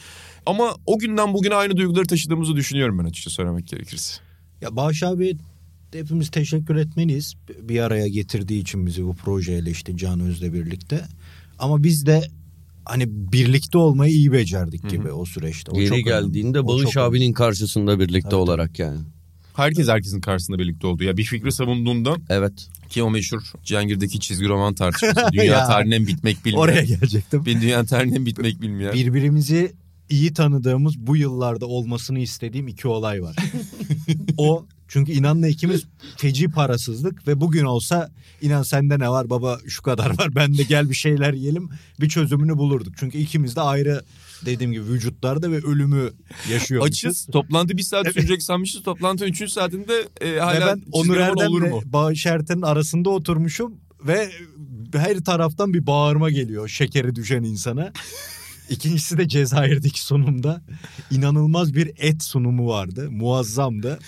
Ama 0.46 0.74
o 0.86 0.98
günden 0.98 1.34
bugüne 1.34 1.54
aynı 1.54 1.76
duyguları 1.76 2.06
taşıdığımızı 2.06 2.56
düşünüyorum 2.56 2.98
ben 2.98 3.04
açıkça 3.04 3.30
söylemek 3.30 3.66
gerekirse. 3.66 4.20
Ya 4.60 4.76
Bağış 4.76 5.02
abi 5.02 5.36
hepimiz 5.92 6.30
teşekkür 6.30 6.76
etmeliyiz. 6.76 7.34
Bir 7.62 7.80
araya 7.80 8.08
getirdiği 8.08 8.60
için 8.60 8.86
bizi 8.86 9.04
bu 9.04 9.14
projeyle 9.14 9.70
işte 9.70 9.96
Can 9.96 10.20
Öz'le 10.20 10.52
birlikte. 10.52 11.04
Ama 11.58 11.82
biz 11.82 12.06
de 12.06 12.22
hani 12.84 13.04
birlikte 13.08 13.78
olmayı 13.78 14.12
iyi 14.14 14.32
becerdik 14.32 14.90
gibi 14.90 15.12
o 15.12 15.24
süreçte. 15.24 15.70
O 15.70 15.78
önemli. 15.78 16.04
geldiğinde 16.04 16.60
O 16.60 16.66
Bağış 16.66 16.82
çok 16.82 16.96
önemli. 16.96 17.08
abinin 17.08 17.32
karşısında 17.32 18.00
birlikte 18.00 18.28
Tabii, 18.28 18.34
olarak 18.40 18.78
yani. 18.78 18.98
Herkes 19.54 19.88
herkesin 19.88 20.20
karşısında 20.20 20.58
birlikte 20.58 20.86
oldu. 20.86 21.04
Ya 21.04 21.16
bir 21.16 21.24
fikri 21.24 21.52
savunduğunda 21.52 22.14
Evet. 22.28 22.68
Ki 22.90 23.02
o 23.02 23.10
meşhur 23.10 23.42
Cihangir'deki 23.64 24.20
çizgi 24.20 24.48
roman 24.48 24.74
tartışması. 24.74 25.28
Dünya 25.32 25.44
Ya. 25.44 25.66
tarihinden 25.66 26.06
bitmek 26.06 26.44
bilmeyen. 26.44 26.62
Oraya 26.62 26.82
gelecektim. 26.84 27.44
Bir 27.46 27.60
dünya 27.60 27.84
tarihinden 27.84 28.26
bitmek 28.26 28.60
bilmeyen. 28.62 28.92
Birbirimizi 28.92 29.72
iyi 30.08 30.34
tanıdığımız 30.34 30.98
bu 30.98 31.16
yıllarda 31.16 31.66
olmasını 31.66 32.18
istediğim 32.18 32.68
iki 32.68 32.88
olay 32.88 33.22
var. 33.22 33.36
o 34.36 34.66
çünkü 34.88 35.12
inanla 35.12 35.48
ikimiz 35.48 35.84
feci 36.16 36.48
parasızlık 36.48 37.28
ve 37.28 37.40
bugün 37.40 37.64
olsa 37.64 38.10
inan 38.40 38.62
sende 38.62 38.98
ne 38.98 39.08
var 39.10 39.30
baba 39.30 39.58
şu 39.68 39.82
kadar 39.82 40.18
var 40.18 40.34
ben 40.34 40.58
de 40.58 40.62
gel 40.62 40.90
bir 40.90 40.94
şeyler 40.94 41.32
yiyelim 41.34 41.70
bir 42.00 42.08
çözümünü 42.08 42.56
bulurduk. 42.58 42.94
Çünkü 42.98 43.18
ikimiz 43.18 43.56
de 43.56 43.60
ayrı 43.60 44.02
dediğim 44.44 44.72
gibi 44.72 44.84
vücutlarda 44.84 45.50
ve 45.50 45.56
ölümü 45.56 46.10
yaşıyormuşuz. 46.50 47.06
Açız. 47.06 47.26
Toplantı 47.32 47.76
bir 47.76 47.82
saat 47.82 48.12
sürecek 48.12 48.42
sanmışız. 48.42 48.82
Toplantı 48.82 49.24
üçüncü 49.24 49.52
saatinde 49.52 50.08
e, 50.20 50.32
Ve 50.32 50.40
hala 50.40 50.66
ben 50.66 50.82
Onur? 50.92 51.16
Erdem'le 51.16 51.92
Bağış 51.92 52.26
Erten'in 52.26 52.62
arasında 52.62 53.10
oturmuşum 53.10 53.74
ve 54.06 54.30
her 54.94 55.24
taraftan 55.24 55.74
bir 55.74 55.86
bağırma 55.86 56.30
geliyor 56.30 56.68
şekeri 56.68 57.14
düşen 57.14 57.42
insana. 57.42 57.92
İkincisi 58.70 59.18
de 59.18 59.28
Cezayir'deki 59.28 60.02
sunumda 60.02 60.62
inanılmaz 61.10 61.74
bir 61.74 61.90
et 61.98 62.22
sunumu 62.22 62.68
vardı. 62.68 63.10
Muazzamdı. 63.10 63.98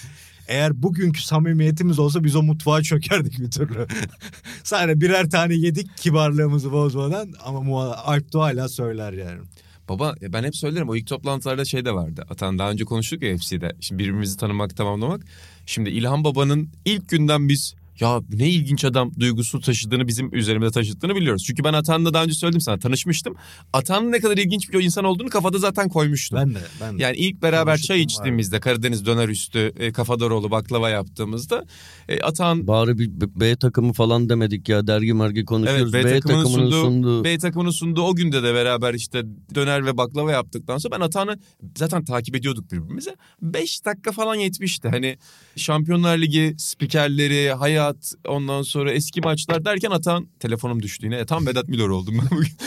Eğer 0.49 0.83
bugünkü 0.83 1.23
samimiyetimiz 1.23 1.99
olsa 1.99 2.25
biz 2.25 2.37
o 2.37 2.43
mutfağa 2.43 2.83
çökerdik 2.83 3.39
bir 3.39 3.51
türlü. 3.51 3.87
Sadece 4.65 5.01
birer 5.01 5.31
tane 5.31 5.55
yedik 5.55 5.97
kibarlığımızı 5.97 6.73
bozmadan 6.73 7.33
ama 7.45 7.95
Alp 7.95 8.35
hala 8.35 8.69
söyler 8.69 9.13
yani. 9.13 9.41
Baba 9.89 10.15
e, 10.23 10.33
ben 10.33 10.45
hep 10.45 10.57
söylerim 10.57 10.89
o 10.89 10.97
ilk 10.97 11.07
toplantılarda 11.07 11.65
şey 11.65 11.85
de 11.85 11.95
vardı. 11.95 12.25
Atan 12.31 12.59
daha 12.59 12.71
önce 12.71 12.85
konuştuk 12.85 13.23
ya 13.23 13.37
FC'de. 13.37 13.73
Şimdi 13.81 14.03
birbirimizi 14.03 14.37
tanımak 14.37 14.77
tamamlamak. 14.77 15.27
Şimdi 15.67 15.91
İlhan 15.91 16.25
Baba'nın 16.25 16.69
ilk 16.85 17.09
günden 17.09 17.49
biz 17.49 17.75
ya 18.01 18.21
ne 18.33 18.49
ilginç 18.51 18.85
adam 18.85 19.13
duygusu 19.21 19.61
taşıdığını 19.61 20.09
bizim 20.09 20.35
üzerimde 20.35 20.71
taşıdığını 20.71 21.15
biliyoruz. 21.17 21.45
Çünkü 21.47 21.65
ben 21.65 21.73
Atan'la 21.73 22.15
daha 22.15 22.25
önce 22.25 22.35
söyledim 22.35 22.61
sana 22.61 22.79
tanışmıştım. 22.79 23.35
Atan'ın 23.73 24.13
ne 24.13 24.21
kadar 24.21 24.37
ilginç 24.37 24.73
bir 24.73 24.83
insan 24.83 25.05
olduğunu 25.05 25.29
kafada 25.29 25.59
zaten 25.59 25.89
koymuştum. 25.89 26.39
Ben 26.39 26.55
de 26.55 26.59
ben 26.81 26.99
de. 26.99 27.03
Yani 27.03 27.17
ilk 27.17 27.43
beraber 27.43 27.79
çay 27.79 28.01
içtiğimizde 28.03 28.61
Karadeniz 28.61 29.07
döner 29.07 29.29
üstü 29.29 29.73
e, 29.79 29.93
kafadaroğlu 29.93 30.51
baklava 30.51 30.91
yaptığımızda 30.91 31.65
e, 32.09 32.21
Atan 32.21 32.67
Bari 32.67 32.99
bir 32.99 33.21
B- 33.21 33.41
B 33.41 33.57
takımı 33.57 33.93
falan 33.93 34.29
demedik 34.29 34.69
ya 34.69 34.87
dergi 34.87 35.15
mergi 35.15 35.45
konuşuyoruz. 35.45 35.95
Evet, 35.95 36.05
B 36.05 36.21
takımının 36.21 36.45
sunduğu- 36.47 36.83
sunduğu. 36.85 37.25
B 37.25 37.39
takımının 37.39 37.71
sunduğu 37.71 38.03
o 38.03 38.15
günde 38.15 38.43
de 38.43 38.55
beraber 38.55 38.95
işte 38.95 39.23
döner 39.55 39.87
ve 39.87 39.97
baklava 39.97 40.33
yaptıktan 40.33 40.79
sonra 40.79 40.97
ben 40.97 41.01
Atan'ı 41.05 41.39
zaten 41.79 42.05
takip 42.05 42.37
ediyorduk 42.37 42.73
birbirimize. 42.73 43.17
5 43.43 43.85
dakika 43.85 44.13
falan 44.13 44.35
yetmişti. 44.35 44.89
Hani 44.89 45.19
Şampiyonlar 45.57 46.19
Ligi 46.19 46.55
spikerleri, 46.59 47.53
hayat 47.89 48.13
ondan 48.29 48.63
sonra 48.63 48.93
eski 48.93 49.21
maçlar 49.21 49.65
derken 49.65 49.91
Atan 49.91 50.29
telefonum 50.41 50.83
düştü 50.83 51.07
yine. 51.07 51.17
E, 51.17 51.27
Tam 51.27 51.47
Vedat 51.47 51.69
Milor 51.69 51.91
oldum 51.91 52.21
ben 52.23 52.39
bugün. 52.39 52.49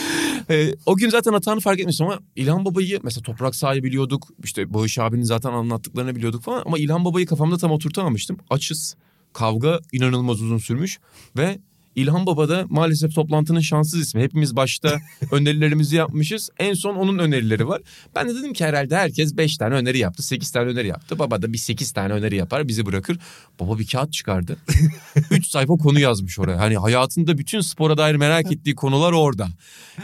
E, 0.50 0.74
o 0.86 0.96
gün 0.96 1.10
zaten 1.10 1.32
Atan'ı 1.32 1.60
fark 1.60 1.80
etmiştim 1.80 2.06
ama 2.06 2.18
İlhan 2.36 2.64
Baba'yı 2.64 3.00
mesela 3.02 3.22
Toprak 3.22 3.54
Saha'yı 3.54 3.82
biliyorduk. 3.82 4.28
İşte 4.44 4.74
Bağış 4.74 4.98
abinin 4.98 5.22
zaten 5.22 5.52
anlattıklarını 5.52 6.16
biliyorduk 6.16 6.42
falan. 6.42 6.62
Ama 6.66 6.78
İlhan 6.78 7.04
Baba'yı 7.04 7.26
kafamda 7.26 7.56
tam 7.56 7.70
oturtamamıştım. 7.70 8.38
Açız. 8.50 8.96
Kavga 9.32 9.80
inanılmaz 9.92 10.42
uzun 10.42 10.58
sürmüş 10.58 11.00
ve 11.36 11.58
İlhan 11.96 12.26
Baba 12.26 12.48
da 12.48 12.64
maalesef 12.68 13.14
toplantının 13.14 13.60
şanssız 13.60 14.00
ismi. 14.00 14.22
Hepimiz 14.22 14.56
başta 14.56 15.00
önerilerimizi 15.32 15.96
yapmışız. 15.96 16.50
En 16.58 16.74
son 16.74 16.96
onun 16.96 17.18
önerileri 17.18 17.68
var. 17.68 17.82
Ben 18.14 18.28
de 18.28 18.34
dedim 18.34 18.52
ki 18.52 18.64
herhalde 18.64 18.96
herkes 18.96 19.36
5 19.36 19.56
tane 19.56 19.74
öneri 19.74 19.98
yaptı. 19.98 20.22
8 20.22 20.50
tane 20.50 20.70
öneri 20.70 20.88
yaptı. 20.88 21.18
Baba 21.18 21.42
da 21.42 21.52
bir 21.52 21.58
8 21.58 21.92
tane 21.92 22.12
öneri 22.12 22.36
yapar 22.36 22.68
bizi 22.68 22.86
bırakır. 22.86 23.18
Baba 23.60 23.78
bir 23.78 23.86
kağıt 23.86 24.12
çıkardı. 24.12 24.56
3 25.30 25.46
sayfa 25.46 25.74
konu 25.76 26.00
yazmış 26.00 26.38
oraya. 26.38 26.58
Hani 26.58 26.76
hayatında 26.76 27.38
bütün 27.38 27.60
spora 27.60 27.96
dair 27.98 28.14
merak 28.14 28.52
ettiği 28.52 28.74
konular 28.74 29.12
orada. 29.12 29.48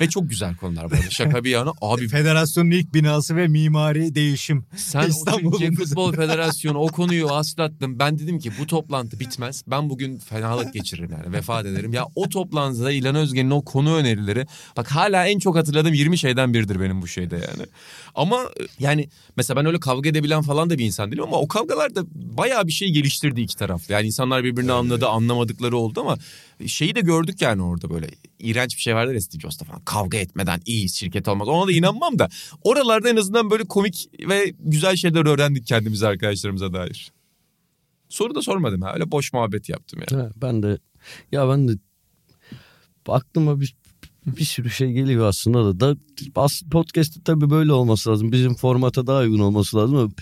Ve 0.01 0.09
çok 0.09 0.31
güzel 0.31 0.57
konular 0.57 0.91
bu 0.91 0.95
arada. 0.95 1.11
Şaka 1.11 1.45
bir 1.45 1.51
yana. 1.51 1.73
Abi 1.81 2.09
Federasyonun 2.19 2.71
ilk 2.71 2.95
binası 2.95 3.37
ve 3.37 3.49
mimari 3.49 4.15
değişim. 4.15 4.65
sen 4.77 5.09
İstanbul'un 5.09 5.75
Futbol 5.75 6.13
Federasyonu 6.13 6.79
o 6.79 6.87
konuyu 6.87 7.29
aslattın. 7.29 7.99
Ben 7.99 8.19
dedim 8.19 8.39
ki 8.39 8.53
bu 8.61 8.67
toplantı 8.67 9.21
bitmez. 9.21 9.63
Ben 9.67 9.91
bugün 9.91 10.19
fenalık 10.19 10.75
geçiririm 10.75 11.11
yani 11.13 11.33
vefat 11.33 11.67
ederim. 11.67 11.78
Ya 11.93 12.07
o 12.15 12.29
toplantıda 12.29 12.93
İlhan 12.93 13.15
Özgen'in 13.15 13.51
o 13.51 13.63
konu 13.63 13.95
önerileri 13.95 14.47
bak 14.77 14.91
hala 14.91 15.27
en 15.27 15.39
çok 15.39 15.57
hatırladığım 15.57 15.95
20 15.95 16.19
şeyden 16.19 16.55
biridir 16.55 16.81
benim 16.81 17.03
bu 17.03 17.07
şeyde 17.07 17.35
yani. 17.35 17.69
Ama 18.15 18.43
e, 18.43 18.65
yani 18.79 19.09
mesela 19.37 19.61
ben 19.61 19.67
öyle 19.67 19.81
kavga 19.81 20.11
edebilen 20.11 20.43
falan 20.43 20.71
da 20.71 20.79
bir 20.79 20.85
insan 20.85 21.13
değilim 21.13 21.25
ama 21.25 21.37
o 21.37 21.49
kavgalar 21.49 21.95
da 21.95 22.03
bayağı 22.15 22.67
bir 22.67 22.73
şey 22.73 22.89
geliştirdi 22.89 23.41
iki 23.41 23.57
taraflı. 23.57 23.95
Yani 23.95 24.07
insanlar 24.07 24.45
birbirini 24.45 24.73
anladı 24.73 25.09
anlamadıkları 25.09 25.77
oldu 25.77 26.01
ama 26.01 26.19
şeyi 26.67 26.95
de 26.95 27.01
gördük 27.01 27.43
yani 27.43 27.63
orada 27.63 27.91
böyle 27.91 28.09
iğrenç 28.39 28.77
bir 28.77 28.83
şey 28.83 28.95
vardır 28.95 29.15
ya 29.15 29.21
Steve 29.21 29.41
Jobs'ta 29.41 29.65
falan 29.65 29.81
kavga 29.81 30.19
etmeden 30.19 30.61
iyi 30.67 30.89
şirket 30.89 31.29
olmaz 31.29 31.49
ona 31.49 31.67
da 31.67 31.73
inanmam 31.73 32.19
da 32.19 32.29
oralarda 32.63 33.09
en 33.09 33.17
azından 33.17 33.51
böyle 33.51 33.65
komik 33.65 34.11
ve 34.29 34.55
güzel 34.59 34.97
şeyler 34.97 35.27
öğrendik 35.27 35.67
kendimize 35.67 36.07
arkadaşlarımıza 36.07 36.73
dair. 36.73 37.13
Soru 38.09 38.35
da 38.35 38.43
sormadım 38.43 38.83
ha 38.83 38.95
öyle 38.95 39.11
boş 39.11 39.33
muhabbet 39.33 39.69
yaptım 39.69 40.01
yani. 40.11 40.23
Ha, 40.23 40.31
ben 40.37 40.63
de 40.63 40.79
ya 41.33 41.49
ben 41.49 41.69
de 41.69 41.73
aklıma 43.09 43.61
bir 43.61 43.77
bir 44.27 44.45
sürü 44.45 44.71
şey 44.71 44.93
geliyor 44.93 45.27
aslında 45.27 45.65
da. 45.65 45.81
da 45.81 45.97
as- 46.37 46.63
podcast'te 46.71 47.21
tabii 47.25 47.51
böyle 47.51 47.73
olması 47.73 48.11
lazım. 48.11 48.33
Bizim 48.33 48.55
formata 48.55 49.07
daha 49.07 49.21
uygun 49.21 49.39
olması 49.39 49.77
lazım 49.77 50.13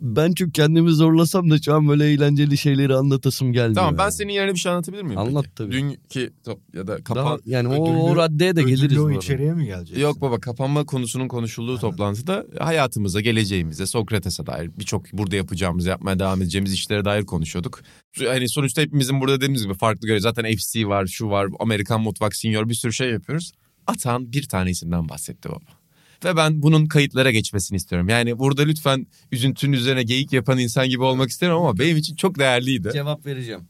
ben 0.00 0.32
çünkü 0.32 0.52
kendimi 0.52 0.90
zorlasam 0.90 1.50
da 1.50 1.62
şu 1.62 1.74
an 1.74 1.88
böyle 1.88 2.10
eğlenceli 2.12 2.58
şeyleri 2.58 2.94
anlatasım 2.94 3.52
gelmiyor. 3.52 3.74
Tamam 3.74 3.98
ben 3.98 4.02
yani. 4.02 4.12
senin 4.12 4.32
yerine 4.32 4.54
bir 4.54 4.58
şey 4.58 4.72
anlatabilir 4.72 5.02
miyim? 5.02 5.18
Anlat 5.18 5.44
peki? 5.44 5.54
tabii. 5.54 5.72
Dünkü 5.72 6.32
ya 6.74 6.86
da 6.86 6.96
kapan... 7.04 7.24
Daha, 7.24 7.38
yani 7.44 7.68
o, 7.68 7.72
Ödüllü- 7.72 7.98
o 7.98 8.16
raddeye 8.16 8.56
de 8.56 8.62
geliriz. 8.62 8.84
Ödüllü 8.84 9.00
o 9.00 9.10
içeriye 9.10 9.54
mi 9.54 9.66
gelecek? 9.66 9.98
Yok 9.98 10.20
baba 10.20 10.40
kapanma 10.40 10.84
konusunun 10.86 11.28
konuşulduğu 11.28 11.78
toplantıda 11.78 12.46
hayatımıza, 12.58 13.20
geleceğimize, 13.20 13.86
Sokrates'e 13.86 14.46
dair 14.46 14.70
birçok 14.78 15.12
burada 15.12 15.36
yapacağımız, 15.36 15.86
yapmaya 15.86 16.18
devam 16.18 16.42
edeceğimiz 16.42 16.72
işlere 16.72 17.04
dair 17.04 17.24
konuşuyorduk. 17.24 17.80
Hani 18.26 18.48
sonuçta 18.48 18.82
hepimizin 18.82 19.20
burada 19.20 19.36
dediğimiz 19.36 19.62
gibi 19.62 19.74
farklı 19.74 20.06
göre 20.06 20.20
zaten 20.20 20.56
FC 20.56 20.86
var, 20.88 21.06
şu 21.06 21.30
var, 21.30 21.48
Amerikan 21.60 22.00
mutfak, 22.00 22.36
senior 22.36 22.68
bir 22.68 22.74
sürü 22.74 22.92
şey 22.92 23.10
yapıyoruz. 23.10 23.52
Atan 23.86 24.32
bir 24.32 24.48
tane 24.48 24.70
isimden 24.70 25.08
bahsetti 25.08 25.48
baba. 25.48 25.79
Ve 26.24 26.36
ben 26.36 26.62
bunun 26.62 26.86
kayıtlara 26.86 27.30
geçmesini 27.30 27.76
istiyorum. 27.76 28.08
Yani 28.08 28.38
burada 28.38 28.62
lütfen 28.62 29.06
üzüntünün 29.32 29.72
üzerine 29.72 30.02
geyik 30.02 30.32
yapan 30.32 30.58
insan 30.58 30.88
gibi 30.88 31.02
olmak 31.02 31.30
isterim 31.30 31.54
ama 31.54 31.78
benim 31.78 31.96
için 31.96 32.16
çok 32.16 32.38
değerliydi. 32.38 32.90
Cevap 32.92 33.26
vereceğim. 33.26 33.60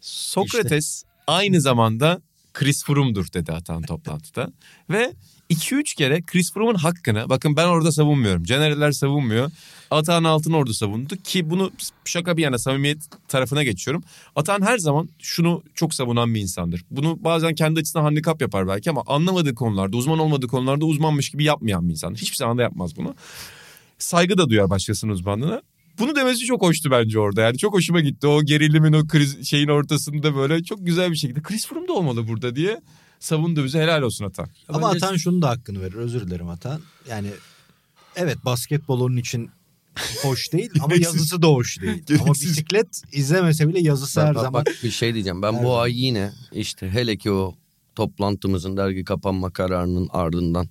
Sokrates 0.00 1.04
aynı 1.26 1.60
zamanda 1.60 2.22
Chris 2.52 2.84
Froome'dur 2.84 3.32
dedi 3.32 3.52
Atan 3.52 3.82
toplantıda. 3.82 4.52
Ve 4.90 5.14
2-3 5.50 5.96
kere 5.96 6.22
Chris 6.22 6.52
Froome'un 6.52 6.74
hakkını 6.74 7.28
bakın 7.28 7.56
ben 7.56 7.66
orada 7.66 7.92
savunmuyorum. 7.92 8.44
Generaller 8.44 8.92
savunmuyor. 8.92 9.50
Atan 9.90 10.24
Altınordu 10.24 10.74
savundu 10.74 11.16
ki 11.16 11.50
bunu 11.50 11.72
şaka 12.04 12.36
bir 12.36 12.42
yana 12.42 12.58
samimiyet 12.58 12.98
tarafına 13.28 13.62
geçiyorum. 13.62 14.02
Atan 14.36 14.62
her 14.62 14.78
zaman 14.78 15.08
şunu 15.18 15.62
çok 15.74 15.94
savunan 15.94 16.34
bir 16.34 16.40
insandır. 16.40 16.84
Bunu 16.90 17.24
bazen 17.24 17.54
kendi 17.54 17.80
açısından 17.80 18.04
handikap 18.04 18.42
yapar 18.42 18.68
belki 18.68 18.90
ama 18.90 19.02
anlamadığı 19.06 19.54
konularda 19.54 19.96
uzman 19.96 20.18
olmadığı 20.18 20.46
konularda 20.46 20.84
uzmanmış 20.84 21.30
gibi 21.30 21.44
yapmayan 21.44 21.88
bir 21.88 21.92
insandır. 21.92 22.18
Hiçbir 22.18 22.36
zaman 22.36 22.58
da 22.58 22.62
yapmaz 22.62 22.96
bunu. 22.96 23.14
Saygı 23.98 24.38
da 24.38 24.48
duyar 24.48 24.70
başkasının 24.70 25.12
uzmanlığına. 25.12 25.62
Bunu 25.98 26.16
demesi 26.16 26.44
çok 26.44 26.62
hoştu 26.62 26.90
bence 26.90 27.18
orada. 27.18 27.42
Yani 27.42 27.58
çok 27.58 27.74
hoşuma 27.74 28.00
gitti. 28.00 28.26
O 28.26 28.42
gerilimin 28.42 28.92
o 28.92 29.06
kriz 29.06 29.48
şeyin 29.48 29.68
ortasında 29.68 30.36
böyle 30.36 30.64
çok 30.64 30.86
güzel 30.86 31.10
bir 31.10 31.16
şekilde 31.16 31.42
Chris 31.42 31.66
Froome 31.66 31.88
da 31.88 31.92
olmalı 31.92 32.28
burada 32.28 32.56
diye 32.56 32.80
savundu 33.24 33.64
bize. 33.64 33.80
Helal 33.82 34.02
olsun 34.02 34.24
Atan. 34.24 34.48
Ama 34.68 34.92
Bence- 34.94 35.06
Atan 35.06 35.16
şunu 35.16 35.42
da 35.42 35.48
hakkını 35.48 35.80
verir. 35.82 35.94
Özür 35.94 36.26
dilerim 36.26 36.48
Atan. 36.48 36.80
Yani 37.08 37.28
evet 38.16 38.38
basketbol 38.44 39.00
onun 39.00 39.16
için 39.16 39.50
hoş 40.22 40.52
değil 40.52 40.70
ama 40.80 40.94
yazısı 40.94 41.42
da 41.42 41.46
hoş 41.46 41.80
değil. 41.80 42.02
Ama 42.20 42.32
bisiklet 42.34 43.02
izlemese 43.12 43.68
bile 43.68 43.80
yazısı 43.80 44.20
her 44.20 44.34
Bak, 44.34 44.42
zaman. 44.42 44.52
bak 44.66 44.74
bir 44.82 44.90
şey 44.90 45.14
diyeceğim. 45.14 45.42
Ben 45.42 45.52
Her 45.52 45.64
bu 45.64 45.78
ay 45.78 46.04
yine 46.04 46.32
işte 46.52 46.90
hele 46.90 47.16
ki 47.16 47.30
o 47.30 47.54
toplantımızın 47.94 48.76
dergi 48.76 49.04
kapanma 49.04 49.50
kararının 49.50 50.08
ardından 50.12 50.68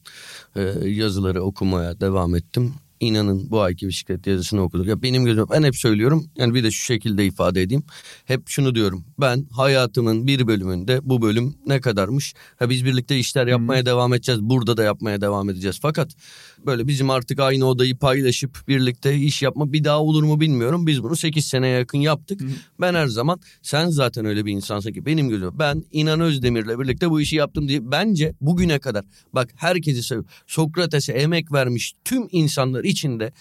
e, 0.56 0.62
yazıları 0.89 1.44
okumaya 1.44 2.00
devam 2.00 2.36
ettim. 2.36 2.74
İnanın 3.04 3.52
bu 3.52 3.62
ayki 3.62 3.88
bisiklet 3.88 4.28
yazısını 4.28 4.62
okuduk. 4.62 4.88
Ya 4.88 5.02
benim 5.02 5.26
gözüm 5.26 5.46
ben 5.52 5.63
hep 5.63 5.76
söylüyorum. 5.76 6.26
Yani 6.38 6.54
bir 6.54 6.63
de 6.63 6.72
şu 6.72 6.86
şekilde 6.86 7.26
ifade 7.26 7.62
edeyim. 7.62 7.84
Hep 8.26 8.50
şunu 8.50 8.76
diyorum. 8.76 9.06
Ben 9.20 9.46
hayatımın 9.52 10.28
bir 10.28 10.48
bölümünde 10.48 11.00
bu 11.04 11.22
bölüm 11.22 11.56
ne 11.66 11.82
kadarmış? 11.82 12.34
Ha 12.60 12.70
biz 12.70 12.86
birlikte 12.86 13.20
işler 13.20 13.48
yapmaya 13.48 13.86
devam 13.86 14.13
edeceğiz. 14.13 14.42
Burada 14.42 14.78
da 14.78 14.84
yapmaya 14.84 15.22
devam 15.22 15.50
edeceğiz. 15.50 15.80
Fakat 15.82 16.12
böyle 16.66 16.88
bizim 16.88 17.10
artık 17.10 17.39
aynı 17.39 17.66
odayı 17.66 17.98
paylaşıp 17.98 18.68
birlikte 18.68 19.16
iş 19.16 19.42
yapma 19.42 19.74
bir 19.74 19.84
daha 19.84 20.00
olur 20.02 20.24
mu 20.24 20.39
bilmiyorum. 20.39 20.88
Biz 20.88 21.04
bunu 21.04 21.16
8 21.16 21.46
seneye 21.46 21.78
yakın 21.78 21.98
yaptık. 21.98 22.42
Ben 22.82 22.94
her 22.94 23.08
zaman 23.08 23.39
sen 23.62 23.89
zaten 23.89 24.26
öyle 24.26 24.46
bir 24.46 24.52
insansın 24.52 24.92
ki 24.94 25.06
benim 25.06 25.30
gözüm. 25.30 25.60
Ben 25.60 25.84
İnan 25.92 26.20
Özdemir'le 26.20 26.80
birlikte 26.80 27.10
bu 27.10 27.22
işi 27.22 27.36
yaptım 27.36 27.68
diye 27.68 27.92
bence 27.92 28.36
bugüne 28.42 28.80
kadar 28.80 29.06
bak 29.34 29.50
herkesi 29.56 30.04
seviyorum. 30.04 30.30
Sokrates'e 30.48 31.13
emek 31.13 31.52
vermiş 31.52 31.94
tüm 32.06 32.28
insanlar 32.32 32.84
içinde 32.94 33.32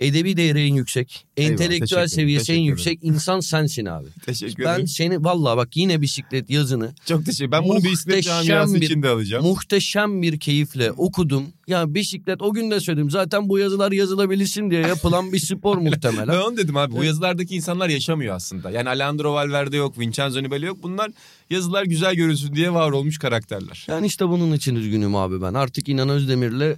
edebi 0.00 0.36
değeri 0.36 0.60
en 0.62 0.74
yüksek, 0.74 1.26
Eyvallah, 1.36 1.52
entelektüel 1.52 1.88
teşekkür 2.04 2.08
seviyesi 2.08 2.52
en 2.52 2.60
yüksek 2.60 2.98
insan 3.02 3.40
sensin 3.40 3.84
abi. 3.86 4.06
Teşekkür 4.26 4.64
Ben 4.64 4.72
ederim. 4.74 4.86
seni 4.88 5.24
vallahi 5.24 5.56
bak 5.56 5.76
yine 5.76 6.00
bisiklet 6.00 6.50
yazını 6.50 6.94
Çok 7.06 7.26
teşekkür 7.26 7.52
Ben 7.52 7.64
bunu 7.64 7.84
bisiklet 7.84 8.24
camiası 8.24 8.74
bir- 8.74 8.82
için 8.82 9.02
de 9.02 9.08
alacağım. 9.08 9.44
muhteşem 9.44 10.22
bir 10.22 10.40
keyifle 10.40 10.92
okudum. 10.92 11.44
Ya 11.66 11.94
bisiklet 11.94 12.42
o 12.42 12.52
gün 12.54 12.70
de 12.70 12.80
söyledim. 12.80 13.10
Zaten 13.10 13.48
bu 13.48 13.58
yazılar 13.58 13.92
yazılabilsin 13.92 14.70
diye 14.70 14.80
yapılan 14.80 15.32
bir 15.32 15.38
spor 15.38 15.76
Ben 15.78 15.84
muhtemelen. 15.84 16.40
onu 16.40 16.56
dedim 16.56 16.76
abi. 16.76 16.92
Bu 16.94 17.04
yazılardaki 17.04 17.54
insanlar 17.56 17.88
yaşamıyor 17.88 18.34
aslında. 18.36 18.70
Yani 18.70 18.88
Alejandro 18.88 19.34
Valverde 19.34 19.76
yok, 19.76 19.98
Vincenzo 19.98 20.42
Nibali 20.42 20.66
yok. 20.66 20.78
Bunlar 20.82 21.10
yazılar 21.50 21.84
güzel 21.84 22.14
görünsün 22.14 22.54
diye 22.54 22.72
var 22.74 22.90
olmuş 22.90 23.18
karakterler. 23.18 23.84
Yani 23.88 24.06
işte 24.06 24.28
bunun 24.28 24.52
için 24.52 24.74
üzgünüm 24.74 25.16
abi 25.16 25.42
ben. 25.42 25.54
Artık 25.54 25.88
İnan 25.88 26.08
Özdemir'le 26.08 26.76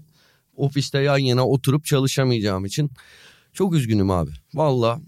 ofiste 0.56 0.98
yan 0.98 1.18
yana 1.18 1.48
oturup 1.48 1.84
çalışamayacağım 1.84 2.64
için 2.64 2.90
çok 3.52 3.74
üzgünüm 3.74 4.10
abi. 4.10 4.30
Valla 4.54 5.00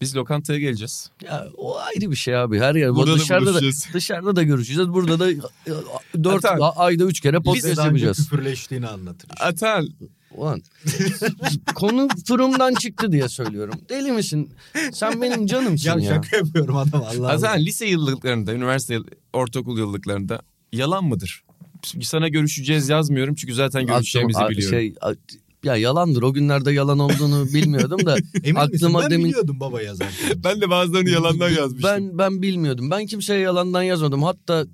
Biz 0.00 0.16
lokantaya 0.16 0.58
geleceğiz. 0.58 1.10
ya 1.24 1.46
o 1.56 1.78
ayrı 1.78 2.10
bir 2.10 2.16
şey 2.16 2.36
abi. 2.36 2.58
Her 2.60 2.74
yer 2.74 2.94
Burada 2.94 3.10
da 3.12 3.16
dışarıda 3.18 3.54
da, 3.54 3.60
dışarıda 3.92 4.36
da 4.36 4.42
görüşeceğiz. 4.42 4.88
Burada 4.90 5.18
da 5.20 5.28
dört 6.24 6.44
Hatta- 6.44 6.72
ayda 6.76 7.04
üç 7.04 7.20
kere 7.20 7.36
podcast 7.40 7.70
Biz 7.70 7.78
yapacağız. 7.78 8.16
küfürleştiğini 8.16 8.86
anlatır. 8.88 9.28
işte. 9.32 9.44
Atan 9.44 9.88
Ulan 10.34 10.62
konu 11.74 12.08
fırımdan 12.28 12.74
çıktı 12.74 13.12
diye 13.12 13.28
söylüyorum. 13.28 13.74
Deli 13.88 14.12
misin? 14.12 14.50
Sen 14.92 15.22
benim 15.22 15.46
canımsın 15.46 15.88
Ya, 15.88 15.96
ya. 16.04 16.14
şaka 16.14 16.36
yapıyorum 16.36 16.76
adam 16.76 17.02
Allah 17.02 17.08
Allah. 17.18 17.28
Atan 17.28 17.60
lise 17.60 17.86
yıllıklarında, 17.86 18.52
üniversite, 18.54 18.98
ortaokul 19.32 19.78
yıllıklarında 19.78 20.42
yalan 20.72 21.04
mıdır? 21.04 21.44
Sana 22.02 22.28
görüşeceğiz 22.28 22.88
yazmıyorum 22.88 23.34
çünkü 23.34 23.54
zaten 23.54 23.86
görüşeceğimizi 23.86 24.38
Aklıma- 24.38 24.50
biliyorum. 24.50 24.78
Şey, 24.78 24.94
Ya 25.64 25.76
yalandır 25.76 26.22
o 26.22 26.32
günlerde 26.32 26.72
yalan 26.72 26.98
olduğunu 26.98 27.46
bilmiyordum 27.54 28.06
da 28.06 28.16
Emin 28.44 28.62
misin? 28.62 28.76
aklıma 28.76 29.02
Ben 29.02 29.10
demin 29.10 29.24
biliyordum 29.26 29.60
baba 29.60 29.82
yazarken. 29.82 30.42
Ben 30.44 30.60
de 30.60 30.70
bazılarını 30.70 31.10
yalandan 31.10 31.48
yazmıştım. 31.50 31.90
ben 31.90 32.18
ben 32.18 32.42
bilmiyordum. 32.42 32.90
Ben 32.90 33.06
kimseye 33.06 33.40
yalandan 33.40 33.82
yazmadım. 33.82 34.22
Hatta 34.22 34.66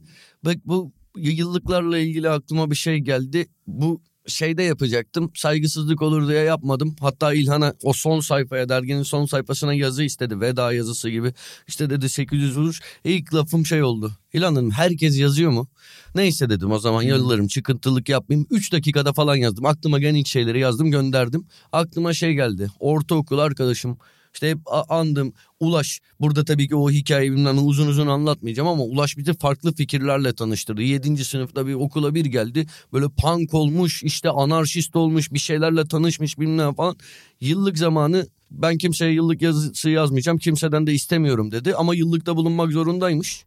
bak 0.45 0.57
bu 0.65 0.93
yıllıklarla 1.17 1.99
ilgili 1.99 2.29
aklıma 2.31 2.71
bir 2.71 2.77
şey 2.77 2.99
geldi. 2.99 3.47
Bu 3.67 4.01
şeyde 4.29 4.63
yapacaktım. 4.63 5.31
Saygısızlık 5.35 6.03
olur 6.03 6.29
diye 6.29 6.43
yapmadım. 6.43 6.97
Hatta 7.01 7.35
İlhan'a 7.35 7.75
o 7.83 7.93
son 7.93 8.21
sayfaya 8.21 8.69
derginin 8.69 9.03
son 9.03 9.27
sayfasına 9.27 9.75
yazı 9.75 10.05
istedi. 10.05 10.41
Veda 10.41 10.73
yazısı 10.73 11.11
gibi. 11.11 11.33
İşte 11.69 11.91
dedi 11.91 12.09
800 12.09 12.59
vuruş. 12.59 12.81
İlk 13.05 13.35
lafım 13.35 13.67
şey 13.67 13.83
oldu. 13.83 14.13
İlhan 14.33 14.55
Hanım 14.55 14.71
herkes 14.71 15.19
yazıyor 15.19 15.51
mu? 15.51 15.69
Neyse 16.15 16.51
dedim 16.51 16.73
o 16.73 16.79
zaman 16.79 17.03
yollarım 17.03 17.47
çıkıntılık 17.47 18.09
yapmayayım. 18.09 18.47
3 18.51 18.73
dakikada 18.73 19.13
falan 19.13 19.37
yazdım. 19.37 19.67
Aklıma 19.67 19.99
gelen 19.99 20.15
ilk 20.15 20.27
şeyleri 20.27 20.61
yazdım 20.61 20.91
gönderdim. 20.91 21.47
Aklıma 21.73 22.13
şey 22.13 22.35
geldi. 22.35 22.69
Ortaokul 22.81 23.39
arkadaşım 23.39 23.99
işte 24.35 24.51
hep 24.51 24.59
andım. 24.89 25.33
Ulaş 25.61 26.01
burada 26.21 26.45
tabii 26.45 26.69
ki 26.69 26.77
o 26.77 26.91
hikayeyi 26.91 27.33
bilmem 27.33 27.67
uzun 27.67 27.87
uzun 27.87 28.07
anlatmayacağım 28.07 28.69
ama 28.69 28.83
Ulaş 28.83 29.17
bizi 29.17 29.35
farklı 29.35 29.75
fikirlerle 29.75 30.35
tanıştırdı. 30.35 30.83
7. 30.83 31.25
sınıfta 31.25 31.67
bir 31.67 31.75
okula 31.75 32.15
bir 32.15 32.25
geldi. 32.25 32.67
Böyle 32.93 33.07
punk 33.09 33.55
olmuş 33.55 34.03
işte 34.03 34.31
anarşist 34.31 34.97
olmuş 34.97 35.33
bir 35.33 35.39
şeylerle 35.39 35.89
tanışmış 35.89 36.39
bilmem 36.39 36.75
falan. 36.75 36.97
Yıllık 37.41 37.79
zamanı 37.79 38.27
ben 38.51 38.79
kimseye 38.79 39.13
yıllık 39.13 39.43
yazısı 39.43 39.91
yazmayacağım 39.91 40.39
kimseden 40.39 40.87
de 40.87 40.93
istemiyorum 40.95 41.53
dedi. 41.53 41.75
Ama 41.75 41.95
yıllıkta 41.95 42.37
bulunmak 42.37 42.73
zorundaymış. 42.73 43.45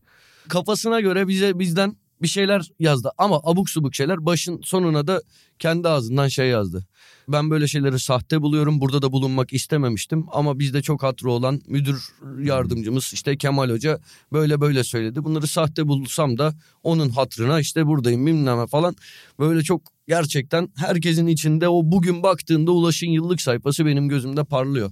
Kafasına 0.49 0.99
göre 0.99 1.27
bize 1.27 1.59
bizden 1.59 1.95
bir 2.21 2.27
şeyler 2.27 2.71
yazdı 2.79 3.11
ama 3.17 3.41
abuk 3.43 3.69
subuk 3.69 3.95
şeyler 3.95 4.25
başın 4.25 4.61
sonuna 4.63 5.07
da 5.07 5.21
kendi 5.59 5.87
ağzından 5.87 6.27
şey 6.27 6.47
yazdı. 6.47 6.85
Ben 7.27 7.49
böyle 7.49 7.67
şeyleri 7.67 7.99
sahte 7.99 8.41
buluyorum. 8.41 8.81
Burada 8.81 9.01
da 9.01 9.11
bulunmak 9.11 9.53
istememiştim. 9.53 10.25
Ama 10.31 10.59
bizde 10.59 10.81
çok 10.81 11.03
hatırı 11.03 11.31
olan 11.31 11.61
müdür 11.67 12.03
yardımcımız 12.43 13.11
işte 13.13 13.37
Kemal 13.37 13.69
Hoca 13.69 13.99
böyle 14.33 14.61
böyle 14.61 14.83
söyledi. 14.83 15.23
Bunları 15.23 15.47
sahte 15.47 15.87
bulsam 15.87 16.37
da 16.37 16.53
onun 16.83 17.09
hatırına 17.09 17.59
işte 17.59 17.87
buradayım 17.87 18.25
bilmem 18.25 18.67
falan. 18.67 18.95
Böyle 19.39 19.61
çok 19.63 19.81
gerçekten 20.07 20.69
herkesin 20.75 21.27
içinde 21.27 21.67
o 21.69 21.81
bugün 21.83 22.23
baktığında 22.23 22.71
Ulaş'ın 22.71 23.07
yıllık 23.07 23.41
sayfası 23.41 23.85
benim 23.85 24.09
gözümde 24.09 24.43
parlıyor. 24.43 24.91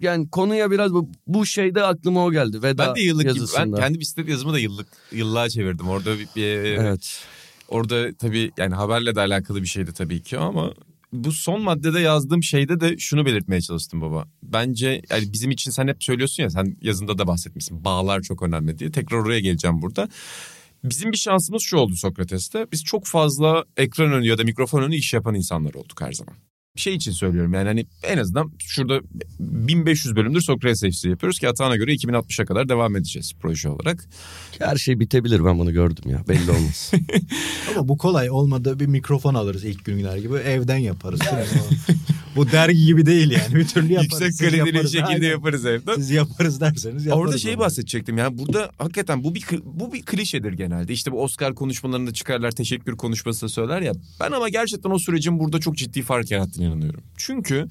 Yani 0.00 0.30
konuya 0.30 0.70
biraz 0.70 0.92
bu, 0.92 1.10
bu 1.26 1.46
şeyde 1.46 1.82
aklıma 1.82 2.24
o 2.24 2.32
geldi. 2.32 2.62
Veda 2.62 2.86
Ben 2.88 2.94
de 2.94 3.00
yıllık 3.00 3.22
gibi, 3.22 3.34
ben 3.34 3.40
yazısında. 3.40 3.76
kendi 3.76 4.00
bisiklet 4.00 4.28
yazımı 4.28 4.52
da 4.52 4.58
yıllık 4.58 4.86
yıllığa 5.12 5.48
çevirdim. 5.48 5.88
Orada 5.88 6.18
bir, 6.18 6.28
bir- 6.36 6.42
Evet. 6.64 7.20
orada 7.68 8.12
tabii 8.14 8.50
yani 8.58 8.74
haberle 8.74 9.14
de 9.14 9.20
alakalı 9.20 9.62
bir 9.62 9.66
şeydi 9.66 9.92
tabii 9.92 10.22
ki 10.22 10.38
ama 10.38 10.72
bu 11.12 11.32
son 11.32 11.62
maddede 11.62 12.00
yazdığım 12.00 12.42
şeyde 12.42 12.80
de 12.80 12.98
şunu 12.98 13.26
belirtmeye 13.26 13.60
çalıştım 13.60 14.00
baba. 14.00 14.28
Bence 14.42 15.02
yani 15.10 15.32
bizim 15.32 15.50
için 15.50 15.70
sen 15.70 15.88
hep 15.88 16.04
söylüyorsun 16.04 16.42
ya 16.42 16.50
sen 16.50 16.76
yazında 16.80 17.18
da 17.18 17.26
bahsetmişsin. 17.26 17.84
Bağlar 17.84 18.20
çok 18.20 18.42
önemli 18.42 18.78
diye. 18.78 18.90
Tekrar 18.90 19.18
oraya 19.18 19.40
geleceğim 19.40 19.82
burada. 19.82 20.08
Bizim 20.84 21.12
bir 21.12 21.16
şansımız 21.16 21.62
şu 21.62 21.76
oldu 21.76 21.96
Sokrates'te. 21.96 22.66
Biz 22.72 22.84
çok 22.84 23.06
fazla 23.06 23.64
ekran 23.76 24.12
önü 24.12 24.26
ya 24.26 24.38
da 24.38 24.44
mikrofon 24.44 24.82
önü 24.82 24.96
iş 24.96 25.14
yapan 25.14 25.34
insanlar 25.34 25.74
olduk 25.74 26.00
her 26.00 26.12
zaman. 26.12 26.34
Şey 26.76 26.94
için 26.94 27.12
söylüyorum 27.12 27.54
yani 27.54 27.66
hani 27.66 27.86
en 28.02 28.18
azından 28.18 28.52
şurada 28.58 29.00
1500 29.40 30.16
bölümdür 30.16 30.40
Sokrates 30.40 30.80
FC 30.80 31.08
yapıyoruz 31.08 31.38
ki 31.38 31.48
Atahan'a 31.48 31.76
göre 31.76 31.94
2060'a 31.94 32.44
kadar 32.44 32.68
devam 32.68 32.96
edeceğiz 32.96 33.32
proje 33.40 33.68
olarak. 33.68 34.08
Her 34.58 34.76
şey 34.76 35.00
bitebilir 35.00 35.44
ben 35.44 35.58
bunu 35.58 35.72
gördüm 35.72 36.10
ya 36.10 36.24
belli 36.28 36.50
olmaz. 36.50 36.92
Ama 37.70 37.88
bu 37.88 37.98
kolay 37.98 38.30
olmadı 38.30 38.80
bir 38.80 38.86
mikrofon 38.86 39.34
alırız 39.34 39.64
ilk 39.64 39.84
günler 39.84 40.16
gibi 40.16 40.34
evden 40.34 40.78
yaparız. 40.78 41.20
bu 42.36 42.52
dergi 42.52 42.86
gibi 42.86 43.06
değil 43.06 43.30
yani 43.30 43.54
bir 43.54 43.68
türlü 43.68 43.92
yaparız. 43.92 44.20
Yüksek 44.20 44.50
kaliteli 44.50 44.82
şekilde 44.82 45.04
aynen. 45.04 45.28
yaparız 45.28 45.66
evden. 45.66 45.94
Siz 45.94 46.10
yaparız 46.10 46.60
derseniz 46.60 47.06
yaparız. 47.06 47.24
Orada 47.24 47.38
şeyi 47.38 47.58
bahsedecektim 47.58 48.18
yani 48.18 48.38
burada 48.38 48.70
hakikaten 48.78 49.24
bu 49.24 49.34
bir 49.34 49.44
bu 49.64 49.92
bir 49.92 50.02
klişedir 50.02 50.52
genelde. 50.52 50.92
İşte 50.92 51.12
bu 51.12 51.22
Oscar 51.22 51.54
konuşmalarında 51.54 52.12
çıkarlar 52.12 52.50
teşekkür 52.50 52.96
konuşması 52.96 53.48
söyler 53.48 53.80
ya. 53.80 53.92
Ben 54.20 54.32
ama 54.32 54.48
gerçekten 54.48 54.90
o 54.90 54.98
sürecin 54.98 55.38
burada 55.38 55.58
çok 55.58 55.76
ciddi 55.76 56.02
fark 56.02 56.30
yarattığını 56.30 56.64
inanıyorum. 56.64 57.02
Çünkü 57.16 57.68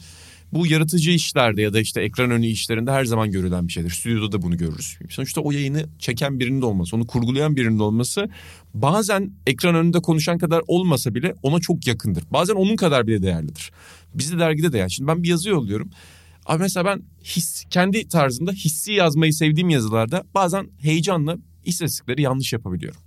bu 0.54 0.68
yaratıcı 0.68 1.12
işlerde 1.12 1.62
ya 1.62 1.74
da 1.74 1.80
işte 1.80 2.02
ekran 2.02 2.32
önü 2.32 2.48
işlerinde 2.48 2.92
her 2.92 3.06
zaman 3.06 3.32
görülen 3.32 3.68
bir 3.68 3.74
şeydir. 3.74 3.90
Stüdyoda 3.90 4.32
da 4.32 4.42
bunu 4.42 4.58
görürüz. 4.58 4.98
Sonuçta 5.10 5.42
o 5.42 5.52
yayını 5.52 5.86
çeken 6.00 6.40
birinin 6.40 6.62
de 6.62 6.66
olması, 6.66 6.96
onu 6.96 7.08
kurgulayan 7.08 7.56
birinin 7.56 7.80
de 7.80 7.84
olması 7.84 8.30
bazen 8.74 9.32
ekran 9.48 9.76
önünde 9.76 10.00
konuşan 10.00 10.38
kadar 10.38 10.62
olmasa 10.68 11.16
bile 11.16 11.36
ona 11.44 11.60
çok 11.60 11.88
yakındır. 11.88 12.24
Bazen 12.32 12.54
onun 12.54 12.76
kadar 12.76 13.08
bile 13.08 13.22
değerlidir. 13.24 13.72
Bizde 14.14 14.40
dergide 14.40 14.74
de 14.74 14.78
yani. 14.78 14.92
Şimdi 14.92 15.08
ben 15.08 15.24
bir 15.24 15.30
yazı 15.30 15.50
yolluyorum. 15.50 15.90
Abi 16.46 16.62
mesela 16.62 16.86
ben 16.86 17.02
his, 17.24 17.66
kendi 17.70 18.08
tarzımda 18.08 18.52
hissi 18.52 18.92
yazmayı 18.92 19.34
sevdiğim 19.34 19.70
yazılarda 19.70 20.24
bazen 20.34 20.70
heyecanla 20.82 21.38
istatistikleri 21.66 22.22
yanlış 22.22 22.54
yapabiliyorum. 22.54 23.02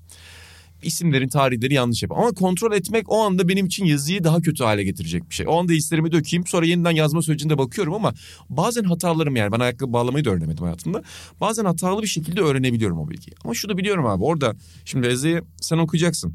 İsimlerin 0.83 1.29
tarihleri 1.29 1.75
yanlış 1.75 2.03
yapıyorum. 2.03 2.25
Ama 2.25 2.35
kontrol 2.35 2.73
etmek 2.73 3.13
o 3.13 3.23
anda 3.23 3.49
benim 3.49 3.67
için 3.67 3.85
yazıyı 3.85 4.25
daha 4.25 4.41
kötü 4.41 4.65
hale 4.65 4.85
getirecek 4.85 5.31
bir 5.31 5.35
şey. 5.35 5.47
O 5.49 5.59
anda 5.61 5.73
hislerimi 5.73 6.13
dökeyim 6.13 6.47
sonra 6.47 6.67
yeniden 6.67 6.91
yazma 6.91 7.23
sürecinde 7.23 7.59
bakıyorum 7.59 7.95
ama 7.95 8.15
bazen 8.49 8.85
hatalarım 8.85 9.37
yani 9.37 9.53
ben 9.53 9.61
ayakkabı 9.61 9.93
bağlamayı 9.93 10.25
da 10.25 10.31
öğrenemedim 10.31 10.65
hayatımda. 10.65 11.03
Bazen 11.41 11.65
hatalı 11.65 12.03
bir 12.03 12.07
şekilde 12.07 12.41
öğrenebiliyorum 12.41 12.99
o 12.99 13.09
bilgiyi. 13.09 13.35
Ama 13.45 13.55
şunu 13.55 13.79
biliyorum 13.79 14.07
abi 14.07 14.25
orada 14.25 14.55
şimdi 14.85 15.07
yazıyı 15.07 15.43
sen 15.61 15.79
okuyacaksın. 15.79 16.35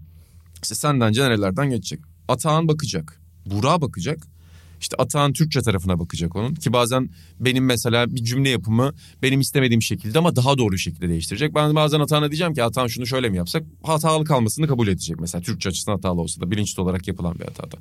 İşte 0.63 0.75
senden 0.75 1.13
nerelerden 1.13 1.69
geçecek. 1.69 1.99
Atağan 2.27 2.67
bakacak. 2.67 3.21
Burak'a 3.45 3.81
bakacak. 3.81 4.36
İşte 4.81 4.95
Atağan 4.97 5.33
Türkçe 5.33 5.61
tarafına 5.61 5.99
bakacak 5.99 6.35
onun. 6.35 6.55
Ki 6.55 6.73
bazen 6.73 7.09
benim 7.39 7.65
mesela 7.65 8.15
bir 8.15 8.23
cümle 8.23 8.49
yapımı 8.49 8.93
benim 9.21 9.39
istemediğim 9.39 9.81
şekilde 9.81 10.19
ama 10.19 10.35
daha 10.35 10.57
doğru 10.57 10.77
şekilde 10.77 11.09
değiştirecek. 11.09 11.55
Ben 11.55 11.75
bazen 11.75 11.99
Atağan'a 11.99 12.31
diyeceğim 12.31 12.53
ki 12.53 12.63
Atağan 12.63 12.87
şunu 12.87 13.07
şöyle 13.07 13.29
mi 13.29 13.37
yapsak? 13.37 13.63
Hatalı 13.83 14.25
kalmasını 14.25 14.67
kabul 14.67 14.87
edecek 14.87 15.19
mesela. 15.19 15.41
Türkçe 15.41 15.69
açısından 15.69 15.95
hatalı 15.95 16.21
olsa 16.21 16.41
da 16.41 16.51
bilinçli 16.51 16.81
olarak 16.81 17.07
yapılan 17.07 17.39
bir 17.39 17.45
hatada. 17.45 17.77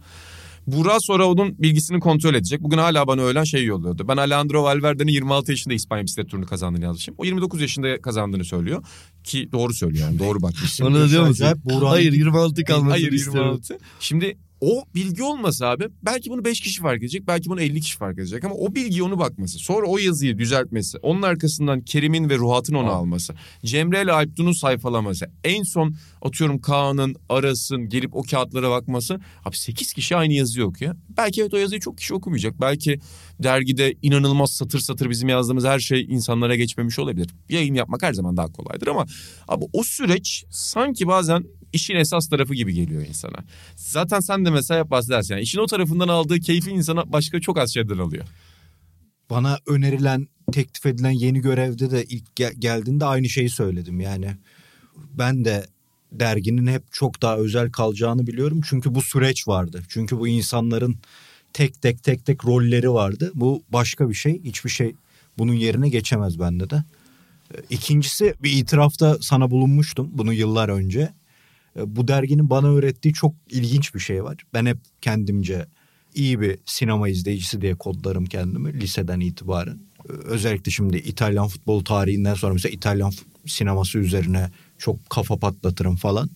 Burak 0.66 1.03
sonra 1.05 1.26
onun 1.28 1.59
bilgisini 1.59 2.01
kontrol 2.01 2.34
edecek. 2.34 2.62
Bugün 2.62 2.78
hala 2.78 3.07
bana 3.07 3.22
öğlen 3.22 3.44
şey 3.44 3.64
yolluyordu. 3.64 4.09
Ben 4.09 4.16
Alejandro 4.16 4.62
Valverde'nin 4.62 5.12
26 5.12 5.51
yaşında 5.51 5.74
İspanya 5.74 6.05
bisiklet 6.05 6.30
turunu 6.30 6.47
kazandığını 6.47 6.84
yazmışım. 6.84 7.14
O 7.18 7.24
29 7.24 7.61
yaşında 7.61 8.01
kazandığını 8.01 8.44
söylüyor. 8.44 8.84
Ki 9.24 9.49
doğru 9.53 9.74
söylüyor 9.74 10.09
yani 10.09 10.18
doğru 10.18 10.42
bakmış. 10.42 10.80
Onu 10.80 10.94
da 10.94 11.11
diyor 11.11 11.26
musun? 11.26 11.47
Hayır 11.82 12.12
26 12.12 12.64
kalmasını 12.64 12.90
Hayır 12.90 13.12
istiyorum. 13.12 13.42
26. 13.42 13.78
Şimdi 14.01 14.36
o 14.61 14.85
bilgi 14.95 15.23
olmasa 15.23 15.67
abi 15.67 15.89
belki 16.03 16.31
bunu 16.31 16.45
5 16.45 16.61
kişi 16.61 16.81
fark 16.81 16.99
edecek 16.99 17.27
belki 17.27 17.51
bunu 17.51 17.61
50 17.61 17.81
kişi 17.81 17.97
fark 17.97 18.19
edecek 18.19 18.45
ama 18.45 18.55
o 18.55 18.75
bilgiye 18.75 19.03
onu 19.03 19.19
bakması 19.19 19.59
sonra 19.59 19.87
o 19.87 19.99
yazıyı 19.99 20.39
düzeltmesi 20.39 20.99
onun 20.99 21.23
arkasından 21.23 21.81
Kerim'in 21.81 22.31
ve 22.31 22.37
Ruhat'ın 22.37 22.75
onu 22.75 22.91
alması 22.91 23.35
Cemre 23.65 24.03
ile 24.03 24.13
Alptun'un 24.13 24.53
sayfalaması 24.53 25.31
en 25.45 25.63
son 25.63 25.95
atıyorum 26.23 26.61
Kaan'ın 26.61 27.17
Aras'ın 27.29 27.89
gelip 27.89 28.17
o 28.17 28.23
kağıtlara 28.23 28.71
bakması. 28.71 29.21
Abi 29.45 29.57
8 29.57 29.93
kişi 29.93 30.17
aynı 30.17 30.33
yazıyı 30.33 30.67
okuyor. 30.67 30.97
Belki 31.17 31.41
evet 31.41 31.55
o 31.55 31.57
yazıyı 31.57 31.81
çok 31.81 31.99
kişi 31.99 32.15
okumayacak. 32.15 32.61
Belki 32.61 33.01
dergide 33.43 33.95
inanılmaz 34.03 34.51
satır 34.51 34.79
satır 34.79 35.11
bizim 35.11 35.29
yazdığımız 35.29 35.65
her 35.65 35.79
şey 35.79 36.05
insanlara 36.05 36.57
geçmemiş 36.57 36.99
olabilir. 36.99 37.31
Yayın 37.49 37.75
yapmak 37.75 38.03
her 38.03 38.13
zaman 38.13 38.37
daha 38.37 38.53
kolaydır 38.53 38.87
ama 38.87 39.07
abi 39.49 39.65
o 39.73 39.83
süreç 39.83 40.45
sanki 40.51 41.07
bazen 41.09 41.45
işin 41.73 41.97
esas 41.97 42.29
tarafı 42.29 42.55
gibi 42.55 42.75
geliyor 42.75 43.07
insana. 43.07 43.39
Zaten 43.77 44.21
sen 44.21 44.45
de 44.45 44.51
mesela 44.51 44.85
hep 44.85 44.91
bahsedersin. 44.91 45.35
Yani 45.35 45.43
işin 45.43 45.59
o 45.59 45.67
tarafından 45.67 46.09
aldığı 46.09 46.41
keyfi 46.41 46.71
insana 46.71 47.12
başka 47.12 47.41
çok 47.41 47.59
az 47.59 47.75
şeyden 47.75 47.99
alıyor. 47.99 48.25
Bana 49.31 49.59
önerilen, 49.67 50.29
teklif 50.53 50.87
edilen 50.87 51.11
yeni 51.11 51.41
görevde 51.41 51.91
de 51.91 52.05
ilk 52.05 52.37
gel- 52.37 52.55
geldiğinde 52.59 53.05
aynı 53.05 53.29
şeyi 53.29 53.51
söyledim. 53.51 54.01
Yani 54.01 54.37
ben 54.97 55.45
de 55.45 55.67
derginin 56.12 56.67
hep 56.67 56.93
çok 56.93 57.23
daha 57.23 57.37
özel 57.37 57.71
kalacağını 57.73 58.27
biliyorum. 58.27 58.61
Çünkü 58.69 58.95
bu 58.95 59.03
süreç 59.03 59.49
vardı. 59.49 59.83
Çünkü 59.89 60.19
bu 60.19 60.29
insanların 60.29 60.97
tek 61.53 61.83
tek 61.83 62.03
tek 62.03 62.27
tek 62.27 62.45
rolleri 62.45 62.91
vardı. 62.93 63.31
Bu 63.35 63.62
başka 63.73 64.09
bir 64.09 64.14
şey. 64.14 64.43
Hiçbir 64.45 64.71
şey 64.71 64.95
bunun 65.39 65.53
yerine 65.53 65.89
geçemez 65.89 66.39
bende 66.39 66.71
de. 66.71 66.77
E, 67.55 67.57
İkincisi 67.71 68.35
bir 68.43 68.53
itirafta 68.53 69.19
sana 69.21 69.51
bulunmuştum 69.51 70.11
bunu 70.12 70.33
yıllar 70.33 70.69
önce. 70.69 71.11
E, 71.79 71.97
Bu 71.97 72.09
derginin 72.09 72.51
bana 72.51 72.66
öğrettiği 72.68 73.14
çok 73.14 73.35
ilginç 73.51 73.95
bir 73.95 74.01
şey 74.01 74.24
var. 74.24 74.37
Ben 74.55 74.66
hep 74.66 74.79
kendimce 75.01 75.66
iyi 76.14 76.41
bir 76.41 76.59
sinema 76.66 77.09
izleyicisi 77.09 77.61
diye 77.61 77.74
kodlarım 77.74 78.24
kendimi 78.27 78.81
liseden 78.81 79.20
itibaren. 79.20 79.79
Ee, 80.09 80.12
Özellikle 80.12 80.70
şimdi 80.72 80.97
İtalyan 80.97 81.49
futbol 81.49 81.85
tarihinden 81.85 82.35
sonra 82.35 82.53
mesela 82.53 82.72
İtalyan 82.72 83.12
sineması 83.47 83.99
üzerine 83.99 84.51
çok 84.79 85.11
kafa 85.11 85.37
patlatırım 85.37 85.97
falan. 85.97 86.31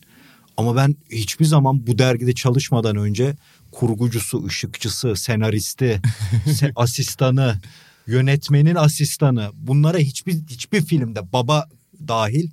Ama 0.57 0.77
ben 0.77 0.97
hiçbir 1.11 1.45
zaman 1.45 1.87
bu 1.87 1.99
dergide 1.99 2.33
çalışmadan 2.33 2.97
önce 2.97 3.37
kurgucusu, 3.71 4.45
ışıkçısı, 4.47 5.17
senaristi, 5.17 6.01
se- 6.47 6.73
asistanı, 6.77 7.61
yönetmenin 8.07 8.75
asistanı 8.75 9.51
bunlara 9.55 9.99
hiçbir 9.99 10.33
hiçbir 10.51 10.83
filmde 10.83 11.33
baba 11.33 11.69
dahil 12.09 12.51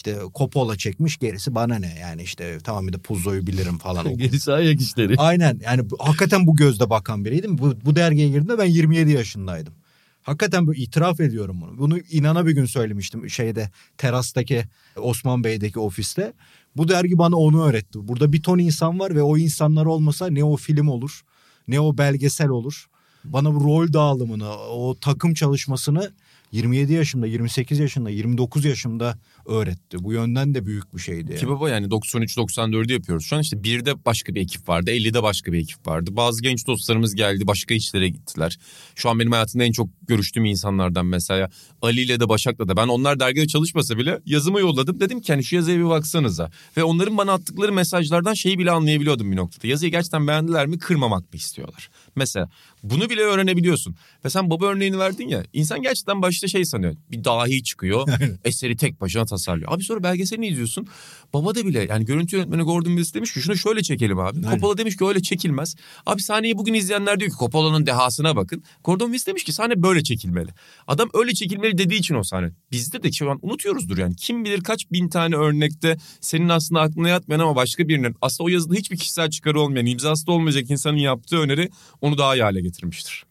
İşte 0.00 0.18
Coppola 0.34 0.76
çekmiş 0.76 1.16
gerisi 1.16 1.54
bana 1.54 1.78
ne 1.78 1.98
yani 2.00 2.22
işte 2.22 2.58
tamam 2.64 2.88
bir 2.88 2.92
de 2.92 2.98
Puzo'yu 2.98 3.46
bilirim 3.46 3.78
falan. 3.78 4.16
Gerisi 4.18 4.52
ayak 4.52 4.80
işleri. 4.80 5.14
Aynen 5.16 5.60
yani 5.64 5.82
hakikaten 5.98 6.46
bu 6.46 6.56
gözle 6.56 6.90
bakan 6.90 7.24
biriydim. 7.24 7.58
Bu, 7.58 7.74
bu 7.84 7.96
dergiye 7.96 8.26
girdiğimde 8.26 8.58
ben 8.58 8.64
27 8.64 9.10
yaşındaydım. 9.10 9.74
Hakikaten 10.22 10.66
böyle 10.66 10.80
itiraf 10.80 11.20
ediyorum 11.20 11.60
bunu. 11.60 11.78
Bunu 11.78 11.98
inana 11.98 12.46
bir 12.46 12.52
gün 12.52 12.64
söylemiştim 12.64 13.30
şeyde 13.30 13.70
terastaki 13.98 14.64
Osman 14.96 15.44
Bey'deki 15.44 15.78
ofiste. 15.78 16.32
Bu 16.76 16.88
dergi 16.88 17.18
bana 17.18 17.36
onu 17.36 17.64
öğretti. 17.64 18.08
Burada 18.08 18.32
bir 18.32 18.42
ton 18.42 18.58
insan 18.58 18.98
var 18.98 19.14
ve 19.14 19.22
o 19.22 19.38
insanlar 19.38 19.86
olmasa 19.86 20.26
ne 20.26 20.44
o 20.44 20.56
film 20.56 20.88
olur 20.88 21.22
ne 21.68 21.80
o 21.80 21.98
belgesel 21.98 22.48
olur. 22.48 22.86
Bana 23.24 23.54
bu 23.54 23.64
rol 23.64 23.92
dağılımını, 23.92 24.50
o 24.50 24.96
takım 25.00 25.34
çalışmasını 25.34 26.12
27 26.52 26.92
yaşımda, 26.92 27.26
28 27.26 27.78
yaşında, 27.78 28.10
29 28.10 28.64
yaşımda 28.64 29.18
öğretti. 29.46 30.04
Bu 30.04 30.12
yönden 30.12 30.54
de 30.54 30.66
büyük 30.66 30.94
bir 30.94 31.00
şeydi. 31.00 31.36
Ki 31.36 31.48
baba 31.48 31.70
yani 31.70 31.86
93-94'ü 31.86 32.92
yapıyoruz. 32.92 33.24
Şu 33.26 33.36
an 33.36 33.42
işte 33.42 33.56
1'de 33.56 34.04
başka 34.04 34.34
bir 34.34 34.40
ekip 34.40 34.68
vardı. 34.68 34.90
50'de 34.90 35.22
başka 35.22 35.52
bir 35.52 35.58
ekip 35.58 35.86
vardı. 35.86 36.10
Bazı 36.16 36.42
genç 36.42 36.66
dostlarımız 36.66 37.14
geldi. 37.14 37.46
Başka 37.46 37.74
işlere 37.74 38.08
gittiler. 38.08 38.58
Şu 38.94 39.10
an 39.10 39.18
benim 39.18 39.32
hayatımda 39.32 39.64
en 39.64 39.72
çok 39.72 39.88
görüştüğüm 40.08 40.44
insanlardan 40.44 41.06
mesela. 41.06 41.50
Ali 41.82 42.00
ile 42.00 42.20
de 42.20 42.28
Başak'la 42.28 42.68
da. 42.68 42.76
Ben 42.76 42.88
onlar 42.88 43.20
dergide 43.20 43.46
çalışmasa 43.46 43.98
bile 43.98 44.20
yazımı 44.26 44.60
yolladım. 44.60 45.00
Dedim 45.00 45.20
ki 45.20 45.32
hani 45.32 45.44
şu 45.44 45.56
yazıya 45.56 45.78
bir 45.78 45.88
baksanıza. 45.88 46.50
Ve 46.76 46.84
onların 46.84 47.16
bana 47.16 47.32
attıkları 47.32 47.72
mesajlardan 47.72 48.34
şeyi 48.34 48.58
bile 48.58 48.70
anlayabiliyordum 48.70 49.32
bir 49.32 49.36
noktada. 49.36 49.66
Yazıyı 49.66 49.92
gerçekten 49.92 50.26
beğendiler 50.26 50.66
mi 50.66 50.78
kırmamak 50.78 51.32
mı 51.32 51.38
istiyorlar? 51.38 51.90
Mesela 52.16 52.50
bunu 52.82 53.10
bile 53.10 53.20
öğrenebiliyorsun. 53.20 53.96
Ve 54.24 54.30
sen 54.30 54.50
baba 54.50 54.66
örneğini 54.66 54.98
verdin 54.98 55.28
ya. 55.28 55.44
İnsan 55.52 55.82
gerçekten 55.82 56.22
başta 56.22 56.48
şey 56.48 56.64
sanıyor. 56.64 56.96
Bir 57.10 57.24
dahi 57.24 57.62
çıkıyor. 57.62 58.08
eseri 58.44 58.76
tek 58.76 59.00
başına 59.00 59.26
tasarlıyor. 59.30 59.72
Abi 59.72 59.84
sonra 59.84 60.02
belgeselini 60.02 60.48
izliyorsun. 60.48 60.86
Baba 61.34 61.54
da 61.54 61.66
bile 61.66 61.86
yani 61.90 62.04
görüntü 62.04 62.36
yönetmeni 62.36 62.62
Gordon 62.62 62.90
Willis 62.90 63.14
demiş 63.14 63.32
ki 63.32 63.40
şunu 63.40 63.56
şöyle 63.56 63.82
çekelim 63.82 64.18
abi. 64.18 64.38
Aynen. 64.38 64.50
Coppola 64.50 64.78
demiş 64.78 64.96
ki 64.96 65.04
öyle 65.04 65.22
çekilmez. 65.22 65.76
Abi 66.06 66.22
sahneyi 66.22 66.58
bugün 66.58 66.74
izleyenler 66.74 67.20
diyor 67.20 67.30
ki 67.30 67.36
Coppola'nın 67.38 67.86
dehasına 67.86 68.36
bakın. 68.36 68.62
Gordon 68.84 69.06
Willis 69.06 69.26
demiş 69.26 69.44
ki 69.44 69.52
sahne 69.52 69.82
böyle 69.82 70.02
çekilmeli. 70.02 70.50
Adam 70.86 71.10
öyle 71.14 71.34
çekilmeli 71.34 71.78
dediği 71.78 71.98
için 71.98 72.14
o 72.14 72.22
sahne. 72.22 72.50
Bizde 72.72 73.02
de 73.02 73.12
şu 73.12 73.30
an 73.30 73.38
unutuyoruzdur 73.42 73.98
yani. 73.98 74.16
Kim 74.16 74.44
bilir 74.44 74.60
kaç 74.60 74.90
bin 74.92 75.08
tane 75.08 75.36
örnekte 75.36 75.96
senin 76.20 76.48
aslında 76.48 76.80
aklına 76.80 77.08
yatmayan 77.08 77.40
ama 77.40 77.56
başka 77.56 77.88
birinin 77.88 78.16
aslında 78.20 78.46
o 78.46 78.48
yazıda 78.48 78.74
hiçbir 78.74 78.96
kişisel 78.96 79.30
çıkarı 79.30 79.60
olmayan 79.60 79.86
imzası 79.86 80.26
da 80.26 80.32
olmayacak 80.32 80.70
insanın 80.70 80.96
yaptığı 80.96 81.38
öneri 81.38 81.70
onu 82.00 82.18
daha 82.18 82.36
iyi 82.36 82.42
hale 82.42 82.60
getirmiştir. 82.60 83.29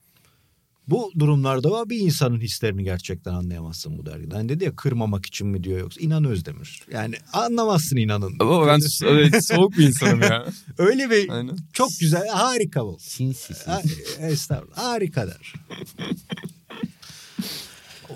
Bu 0.90 1.12
durumlarda 1.20 1.72
var 1.72 1.90
bir 1.90 2.00
insanın 2.00 2.40
hislerini 2.40 2.84
gerçekten 2.84 3.34
anlayamazsın 3.34 3.98
bu 3.98 4.06
dergide. 4.06 4.36
Hani 4.36 4.50
dedi 4.50 4.64
ya 4.64 4.76
kırmamak 4.76 5.26
için 5.26 5.48
mi 5.48 5.64
diyor 5.64 5.80
yoksa 5.80 6.02
İnan 6.02 6.24
Özdemir. 6.24 6.82
Yani 6.92 7.16
anlamazsın 7.34 7.98
inanın. 7.98 8.36
Ama 8.40 8.68
ben 8.68 8.80
evet, 9.04 9.46
soğuk 9.46 9.78
bir 9.78 9.88
insanım 9.88 10.22
ya. 10.22 10.46
Öyle 10.78 11.10
bir 11.10 11.30
Aynen. 11.30 11.58
çok 11.74 11.90
güzel 12.00 12.28
harika 12.28 12.86
bu. 12.86 12.98
Sinsi 13.00 13.54
sinsi. 13.54 14.04
Estağfurullah 14.20 14.78
harika 14.78 15.28
der. 15.28 15.54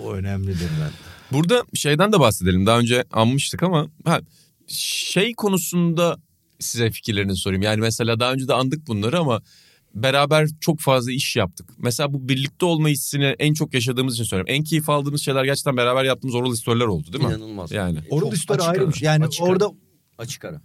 o 0.02 0.12
önemlidir 0.12 0.70
ben. 0.80 0.90
Burada 1.32 1.64
şeyden 1.74 2.12
de 2.12 2.20
bahsedelim. 2.20 2.66
Daha 2.66 2.78
önce 2.78 3.04
anmıştık 3.12 3.62
ama 3.62 3.88
ha, 4.04 4.20
şey 4.68 5.34
konusunda 5.34 6.18
size 6.60 6.90
fikirlerinizi 6.90 7.40
sorayım. 7.40 7.62
Yani 7.62 7.80
mesela 7.80 8.20
daha 8.20 8.32
önce 8.32 8.48
de 8.48 8.54
andık 8.54 8.86
bunları 8.86 9.18
ama 9.18 9.42
beraber 9.94 10.48
çok 10.60 10.80
fazla 10.80 11.12
iş 11.12 11.36
yaptık. 11.36 11.70
Mesela 11.78 12.12
bu 12.12 12.28
birlikte 12.28 12.66
olma 12.66 12.88
hissini 12.88 13.34
en 13.38 13.54
çok 13.54 13.74
yaşadığımız 13.74 14.14
için 14.14 14.24
söylüyorum. 14.24 14.54
En 14.54 14.64
keyif 14.64 14.90
aldığımız 14.90 15.22
şeyler 15.22 15.44
gerçekten 15.44 15.76
beraber 15.76 16.04
yaptığımız 16.04 16.34
oral 16.34 16.54
story'ler 16.54 16.86
oldu 16.86 17.12
değil 17.12 17.24
mi? 17.24 17.30
İnanılmaz. 17.30 17.72
Yani. 17.72 17.98
Oral 18.10 18.30
Çok 18.30 18.38
story 18.38 18.58
açık 18.58 18.70
ayrı 18.70 18.80
ara, 18.80 18.88
bir 18.88 18.94
şey. 18.94 19.06
Yani 19.06 19.24
açık 19.24 19.42
ara. 19.42 19.50
orada 19.50 19.70
Açık 20.18 20.44
ara. 20.44 20.60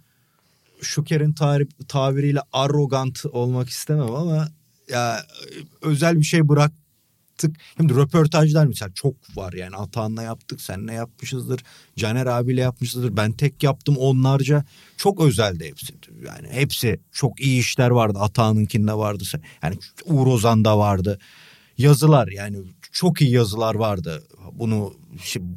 Şuker'in 0.80 1.32
tarif, 1.32 1.68
tabiriyle 1.88 2.40
arrogant 2.52 3.26
olmak 3.26 3.68
istemem 3.68 4.14
ama 4.14 4.48
ya 4.88 5.26
özel 5.82 6.18
bir 6.18 6.24
şey 6.24 6.48
bıraktık. 7.42 7.56
Şimdi 7.76 7.94
röportajlar 7.94 8.66
mesela 8.66 8.90
çok 8.94 9.14
var 9.36 9.52
yani 9.52 9.76
Atahan'la 9.76 10.22
yaptık, 10.22 10.60
seninle 10.60 10.92
yapmışızdır. 10.92 11.60
Caner 11.96 12.26
abiyle 12.26 12.60
yapmışızdır. 12.60 13.16
Ben 13.16 13.32
tek 13.32 13.62
yaptım 13.62 13.96
onlarca. 13.96 14.64
Çok 14.96 15.20
özeldi 15.20 15.68
hepsi. 15.68 15.94
Yani 16.26 16.48
hepsi 16.50 17.00
çok 17.12 17.40
iyi 17.40 17.60
işler 17.60 17.90
vardı. 17.90 18.18
Atahan'ınkinde 18.18 18.94
vardı. 18.94 19.24
Yani 19.62 19.76
Uğur 20.04 20.26
Ozan'da 20.26 20.78
vardı. 20.78 21.18
Yazılar 21.78 22.28
yani 22.28 22.58
çok 22.92 23.20
iyi 23.20 23.30
yazılar 23.30 23.74
vardı. 23.74 24.22
Bunu 24.52 24.94
şi- 25.16 25.54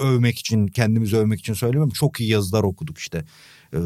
övmek 0.00 0.38
için, 0.38 0.66
kendimizi 0.66 1.16
övmek 1.16 1.40
için 1.40 1.54
söylemiyorum. 1.54 1.92
Çok 1.92 2.20
iyi 2.20 2.30
yazılar 2.30 2.62
okuduk 2.62 2.98
işte 2.98 3.24
e, 3.72 3.78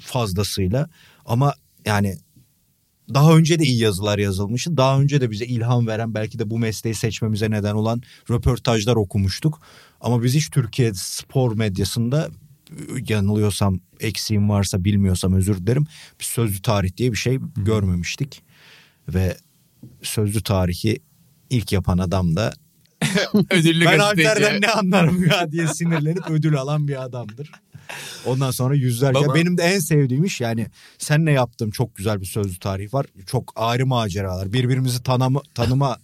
fazlasıyla. 0.00 0.88
Ama 1.26 1.54
yani 1.86 2.16
daha 3.14 3.36
önce 3.36 3.58
de 3.58 3.64
iyi 3.64 3.78
yazılar 3.78 4.18
yazılmıştı. 4.18 4.76
Daha 4.76 5.00
önce 5.00 5.20
de 5.20 5.30
bize 5.30 5.46
ilham 5.46 5.86
veren 5.86 6.14
belki 6.14 6.38
de 6.38 6.50
bu 6.50 6.58
mesleği 6.58 6.94
seçmemize 6.94 7.50
neden 7.50 7.74
olan 7.74 8.02
röportajlar 8.30 8.96
okumuştuk. 8.96 9.60
Ama 10.00 10.22
biz 10.22 10.34
hiç 10.34 10.50
Türkiye 10.50 10.94
spor 10.94 11.56
medyasında 11.56 12.28
yanılıyorsam 13.08 13.80
eksiğim 14.00 14.50
varsa 14.50 14.84
bilmiyorsam 14.84 15.32
özür 15.32 15.58
dilerim. 15.58 15.86
Bir 16.20 16.24
sözlü 16.24 16.62
tarih 16.62 16.96
diye 16.96 17.12
bir 17.12 17.16
şey 17.16 17.38
görmemiştik. 17.56 18.42
Ve 19.08 19.36
sözlü 20.02 20.42
tarihi 20.42 20.98
ilk 21.50 21.72
yapan 21.72 21.98
adam 21.98 22.36
da 22.36 22.52
Ödüllü 23.50 23.84
ben 23.84 23.98
gazeteci. 23.98 24.28
Alper'den 24.28 24.60
ne 24.60 24.68
anlarım 24.68 25.24
ya 25.26 25.52
diye 25.52 25.66
sinirlenip 25.66 26.30
ödül 26.30 26.56
alan 26.56 26.88
bir 26.88 27.02
adamdır. 27.04 27.50
Ondan 28.26 28.50
sonra 28.50 28.74
yüzlerce. 28.74 29.20
Baba- 29.20 29.34
Benim 29.34 29.58
de 29.58 29.62
en 29.62 29.78
sevdiğim 29.78 30.24
iş 30.24 30.40
yani 30.40 30.66
senle 30.98 31.32
yaptığım 31.32 31.70
çok 31.70 31.96
güzel 31.96 32.20
bir 32.20 32.26
sözlü 32.26 32.58
tarih 32.58 32.94
var. 32.94 33.06
Çok 33.26 33.52
ayrı 33.56 33.86
maceralar. 33.86 34.52
Birbirimizi 34.52 35.02
tanıma, 35.02 35.42
tanıma 35.54 35.98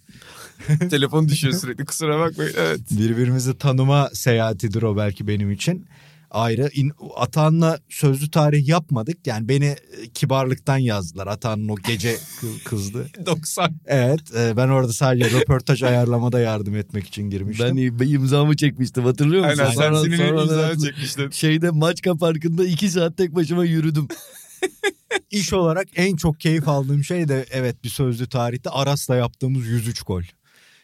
Telefon 0.89 1.27
düşüyor 1.29 1.53
sürekli 1.53 1.85
kusura 1.85 2.19
bakmayın. 2.19 2.53
Evet. 2.57 2.79
birbirimizi 2.91 3.57
tanıma 3.57 4.09
seyahatidir 4.13 4.81
o 4.81 4.97
belki 4.97 5.27
benim 5.27 5.51
için. 5.51 5.87
Ayrı. 6.31 6.69
İn, 6.73 6.91
Atan'la 7.15 7.79
sözlü 7.89 8.31
tarih 8.31 8.67
yapmadık. 8.67 9.27
Yani 9.27 9.49
beni 9.49 9.65
e, 9.65 9.77
kibarlıktan 10.13 10.77
yazdılar. 10.77 11.27
Atan'ın 11.27 11.67
o 11.67 11.75
gece 11.75 12.15
kı- 12.15 12.63
kızdı. 12.63 13.07
90. 13.25 13.75
Evet 13.85 14.35
e, 14.35 14.57
ben 14.57 14.67
orada 14.67 14.93
sadece 14.93 15.31
röportaj 15.31 15.83
ayarlamada 15.83 16.39
yardım 16.39 16.75
etmek 16.75 17.07
için 17.07 17.29
girmiştim. 17.29 17.99
Ben 17.99 18.07
imzamı 18.07 18.55
çekmiştim 18.55 19.03
hatırlıyor 19.03 19.45
musun? 19.45 19.59
Aynen 19.59 19.71
sen 19.71 19.93
senin 19.93 20.27
imzanı 20.37 20.77
çekmiştin. 20.79 21.29
Şeyde 21.29 21.69
Maçka 21.69 22.15
Parkı'nda 22.15 22.65
iki 22.65 22.89
saat 22.89 23.17
tek 23.17 23.35
başıma 23.35 23.65
yürüdüm. 23.65 24.07
İş 25.31 25.53
olarak 25.53 25.87
en 25.95 26.15
çok 26.15 26.39
keyif 26.39 26.67
aldığım 26.67 27.03
şey 27.03 27.27
de 27.27 27.45
evet 27.51 27.83
bir 27.83 27.89
sözlü 27.89 28.27
tarihte 28.27 28.69
Aras'la 28.69 29.15
yaptığımız 29.15 29.67
103 29.67 30.01
gol. 30.01 30.23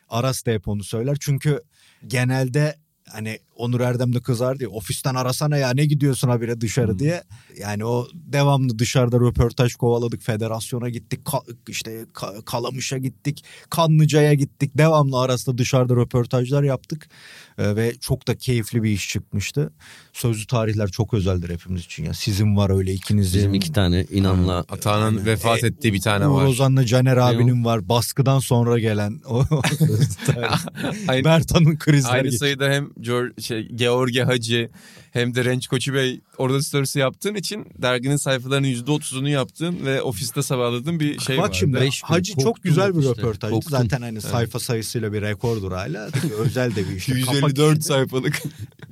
Aras 0.09 0.45
da 0.45 0.51
hep 0.51 0.67
onu 0.67 0.83
söyler. 0.83 1.17
Çünkü 1.19 1.61
genelde 2.07 2.75
hani 3.09 3.39
Onur 3.63 3.79
Erdem 3.79 4.13
de 4.15 4.21
kızar 4.21 4.59
diye 4.59 4.67
ofisten 4.69 5.15
arasana 5.15 5.57
ya 5.57 5.71
ne 5.73 5.85
gidiyorsun 5.85 6.29
habire 6.29 6.61
dışarı 6.61 6.99
diye. 6.99 7.23
Yani 7.59 7.85
o 7.85 8.07
devamlı 8.13 8.79
dışarıda 8.79 9.17
röportaj 9.19 9.75
kovaladık. 9.75 10.21
Federasyona 10.21 10.89
gittik. 10.89 11.19
ka- 11.25 11.55
işte 11.67 12.05
ka- 12.13 12.45
Kalamış'a 12.45 12.97
gittik. 12.97 13.45
Kanlıca'ya 13.69 14.33
gittik. 14.33 14.71
Devamlı 14.77 15.19
Aras'ta 15.21 15.57
dışarıda 15.57 15.95
röportajlar 15.95 16.63
yaptık. 16.63 17.07
Ee, 17.57 17.75
ve 17.75 17.93
çok 17.99 18.27
da 18.27 18.37
keyifli 18.37 18.83
bir 18.83 18.89
iş 18.89 19.09
çıkmıştı. 19.09 19.73
Sözlü 20.13 20.47
tarihler 20.47 20.87
çok 20.87 21.13
özeldir 21.13 21.49
hepimiz 21.49 21.81
için. 21.85 22.05
Ya 22.05 22.13
sizin 22.13 22.57
var 22.57 22.69
öyle 22.77 22.93
ikinizin. 22.93 23.37
Bizim 23.39 23.53
iki 23.53 23.71
tane 23.71 24.03
inanla 24.11 24.57
Atağının 24.57 25.05
Aynen. 25.17 25.25
vefat 25.25 25.63
E, 25.63 25.67
ettiği 25.67 25.93
bir 25.93 26.01
tane 26.01 26.27
Uğur 26.27 26.41
var. 26.41 26.45
Ozan'la 26.45 26.85
Caner 26.85 27.15
Ne 27.17 27.21
abinin 27.21 27.65
var. 27.65 27.89
Baskıdan 27.89 28.39
sonra 28.39 28.79
gelen 28.79 29.21
o 29.25 29.43
Aynı, 31.07 31.23
Bertan'ın 31.25 31.77
krizleri. 31.77 32.11
aynı 32.11 32.31
sayıda 32.31 32.69
hem 32.69 32.89
George, 33.01 33.33
şey, 33.53 33.67
George 33.75 34.23
Hacı 34.23 34.69
hem 35.11 35.35
de 35.35 35.45
Renç 35.45 35.67
Koçu 35.67 35.93
Bey 35.93 36.21
orada 36.37 36.61
storiesi 36.63 36.99
yaptığın 36.99 37.35
için 37.35 37.65
derginin 37.81 38.15
sayfalarının 38.15 38.67
%30'unu 38.67 39.29
yaptığın 39.29 39.85
ve 39.85 40.01
ofiste 40.01 40.41
sabahladığın 40.43 40.99
bir 40.99 41.19
şey 41.19 41.37
Bak 41.37 41.43
vardı. 41.45 41.57
şimdi 41.57 41.79
Beş 41.81 42.01
gün 42.01 42.07
Hacı 42.07 42.33
çok 42.37 42.63
güzel 42.63 42.93
bir 42.95 42.99
işte, 42.99 43.11
röportajdı. 43.11 43.53
koktum. 43.53 43.71
Zaten 43.71 44.01
hani 44.01 44.21
sayfa 44.21 44.59
sayısıyla 44.59 45.13
bir 45.13 45.21
rekordur 45.21 45.71
hala. 45.71 46.09
Özel 46.39 46.75
de 46.75 46.89
bir 46.89 46.95
iş. 46.95 47.09
154 47.09 47.83
sayfalık. 47.83 48.41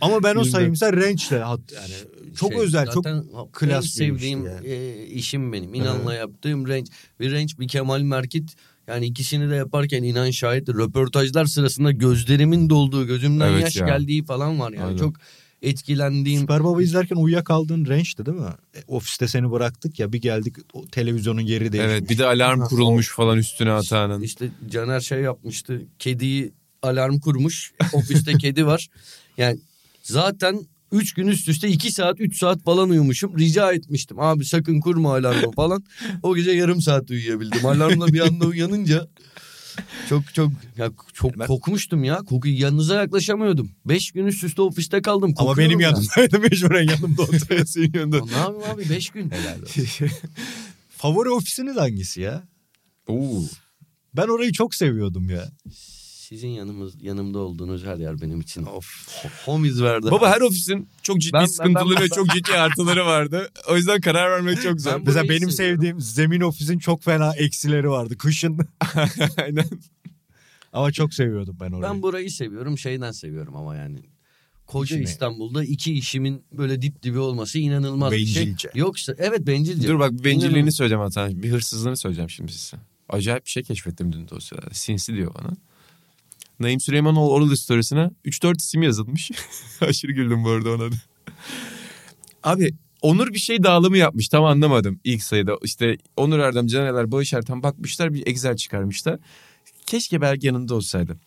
Ama 0.02 0.24
ben 0.24 0.30
o 0.36 0.40
Bilmem. 0.40 0.52
sayıyı 0.52 0.70
mesela 0.70 0.94
Range'le 0.94 1.44
hat- 1.44 1.72
yani 1.76 1.94
çok 2.36 2.52
Şey, 2.52 2.62
özel, 2.62 2.88
çok 2.92 3.06
klas 3.54 3.84
bir 3.84 3.90
sevdiğim 3.90 4.46
yani. 4.46 4.68
e, 4.68 5.06
işim 5.06 5.54
benim. 5.54 5.74
İnanla 5.74 6.14
yaptığım 6.14 6.68
range. 6.68 6.92
Bir 7.20 7.32
range 7.32 7.54
bir 7.60 7.68
Kemal 7.68 8.02
Merkit. 8.02 8.56
Yani 8.92 9.06
ikisini 9.06 9.50
de 9.50 9.56
yaparken 9.56 10.04
inan 10.04 10.32
şahit 10.32 10.70
röportajlar 10.70 11.46
sırasında 11.46 11.92
gözlerimin 11.92 12.70
dolduğu, 12.70 13.08
gözümden 13.08 13.52
Evet 13.52 13.64
yaş 13.64 13.76
ya. 13.76 13.88
geldiği 13.88 14.24
falan 14.26 14.60
var 14.60 14.72
yani. 14.72 14.86
Aynen. 14.86 14.98
Çok 14.98 15.16
etkilendiğim. 15.62 16.42
Süper 16.42 16.64
Baba 16.64 16.84
izlerken 16.84 17.16
uyuyakaldığın 17.16 17.86
Range'di 17.86 18.26
değil 18.26 18.38
mi? 18.38 18.48
E, 18.76 18.80
ofiste 18.88 19.28
seni 19.28 19.52
bıraktık 19.52 20.00
ya 20.00 20.14
bir 20.14 20.22
geldik 20.22 20.56
o 20.74 20.88
televizyonun 20.88 21.42
yeri 21.42 21.72
değişmiş. 21.72 21.94
Evet 21.94 22.10
bir 22.10 22.18
de 22.18 22.26
alarm 22.26 22.62
kurulmuş 22.62 23.10
falan 23.16 23.38
üstüne 23.38 23.72
atağının. 23.72 24.22
İşte 24.22 24.50
Caner 24.70 25.00
şey 25.00 25.20
yapmıştı. 25.20 25.82
Kediyi 26.00 26.54
alarm 26.82 27.20
kurmuş. 27.20 27.74
Ofiste 27.94 28.34
kedi 28.34 28.66
var. 28.66 28.88
Yani 29.38 29.60
zaten 30.04 30.68
Üç 30.92 31.14
gün 31.14 31.28
üst 31.28 31.48
üste 31.50 31.68
iki 31.68 31.92
saat 31.92 32.20
üç 32.20 32.38
saat 32.40 32.64
falan 32.64 32.90
uyumuşum. 32.90 33.38
Rica 33.40 33.72
etmiştim 33.74 34.20
abi 34.20 34.46
sakın 34.46 34.80
kurma 34.80 35.12
alarmı 35.16 35.52
falan. 35.56 35.84
O 36.24 36.36
gece 36.36 36.52
yarım 36.52 36.82
saat 36.82 37.12
uyuyabildim. 37.12 37.66
Alarmla 37.66 38.08
bir 38.08 38.20
anda 38.20 38.46
uyanınca 38.46 39.08
çok 40.10 40.34
çok 40.34 40.52
ya 40.78 40.92
çok 41.14 41.40
Ben- 41.40 41.48
kokmuştum 41.48 42.04
ya. 42.04 42.18
Koku 42.18 42.48
yanınıza 42.48 42.96
yaklaşamıyordum. 42.96 43.72
Beş 43.86 44.12
gün 44.12 44.26
üst 44.26 44.44
üste 44.44 44.62
ofiste 44.62 45.02
kaldım. 45.02 45.34
Ama 45.38 45.58
benim 45.58 45.80
ya. 45.80 45.90
yanımdaydı 45.90 46.40
mecburen 46.50 46.88
yanımda 46.88 47.22
oturuyor 47.22 47.66
senin 47.66 47.94
yanında. 47.94 48.26
Ne 48.26 48.32
yapayım 48.38 48.64
abi 48.76 48.90
beş 48.90 49.10
gün. 49.10 49.32
Favori 50.98 51.30
ofisiniz 51.30 51.78
hangisi 51.78 52.22
ya? 52.22 52.44
Oo. 53.08 53.42
Ben 54.14 54.28
orayı 54.28 54.52
çok 54.52 54.76
seviyordum 54.76 55.30
ya. 55.30 55.52
Sizin 56.32 56.48
yanımız 56.48 56.94
yanımda 57.04 57.40
olduğunuz 57.40 57.86
her 57.86 57.98
yer 57.98 58.22
benim 58.22 58.42
için. 58.42 58.66
Of. 58.66 58.86
Homies 59.46 59.82
verdi. 59.82 60.12
Baba 60.12 60.30
her 60.32 60.42
ofisin 60.42 60.88
çok 61.04 61.22
ciddi 61.22 61.34
Ben- 61.34 61.42
ben- 61.42 61.46
sıkıntıları 61.46 61.96
ben- 61.96 62.04
ve 62.04 62.10
çok 62.10 62.30
ciddi 62.30 62.52
artıları 62.52 63.06
vardı. 63.06 63.50
O 63.70 63.76
yüzden 63.78 64.02
karar 64.02 64.32
vermek 64.32 64.62
çok 64.62 64.82
zor. 64.82 64.92
Ben- 64.92 65.04
Mesela 65.06 65.30
benim 65.30 65.52
sevdiğim 65.52 66.02
zemin 66.02 66.42
ofisin 66.42 66.80
çok 66.80 67.04
fena 67.04 67.36
eksileri 67.36 67.90
vardı 67.90 68.18
kışın. 68.18 68.58
Aynen. 69.38 69.66
Ama 70.74 70.92
çok 70.92 71.14
seviyordum 71.14 71.58
ben 71.60 71.72
orayı. 71.72 71.94
Ben 71.94 72.02
burayı 72.02 72.32
seviyorum. 72.32 72.78
Şeyden 72.78 73.12
seviyorum 73.12 73.56
ama 73.56 73.76
yani. 73.76 74.00
Koca 74.68 74.96
İçine. 74.96 75.10
İstanbul'da 75.10 75.64
iki 75.64 75.94
işimin 75.94 76.44
böyle 76.52 76.82
dip 76.82 77.04
dibi 77.04 77.20
olması 77.20 77.60
inanılmaz 77.60 78.12
bir 78.12 78.26
şey. 78.26 78.46
Bencilce. 78.46 78.70
Yoksa 78.76 79.16
evet 79.18 79.48
bencilce. 79.48 79.88
Dur 79.88 80.00
bak 80.00 80.12
bencilliğini 80.12 80.54
İnanılmaz. 80.54 80.76
söyleyeceğim 80.76 81.02
Hasan. 81.02 81.44
Bir 81.44 81.52
hırsızlığını 81.52 81.98
söyleyeceğim 81.98 82.30
şimdi 82.30 82.52
size. 82.52 82.78
Acayip 83.10 83.46
bir 83.46 83.50
şey 83.52 83.64
keşfettim 83.64 84.14
dün 84.14 84.28
dosyada. 84.30 84.68
Sinsi 84.72 85.14
diyor 85.14 85.34
bana. 85.36 85.52
Naim 86.62 86.80
Süleymanoğlu 86.80 87.34
Oral 87.34 87.56
Stories'ine 87.56 88.12
3-4 88.26 88.58
isim 88.58 88.84
yazılmış. 88.84 89.32
Aşırı 89.82 90.12
güldüm 90.12 90.44
bu 90.44 90.50
arada 90.50 90.72
ona 90.72 90.92
da. 90.92 90.96
Abi 92.44 92.74
Onur 93.02 93.34
bir 93.34 93.40
şey 93.40 93.64
dağılımı 93.64 93.98
yapmış 93.98 94.30
tam 94.30 94.44
anlamadım 94.44 95.00
ilk 95.04 95.24
sayıda. 95.24 95.58
İşte 95.64 95.98
Onur 96.18 96.40
Erdem, 96.40 96.68
Caneler, 96.68 97.12
Bağış 97.12 97.34
Ertem 97.34 97.64
bakmışlar 97.64 98.14
bir 98.14 98.28
Excel 98.28 98.56
çıkarmışlar. 98.56 99.20
Keşke 99.86 100.22
belki 100.22 100.48
yanında 100.48 100.76
olsaydı. 100.76 101.18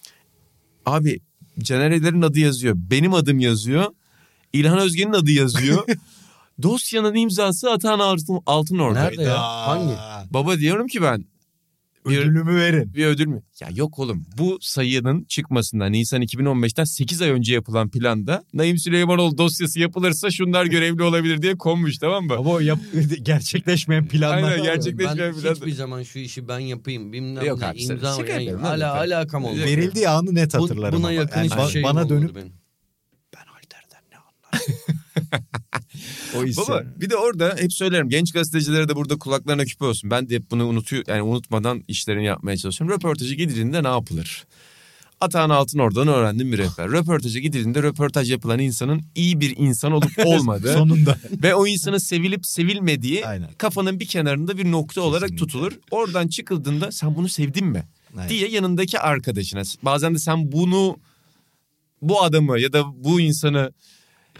Abi 0.87 1.20
Canerelerin 1.59 2.22
adı 2.22 2.39
yazıyor. 2.39 2.74
Benim 2.76 3.14
adım 3.14 3.39
yazıyor. 3.39 3.85
İlhan 4.53 4.78
Özgen'in 4.78 5.12
adı 5.12 5.30
yazıyor. 5.30 5.85
Dosyanın 6.62 7.14
imzası 7.14 7.70
Atahan 7.70 7.99
Altın, 7.99 8.41
Altın 8.47 8.78
oradaydı. 8.78 9.11
Nerede 9.11 9.22
ya? 9.22 9.43
Hangi? 9.43 9.95
Baba 10.30 10.59
diyorum 10.59 10.87
ki 10.87 11.03
ben 11.03 11.24
bir, 12.09 12.18
Ödülümü 12.18 12.57
verin. 12.57 12.94
bir 12.94 13.07
ödül 13.07 13.26
mü? 13.26 13.42
Ya 13.61 13.68
yok 13.74 13.98
oğlum 13.98 14.26
bu 14.38 14.59
sayının 14.61 15.24
çıkmasından 15.24 15.92
Nisan 15.92 16.22
2015'ten 16.22 16.84
8 16.84 17.22
ay 17.22 17.30
önce 17.30 17.55
yapılan 17.55 17.90
planda 17.90 18.44
Naim 18.55 18.78
Süleymanoğlu 18.78 19.38
dosyası 19.38 19.80
yapılırsa 19.80 20.30
şunlar 20.30 20.66
görevli 20.66 21.02
olabilir 21.02 21.42
diye 21.42 21.57
konmuş 21.59 21.98
tamam 21.98 22.24
mı? 22.26 22.34
Ama 22.38 22.50
o 22.50 22.61
yap- 22.61 22.78
gerçekleşmeyen 23.22 24.09
planlar. 24.09 24.52
Aynen, 24.52 24.62
gerçekleşmeyen 24.62 25.34
ben 25.34 25.40
plan- 25.40 25.55
hiçbir 25.55 25.72
zaman 25.72 26.02
şu 26.02 26.18
işi 26.18 26.48
ben 26.48 26.59
yapayım 26.59 27.12
bilmem 27.12 27.46
Yok 27.46 27.61
ne 27.61 27.66
abi, 27.66 27.78
imza 27.82 28.16
şaka 28.16 28.32
yani, 28.32 28.50
hala 28.61 28.94
alakam 28.94 29.44
olmadı. 29.44 29.64
Verildiği 29.64 30.09
anı 30.09 30.34
net 30.34 30.55
Bu- 30.55 30.62
hatırlarım 30.62 30.98
Buna 30.98 31.07
ama. 31.07 31.12
yakın 31.12 31.36
Yani 31.40 31.50
hiçbir 31.50 31.72
şey 31.72 31.82
bana 31.82 32.09
dönüp 32.09 32.34
benim. 32.36 32.52
ben 33.34 33.46
Halter'den 33.46 34.02
ne 34.11 34.16
anlarım. 34.16 35.44
o 36.37 36.45
isyan. 36.45 36.68
Baba 36.68 36.85
bir 37.01 37.11
de 37.11 37.16
orada 37.16 37.57
hep 37.59 37.72
söylerim 37.72 38.09
genç 38.09 38.32
gazetecilere 38.32 38.89
de 38.89 38.97
burada 38.97 39.18
kulaklarına 39.18 39.64
küpe 39.64 39.85
olsun. 39.85 40.11
Ben 40.11 40.28
de 40.28 40.35
hep 40.35 40.51
bunu 40.51 40.66
unutuyor 40.66 41.05
yani 41.09 41.22
unutmadan 41.22 41.82
işlerini 41.89 42.24
yapmaya 42.24 42.57
çalışıyorum. 42.57 42.97
Röportajı 42.97 43.35
gidildiğinde 43.35 43.82
ne 43.82 43.89
yapılır? 43.89 44.45
Atahan 45.20 45.51
Altın 45.51 45.78
oradan 45.78 46.09
öğrendim 46.09 46.53
bir 46.53 46.59
rehber. 46.59 46.89
Röportaja 46.91 47.41
gidildiğinde 47.41 47.82
röportaj 47.82 48.30
yapılan 48.30 48.59
insanın 48.59 49.03
iyi 49.14 49.41
bir 49.41 49.57
insan 49.57 49.93
olup 49.93 50.12
olmadığı 50.24 50.72
Sonunda. 50.72 51.18
ve 51.43 51.55
o 51.55 51.66
insanın 51.66 51.99
sevilip 51.99 52.47
sevilmediği 52.47 53.26
Aynen. 53.26 53.49
kafanın 53.59 54.01
bir 54.01 54.07
kenarında 54.07 54.59
bir 54.59 54.70
nokta 54.70 55.01
olarak 55.01 55.28
Kesinlikle. 55.28 55.47
tutulur. 55.47 55.72
Oradan 55.91 56.28
çıkıldığında 56.28 56.93
sen 56.93 57.14
bunu 57.16 57.28
sevdin 57.28 57.66
mi? 57.66 57.85
Aynen. 58.16 58.28
diye 58.28 58.49
yanındaki 58.49 58.99
arkadaşına 58.99 59.62
bazen 59.82 60.14
de 60.14 60.18
sen 60.18 60.53
bunu 60.53 60.97
bu 62.03 62.22
adamı 62.22 62.61
ya 62.61 62.72
da 62.72 63.05
bu 63.05 63.20
insanı 63.20 63.72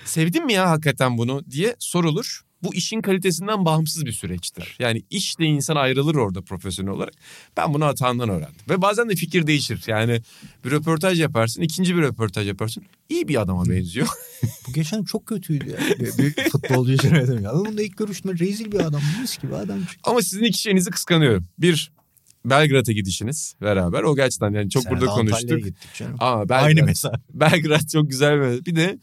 sevdin 0.05 0.47
mi 0.47 0.53
ya 0.53 0.71
hakikaten 0.71 1.19
bunu 1.19 1.45
diye 1.51 1.77
sorulur. 1.79 2.41
Bu 2.63 2.75
işin 2.75 3.01
kalitesinden 3.01 3.65
bağımsız 3.65 4.07
bir 4.07 4.13
süreçtir. 4.13 4.77
Yani 4.79 5.03
işle 5.11 5.45
insan 5.45 5.77
ayrılır 5.77 6.15
orada 6.15 6.43
profesyonel 6.43 6.93
olarak. 6.93 7.15
Ben 7.57 7.75
bunu 7.75 7.85
hatandan 7.87 8.29
öğrendim. 8.29 8.61
Ve 8.71 8.83
bazen 8.83 9.09
de 9.09 9.15
fikir 9.15 9.47
değişir. 9.47 9.83
Yani 9.87 10.23
bir 10.65 10.71
röportaj 10.71 11.21
yaparsın, 11.21 11.63
ikinci 11.63 11.97
bir 11.97 12.03
röportaj 12.03 12.49
yaparsın. 12.49 12.85
İyi 13.09 13.29
bir 13.29 13.41
adama 13.41 13.69
benziyor. 13.69 14.09
Bu 14.69 14.73
geçen 14.73 15.05
çok 15.05 15.27
kötüydü 15.27 15.71
ya. 15.71 15.79
Bir 16.19 16.51
futbolcu 16.51 16.93
için 16.93 17.15
dedim. 17.15 17.45
Ya 17.45 17.53
bunun 17.55 17.79
da 17.79 17.83
ilk 17.83 17.97
görüşme 17.97 18.33
rezil 18.39 18.73
bir 18.73 18.81
adam. 18.81 19.01
Mis 19.21 19.39
gibi 19.39 19.57
adam 19.57 19.81
çıktı. 19.81 20.11
Ama 20.11 20.23
sizin 20.23 20.45
iki 20.45 20.59
şeyinizi 20.59 20.91
kıskanıyorum. 20.91 21.47
Bir, 21.59 21.93
Belgrad'a 22.45 22.93
gidişiniz 22.93 23.55
beraber. 23.63 24.03
O 24.03 24.17
gerçekten 24.17 24.53
yani 24.53 24.71
çok 24.71 24.83
Sen 24.83 24.93
burada 24.93 25.11
Antalya'ya 25.11 25.39
konuştuk. 25.39 25.65
gittik 25.65 25.95
canım. 25.95 26.17
Ama 26.19 26.49
Belgrad, 26.49 26.65
Aynı 26.65 26.83
mesafe. 26.83 27.17
Belgrad 27.35 27.89
çok 27.93 28.11
güzel 28.11 28.41
bir 28.41 28.67
Bir 28.67 28.77
de 28.77 28.99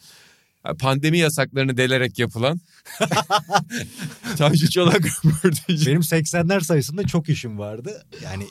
pandemi 0.80 1.18
yasaklarını 1.18 1.78
delerek 1.78 2.20
yapılan 2.20 2.60
Tanju 4.38 4.70
Çolak 4.70 5.06
röportajı. 5.06 5.86
Benim 5.86 6.02
80'ler 6.02 6.64
sayısında 6.64 7.04
çok 7.04 7.30
işim 7.30 7.60
vardı. 7.60 8.06
Yani 8.24 8.48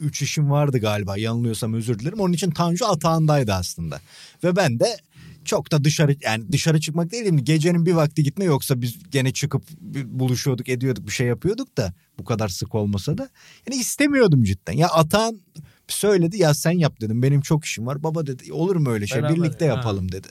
3 0.00 0.22
işim 0.22 0.50
vardı 0.50 0.78
galiba 0.78 1.18
yanılıyorsam 1.18 1.74
özür 1.74 1.98
dilerim. 1.98 2.20
Onun 2.20 2.32
için 2.32 2.50
Tanju 2.50 2.86
atağındaydı 2.86 3.52
aslında. 3.52 4.00
Ve 4.44 4.56
ben 4.56 4.80
de 4.80 4.96
çok 5.44 5.72
da 5.72 5.84
dışarı 5.84 6.16
yani 6.22 6.52
dışarı 6.52 6.80
çıkmak 6.80 7.12
değil 7.12 7.32
mi? 7.32 7.44
Gecenin 7.44 7.86
bir 7.86 7.92
vakti 7.92 8.22
gitme 8.22 8.44
yoksa 8.44 8.80
biz 8.80 8.98
gene 9.10 9.32
çıkıp 9.32 9.62
buluşuyorduk 10.06 10.68
ediyorduk 10.68 11.06
bir 11.06 11.12
şey 11.12 11.26
yapıyorduk 11.26 11.76
da 11.76 11.94
bu 12.18 12.24
kadar 12.24 12.48
sık 12.48 12.74
olmasa 12.74 13.18
da. 13.18 13.28
Yani 13.68 13.80
istemiyordum 13.80 14.44
cidden. 14.44 14.72
Ya 14.72 14.88
atağın 14.88 15.42
söyledi 15.88 16.36
ya 16.36 16.54
sen 16.54 16.70
yap 16.70 17.00
dedim 17.00 17.22
benim 17.22 17.40
çok 17.40 17.64
işim 17.64 17.86
var. 17.86 18.02
Baba 18.02 18.26
dedi 18.26 18.52
olur 18.52 18.76
mu 18.76 18.90
öyle 18.90 19.06
şey 19.06 19.22
Beraber, 19.22 19.36
birlikte 19.36 19.68
ha. 19.68 19.76
yapalım 19.76 20.12
dedi. 20.12 20.28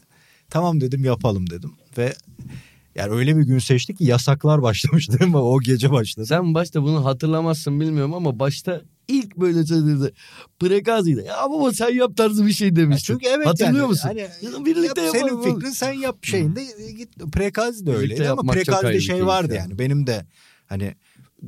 Tamam 0.53 0.81
dedim 0.81 1.05
yapalım 1.05 1.49
dedim 1.49 1.71
ve 1.97 2.13
yani 2.95 3.11
öyle 3.11 3.37
bir 3.37 3.43
gün 3.43 3.59
seçtik 3.59 3.97
ki 3.97 4.03
yasaklar 4.03 4.61
başlamıştı 4.61 5.17
ama 5.23 5.41
o 5.41 5.61
gece 5.61 5.91
başladı. 5.91 6.25
Sen 6.25 6.53
başta 6.53 6.83
bunu 6.83 7.05
hatırlamazsın 7.05 7.79
bilmiyorum 7.79 8.13
ama 8.13 8.39
başta 8.39 8.81
ilk 9.07 9.37
böyle 9.37 9.65
söylediğinde 9.65 10.11
Prekazı'ydı. 10.59 11.23
Ya 11.23 11.35
baba 11.49 11.73
sen 11.73 11.89
yap 11.89 12.17
tarzı 12.17 12.45
bir 12.47 12.53
şey 12.53 12.67
Ya 12.67 12.75
demiştin. 12.75 13.13
çünkü 13.13 13.27
evet 13.27 13.47
Hatırlıyor 13.47 13.75
yani, 13.75 13.87
musun? 13.87 14.07
Hani, 14.07 14.65
birlikte 14.65 15.01
yap, 15.01 15.15
yapalım 15.15 15.43
senin 15.43 15.55
fikrin 15.55 15.71
sen 15.71 15.93
yap 15.93 16.17
şeyinde 16.21 16.61
e, 16.61 16.91
git 16.91 17.31
Prekazi 17.31 17.85
de 17.85 17.95
öyleydi 17.95 18.29
ama 18.29 18.51
Prekazi'de 18.51 18.99
şey 19.01 19.25
vardı 19.25 19.53
yani. 19.53 19.69
yani. 19.69 19.79
Benim 19.79 20.07
de 20.07 20.25
hani 20.65 20.95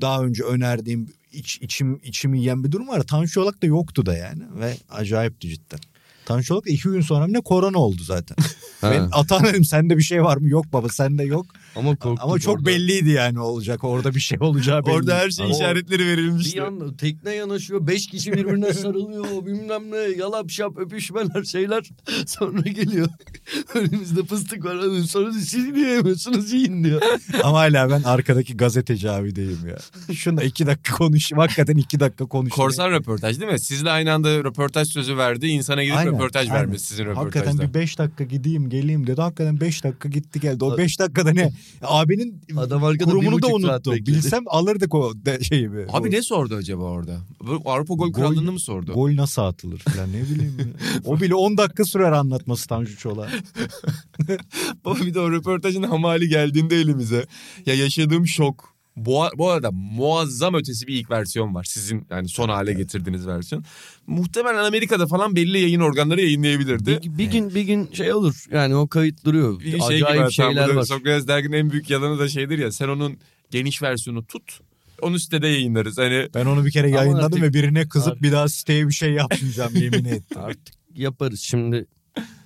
daha 0.01 0.23
önce 0.23 0.43
önerdiğim 0.43 1.07
iç, 1.31 1.57
içim 1.61 1.99
içimi 2.03 2.39
yiyen 2.39 2.63
bir 2.63 2.71
durum 2.71 2.87
var. 2.87 3.03
Tanju 3.03 3.31
Çolak 3.31 3.61
da 3.61 3.65
yoktu 3.65 4.05
da 4.05 4.17
yani 4.17 4.43
ve 4.59 4.73
acayipti 4.89 5.49
cidden. 5.49 5.79
Tanju 6.25 6.43
Çolak 6.43 6.65
da 6.65 6.69
iki 6.69 6.83
gün 6.83 7.01
sonra 7.01 7.27
ne 7.27 7.41
korona 7.41 7.77
oldu 7.77 8.03
zaten. 8.03 8.37
Ben 8.83 9.09
Atan 9.11 9.43
dedim 9.43 9.65
sende 9.65 9.97
bir 9.97 10.03
şey 10.03 10.23
var 10.23 10.37
mı? 10.37 10.49
Yok 10.49 10.65
baba 10.73 10.89
sende 10.89 11.23
yok. 11.23 11.45
Ama 11.75 11.95
korktuk 11.95 12.23
Ama 12.25 12.39
çok 12.39 12.55
orada. 12.55 12.65
belliydi 12.65 13.09
yani 13.09 13.39
olacak. 13.39 13.83
Orada 13.83 14.15
bir 14.15 14.19
şey 14.19 14.37
olacağı 14.41 14.85
belli. 14.85 14.93
Orada 14.95 15.15
her 15.17 15.29
şey 15.29 15.45
Ama- 15.45 15.55
işaretleri 15.55 15.99
Bir 15.99 16.05
verilmişti. 16.07 16.57
yanda 16.57 16.97
tekne 16.97 17.31
yanaşıyor. 17.35 17.87
Beş 17.87 18.07
kişi 18.07 18.33
birbirine 18.33 18.73
sarılıyor. 18.73 19.25
Bilmem 19.45 19.91
ne 19.91 19.97
yalap 19.97 20.49
şap 20.51 20.77
öpüşmeler 20.77 21.43
şeyler. 21.43 21.89
Sonra 22.25 22.61
geliyor. 22.61 23.07
Önümüzde 23.75 24.23
fıstık 24.23 24.65
var. 24.65 24.75
Sonra 25.07 25.31
siz 25.33 25.71
niye 25.71 25.89
yemiyorsunuz 25.89 26.53
yiyin 26.53 26.83
diyor. 26.83 27.01
Ama 27.43 27.59
hala 27.59 27.89
ben 27.89 28.03
arkadaki 28.03 28.57
gazeteci 28.57 29.09
abideyim 29.11 29.59
ya. 29.69 29.77
Şuna 30.15 30.43
iki 30.43 30.65
dakika 30.67 30.95
konuşayım. 30.95 31.39
Hakikaten 31.39 31.77
iki 31.77 31.99
dakika 31.99 32.25
konuşayım. 32.25 32.55
Korsan 32.55 32.91
röportaj 32.91 33.39
değil 33.39 33.51
mi? 33.51 33.59
Sizle 33.59 33.89
aynı 33.91 34.13
anda 34.13 34.43
röportaj 34.43 34.87
sözü 34.87 35.17
verdi. 35.17 35.47
insana 35.47 35.83
gidip 35.83 35.97
Aynen, 35.97 36.13
röportaj 36.13 36.41
aynen. 36.49 36.55
vermesi 36.61 36.85
sizin 36.85 37.05
röportajda. 37.05 37.39
Hakikaten 37.39 37.69
bir 37.69 37.73
beş 37.73 37.97
dakika 37.99 38.23
gideyim 38.23 38.69
geleyim 38.69 39.07
dedi. 39.07 39.21
Hakikaten 39.21 39.59
beş 39.61 39.83
dakika 39.83 40.09
gitti 40.09 40.39
geldi. 40.39 40.63
O 40.63 40.77
beş 40.77 40.99
dakikada 40.99 41.31
ne? 41.31 41.51
Abinin 41.81 42.41
Adam 42.57 42.97
kurumunu 42.97 43.41
da 43.41 43.47
unuttum. 43.47 43.93
Bilsem 43.95 44.43
alırdık 44.47 44.95
o 44.95 45.13
de, 45.15 45.43
şeyi. 45.43 45.73
bir. 45.73 45.97
Abi 45.97 46.07
o, 46.07 46.11
ne 46.11 46.21
sordu 46.21 46.55
acaba 46.55 46.83
orada? 46.83 47.21
Avrupa 47.65 47.93
Gol 47.93 48.07
Gol- 48.07 48.11
Krallığı'nı 48.13 48.51
mı 48.51 48.59
sordu? 48.59 48.93
Gol 48.93 49.15
nasıl 49.15 49.41
atılır 49.41 49.79
falan 49.79 50.09
ne 50.13 50.21
bileyim. 50.23 50.73
o 51.05 51.19
bile 51.19 51.35
10 51.35 51.57
dakika 51.57 51.85
sürer 51.85 52.11
anlatması 52.11 52.67
Tanju 52.67 52.97
Çolak. 52.97 53.29
Baba 54.85 54.95
bir 54.95 55.13
de 55.13 55.19
o 55.19 55.31
röportajın 55.31 55.83
hamali 55.83 56.29
geldiğinde 56.29 56.75
elimize. 56.75 57.25
Ya 57.65 57.73
yaşadığım 57.75 58.27
şok. 58.27 58.74
Bu, 58.95 59.23
bu 59.37 59.49
arada 59.49 59.71
muazzam 59.71 60.53
ötesi 60.53 60.87
bir 60.87 60.93
ilk 60.93 61.11
versiyon 61.11 61.55
var. 61.55 61.63
Sizin 61.63 62.07
yani 62.09 62.29
son 62.29 62.49
hale 62.49 62.73
getirdiğiniz 62.73 63.27
versiyon. 63.27 63.63
Muhtemelen 64.07 64.63
Amerika'da 64.63 65.07
falan 65.07 65.35
belli 65.35 65.59
yayın 65.59 65.79
organları 65.79 66.21
yayınlayabilirdi. 66.21 66.99
Bir, 67.03 67.17
bir 67.17 67.31
gün 67.31 67.55
bir 67.55 67.61
gün 67.61 67.89
şey 67.93 68.13
olur. 68.13 68.45
Yani 68.51 68.75
o 68.75 68.87
kayıt 68.87 69.25
duruyor. 69.25 69.59
Bir 69.59 69.71
şey 69.71 69.81
Acayip 69.81 70.19
gibi 70.23 70.31
şeyler 70.31 70.67
burada 70.67 70.79
var. 70.79 70.85
Sokrates 70.85 71.27
derginin 71.27 71.57
en 71.57 71.69
büyük 71.69 71.89
yalanı 71.89 72.19
da 72.19 72.27
şeydir 72.27 72.57
ya. 72.57 72.71
Sen 72.71 72.87
onun 72.87 73.17
geniş 73.51 73.81
versiyonu 73.81 74.25
tut. 74.25 74.59
Onu 75.01 75.19
sitede 75.19 75.47
yayınlarız. 75.47 75.97
Hani 75.97 76.27
Ben 76.33 76.45
onu 76.45 76.65
bir 76.65 76.71
kere 76.71 76.87
Ama 76.87 76.95
yayınladım 76.97 77.25
artık- 77.25 77.41
ve 77.41 77.53
birine 77.53 77.89
kızıp 77.89 78.07
Artık- 78.07 78.23
bir 78.23 78.31
daha 78.31 78.47
siteye 78.49 78.87
bir 78.87 78.93
şey 78.93 79.13
yapmayacağım 79.13 79.75
yemin 79.75 80.05
ettim. 80.05 80.37
Artık 80.41 80.73
yaparız 80.95 81.39
şimdi. 81.39 81.85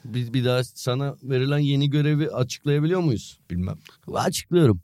Biz 0.05 0.33
bir 0.33 0.45
daha 0.45 0.63
sana 0.63 1.15
verilen 1.23 1.59
yeni 1.59 1.89
görevi 1.89 2.29
açıklayabiliyor 2.29 2.99
muyuz? 2.99 3.39
Bilmem. 3.51 3.77
Açıklıyorum. 4.13 4.81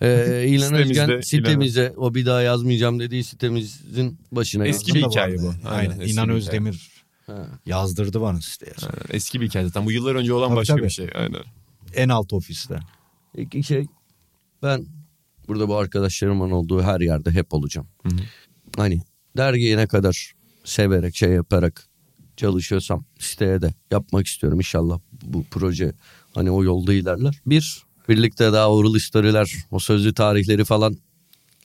Ee, 0.00 0.44
İlan 0.48 0.66
Sitemizde, 0.68 0.90
Özgen 0.90 1.08
İlan- 1.08 1.20
sitemize 1.20 1.94
o 1.96 2.14
bir 2.14 2.26
daha 2.26 2.42
yazmayacağım 2.42 3.00
dediği 3.00 3.24
sitemizin 3.24 4.18
başına 4.32 4.66
Eski 4.66 4.94
bir 4.94 5.02
hikaye 5.02 5.38
bu. 5.38 5.54
Aynen. 5.64 5.90
Aynen, 5.90 6.06
İnan 6.08 6.28
Özdemir 6.28 6.90
Ha. 7.26 7.46
yazdırdı 7.66 8.20
bana 8.20 8.40
siteye. 8.40 8.72
Aynen, 8.82 9.02
Eski 9.10 9.40
bir 9.40 9.48
hikaye 9.48 9.66
zaten. 9.66 9.86
Bu 9.86 9.92
yıllar 9.92 10.14
önce 10.14 10.32
olan 10.32 10.48
Tabii, 10.48 10.56
başka 10.56 10.74
tabii. 10.74 10.84
bir 10.84 10.90
şey. 10.90 11.08
Aynen. 11.14 11.42
En 11.94 12.08
alt 12.08 12.32
ofiste. 12.32 12.78
İki 13.36 13.62
şey 13.62 13.86
ben 14.62 14.86
burada 15.48 15.68
bu 15.68 15.76
arkadaşlarımın 15.76 16.50
olduğu 16.50 16.82
her 16.82 17.00
yerde 17.00 17.30
hep 17.30 17.54
olacağım. 17.54 17.86
Hı 18.02 18.08
hı. 18.08 18.18
Hani 18.76 19.00
dergiye 19.36 19.76
ne 19.76 19.86
kadar 19.86 20.32
severek 20.64 21.16
şey 21.16 21.30
yaparak 21.30 21.86
çalışıyorsam 22.36 23.04
siteye 23.18 23.62
de 23.62 23.74
yapmak 23.90 24.26
istiyorum 24.26 24.58
inşallah 24.58 25.00
bu 25.22 25.44
proje 25.50 25.92
hani 26.34 26.50
o 26.50 26.64
yolda 26.64 26.94
ilerler. 26.94 27.40
Bir 27.46 27.82
birlikte 28.08 28.52
daha 28.52 28.70
oral 28.72 28.98
story'ler 28.98 29.54
o 29.70 29.78
sözlü 29.78 30.14
tarihleri 30.14 30.64
falan 30.64 30.96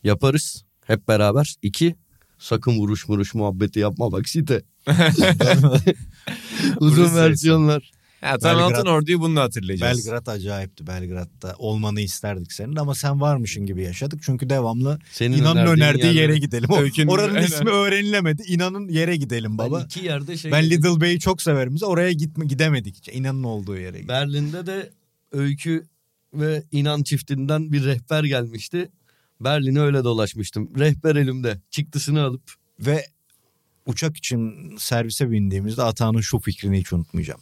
yaparız 0.03 0.63
hep 0.87 1.07
beraber. 1.07 1.55
İki 1.61 1.95
sakın 2.39 2.77
vuruş 2.77 3.09
vuruş 3.09 3.33
muhabbeti 3.33 3.79
yapma 3.79 4.11
bak 4.11 4.29
site. 4.29 4.61
Uzun 6.79 7.15
versiyonlar. 7.15 7.91
Ya 8.21 8.37
Tan 8.37 8.57
Belgrad- 8.57 8.73
Altın 8.75 8.85
Ordu'yu 8.89 9.21
bununla 9.21 9.41
hatırlayacağız. 9.41 10.05
Belgrad 10.07 10.27
acayipti. 10.27 10.87
Belgrad'da 10.87 11.55
olmanı 11.57 12.01
isterdik 12.01 12.51
senin 12.53 12.75
ama 12.75 12.95
sen 12.95 13.21
varmışın 13.21 13.65
gibi 13.65 13.83
yaşadık. 13.83 14.19
Çünkü 14.23 14.49
devamlı 14.49 14.99
Senin 15.11 15.37
İnan'ın 15.37 15.65
önerdiği 15.67 16.15
yere 16.15 16.37
gidelim. 16.37 16.69
O- 16.69 16.77
Öykünün- 16.81 17.07
Oranın 17.11 17.35
Aynen. 17.35 17.47
ismi 17.47 17.69
öğrenilemedi. 17.69 18.43
İnan'ın 18.47 18.87
yere 18.89 19.15
gidelim 19.15 19.51
Ben 19.51 19.57
baba. 19.57 19.81
iki 19.81 20.05
yerde 20.05 20.37
şey 20.37 20.51
Ben 20.51 20.69
Little 20.69 21.01
Bay'i 21.01 21.19
çok 21.19 21.41
severim. 21.41 21.75
Oraya 21.83 22.11
gitme, 22.11 22.45
gidemedik. 22.45 23.15
İnan'ın 23.15 23.43
olduğu 23.43 23.75
yere 23.77 23.91
gittik. 23.91 24.09
Berlin'de 24.09 24.65
de 24.65 24.89
Öykü 25.31 25.85
ve 26.33 26.63
İnan 26.71 27.03
çiftinden 27.03 27.71
bir 27.71 27.85
rehber 27.85 28.23
gelmişti. 28.23 28.91
Berlin'e 29.41 29.79
öyle 29.79 30.03
dolaşmıştım. 30.03 30.79
Rehber 30.79 31.15
elimde. 31.15 31.61
Çıktısını 31.69 32.21
alıp. 32.23 32.53
Ve 32.79 33.05
uçak 33.85 34.17
için 34.17 34.53
servise 34.77 35.31
bindiğimizde 35.31 35.83
Ata'nın 35.83 36.21
şu 36.21 36.39
fikrini 36.39 36.79
hiç 36.79 36.93
unutmayacağım. 36.93 37.41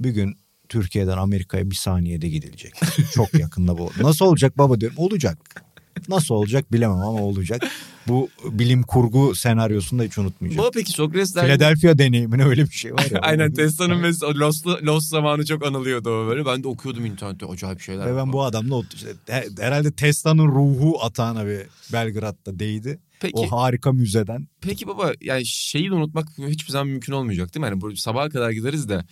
Bir 0.00 0.10
gün 0.10 0.38
Türkiye'den 0.68 1.16
Amerika'ya 1.18 1.70
bir 1.70 1.74
saniyede 1.74 2.28
gidilecek. 2.28 2.74
Çok 3.14 3.34
yakında 3.34 3.78
bu. 3.78 3.90
Nasıl 4.00 4.24
olacak 4.24 4.58
baba 4.58 4.80
diyorum. 4.80 4.98
Olacak. 4.98 5.65
Nasıl 6.08 6.34
olacak 6.34 6.72
bilemem 6.72 6.96
ama 6.98 7.22
olacak. 7.22 7.62
Bu 8.08 8.28
bilim 8.44 8.82
kurgu 8.82 9.34
senaryosunu 9.34 9.98
da 9.98 10.04
hiç 10.04 10.18
unutmayacağım. 10.18 10.66
Bu 10.66 10.70
peki 10.70 10.90
Sokrates 10.92 11.34
dergi... 11.34 11.46
Philadelphia 11.46 11.98
deneyimine 11.98 12.44
öyle 12.44 12.64
bir 12.64 12.74
şey 12.74 12.94
var 12.94 13.06
ya. 13.10 13.18
Aynen 13.22 13.52
Tesla'nın 13.52 13.98
mesela 13.98 14.34
Lost, 14.38 14.66
Lost 14.66 15.08
zamanı 15.08 15.46
çok 15.46 15.66
anılıyordu 15.66 16.10
o 16.10 16.26
böyle. 16.28 16.46
Ben 16.46 16.62
de 16.64 16.68
okuyordum 16.68 17.06
internette 17.06 17.46
acayip 17.46 17.80
şeyler. 17.80 18.06
Ve 18.06 18.16
ben 18.16 18.32
bu 18.32 18.44
adamla 18.44 18.82
işte, 18.94 19.08
he- 19.26 19.48
herhalde 19.58 19.92
Tesla'nın 19.92 20.46
ruhu 20.48 21.04
Atağan'a 21.04 21.46
bir 21.46 21.60
Belgrad'da 21.92 22.58
değdi. 22.58 22.98
Peki, 23.20 23.34
O 23.36 23.52
harika 23.52 23.92
müzeden. 23.92 24.48
peki 24.60 24.86
baba 24.86 25.12
yani 25.20 25.46
şeyi 25.46 25.90
de 25.90 25.94
unutmak 25.94 26.28
hiçbir 26.38 26.72
zaman 26.72 26.88
mümkün 26.88 27.12
olmayacak 27.12 27.54
değil 27.54 27.60
mi? 27.60 27.70
Yani 27.70 27.80
bu 27.80 27.96
sabaha 27.96 28.28
kadar 28.28 28.50
gideriz 28.50 28.88
de. 28.88 29.04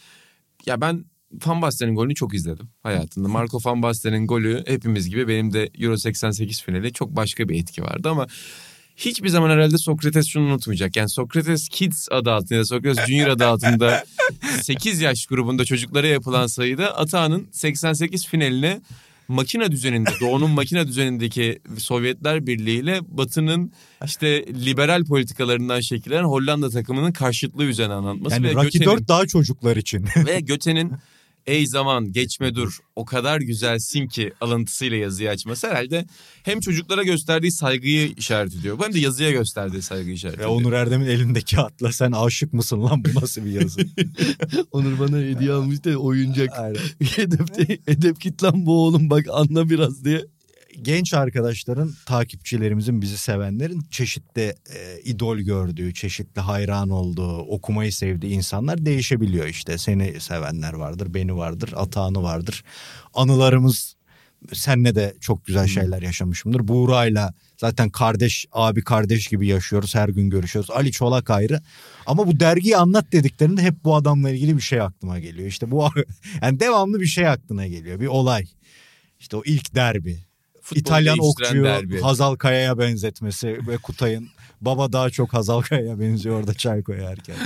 Ya 0.67 0.81
ben 0.81 1.05
Van 1.47 1.63
Basten'in 1.63 1.95
golünü 1.95 2.15
çok 2.15 2.35
izledim 2.35 2.69
hayatımda. 2.83 3.29
Marco 3.29 3.59
Van 3.65 3.83
Basten'in 3.83 4.27
golü 4.27 4.65
hepimiz 4.67 5.09
gibi 5.09 5.29
benim 5.29 5.53
de 5.53 5.71
Euro 5.79 5.97
88 5.97 6.63
finali 6.63 6.93
çok 6.93 7.17
başka 7.17 7.49
bir 7.49 7.61
etki 7.61 7.83
vardı 7.83 8.09
ama 8.11 8.27
hiçbir 8.97 9.29
zaman 9.29 9.51
herhalde 9.51 9.79
Sokrates 9.79 10.27
şunu 10.27 10.45
unutmayacak. 10.45 10.97
Yani 10.97 11.09
Sokrates 11.09 11.69
Kids 11.69 12.09
adı 12.11 12.31
altında 12.33 12.55
ya 12.55 12.61
da 12.61 12.65
Sokrates 12.65 13.07
Junior 13.07 13.29
adı 13.29 13.47
altında 13.47 14.05
8 14.63 15.01
yaş 15.01 15.27
grubunda 15.27 15.65
çocuklara 15.65 16.07
yapılan 16.07 16.47
sayıda 16.47 16.97
Atağan'ın 16.99 17.49
88 17.53 18.27
finaline 18.27 18.81
makine 19.29 19.71
düzeninde 19.73 20.11
Doğu'nun 20.21 20.51
makine 20.51 20.87
düzenindeki 20.87 21.59
Sovyetler 21.79 22.47
Birliği 22.47 22.81
ile 22.81 23.01
Batı'nın 23.09 23.73
işte 24.05 24.47
liberal 24.47 25.05
politikalarından 25.05 25.81
şekillenen 25.81 26.25
Hollanda 26.25 26.71
takımının 26.71 27.13
karşıtlığı 27.13 27.65
üzerine 27.65 27.93
anlatması 27.95 28.35
Yani 28.37 28.47
ve 28.47 28.53
Rocky 28.55 28.71
Göte'nin- 28.71 28.87
4 28.99 29.09
daha 29.09 29.27
çocuklar 29.27 29.77
için. 29.77 30.07
ve 30.27 30.41
Göte'nin 30.41 30.93
ey 31.47 31.67
zaman 31.67 32.13
geçme 32.13 32.55
dur 32.55 32.79
o 32.97 33.05
kadar 33.05 33.41
güzelsin 33.41 34.07
ki 34.07 34.33
alıntısıyla 34.41 34.97
yazıyı 34.97 35.31
açması 35.31 35.67
herhalde 35.67 36.07
hem 36.43 36.61
çocuklara 36.61 37.03
gösterdiği 37.03 37.53
saygıyı 37.53 38.13
işaret 38.17 38.55
ediyor. 38.55 38.79
Hem 38.83 38.93
de 38.95 38.99
yazıya 38.99 39.31
gösterdiği 39.31 39.83
saygıyı 39.83 40.15
işaret 40.15 40.39
Ve 40.39 40.43
ediyor. 40.43 40.57
Onur 40.57 40.73
Erdem'in 40.73 41.07
elindeki 41.07 41.59
atla 41.59 41.93
sen 41.93 42.13
aşık 42.13 42.53
mısın 42.53 42.83
lan 42.83 43.05
bu 43.05 43.21
nasıl 43.21 43.45
bir 43.45 43.51
yazı? 43.51 43.81
Onur 44.73 44.99
bana 44.99 45.19
hediye 45.19 45.53
almış 45.53 45.85
da 45.85 45.97
oyuncak. 45.97 46.59
Aynen. 46.59 46.81
Hedef, 47.17 47.59
hedef 47.87 48.21
git 48.21 48.43
lan 48.43 48.67
bu 48.67 48.85
oğlum 48.85 49.11
bak 49.11 49.27
anla 49.31 49.71
biraz 49.71 50.05
diye. 50.05 50.25
Genç 50.83 51.15
arkadaşların, 51.15 51.93
takipçilerimizin, 52.07 53.03
bizi 53.03 53.19
sevenlerin 53.19 53.81
çeşitli 53.91 54.43
e, 54.43 55.01
idol 55.05 55.39
gördüğü, 55.39 55.95
çeşitli 55.95 56.41
hayran 56.41 56.91
olduğu, 56.91 57.39
okumayı 57.39 57.93
sevdiği 57.93 58.33
insanlar 58.33 58.87
değişebiliyor 58.87 59.47
işte. 59.47 59.79
Seni 59.79 60.21
sevenler 60.21 60.73
vardır, 60.73 61.15
beni 61.15 61.37
vardır, 61.37 61.73
Atağan'ı 61.77 62.23
vardır. 62.23 62.65
Anılarımız 63.15 63.97
senle 64.53 64.95
de 64.95 65.15
çok 65.21 65.45
güzel 65.45 65.67
şeyler 65.67 66.03
yaşamışımdır. 66.03 66.69
Buğra'yla 66.69 67.35
zaten 67.57 67.91
kardeş, 67.91 68.47
abi 68.53 68.85
kardeş 68.85 69.29
gibi 69.29 69.47
yaşıyoruz. 69.47 69.95
Her 69.95 70.09
gün 70.09 70.31
görüşüyoruz. 70.31 70.71
Ali 70.71 70.93
Çolak 70.93 71.31
ayrı. 71.31 71.61
Ama 72.07 72.27
bu 72.27 72.41
dergiyi 72.41 72.77
anlat 72.77 73.13
dediklerinde 73.13 73.63
hep 73.63 73.85
bu 73.85 73.97
adamla 73.97 74.31
ilgili 74.31 74.57
bir 74.57 74.63
şey 74.63 74.81
aklıma 74.81 75.19
geliyor. 75.19 75.49
İşte 75.49 75.71
bu 75.71 75.89
yani 76.43 76.61
devamlı 76.61 77.01
bir 77.01 77.07
şey 77.07 77.29
aklına 77.29 77.67
geliyor. 77.67 78.01
Bir 78.01 78.07
olay. 78.07 78.45
İşte 79.21 79.37
o 79.37 79.43
ilk 79.45 79.75
derbi. 79.75 80.34
İtalyan 80.75 81.19
okçuyu 81.21 81.65
derbi. 81.65 82.01
Hazal 82.01 82.37
Kaya'ya 82.37 82.79
benzetmesi 82.79 83.59
ve 83.69 83.77
Kutay'ın 83.77 84.29
baba 84.61 84.93
daha 84.93 85.11
çok 85.11 85.33
Hazal 85.33 85.61
Kaya'ya 85.63 86.01
benziyor 86.01 86.41
orada 86.41 86.55
çay 86.55 86.83
koyarken. 86.83 87.37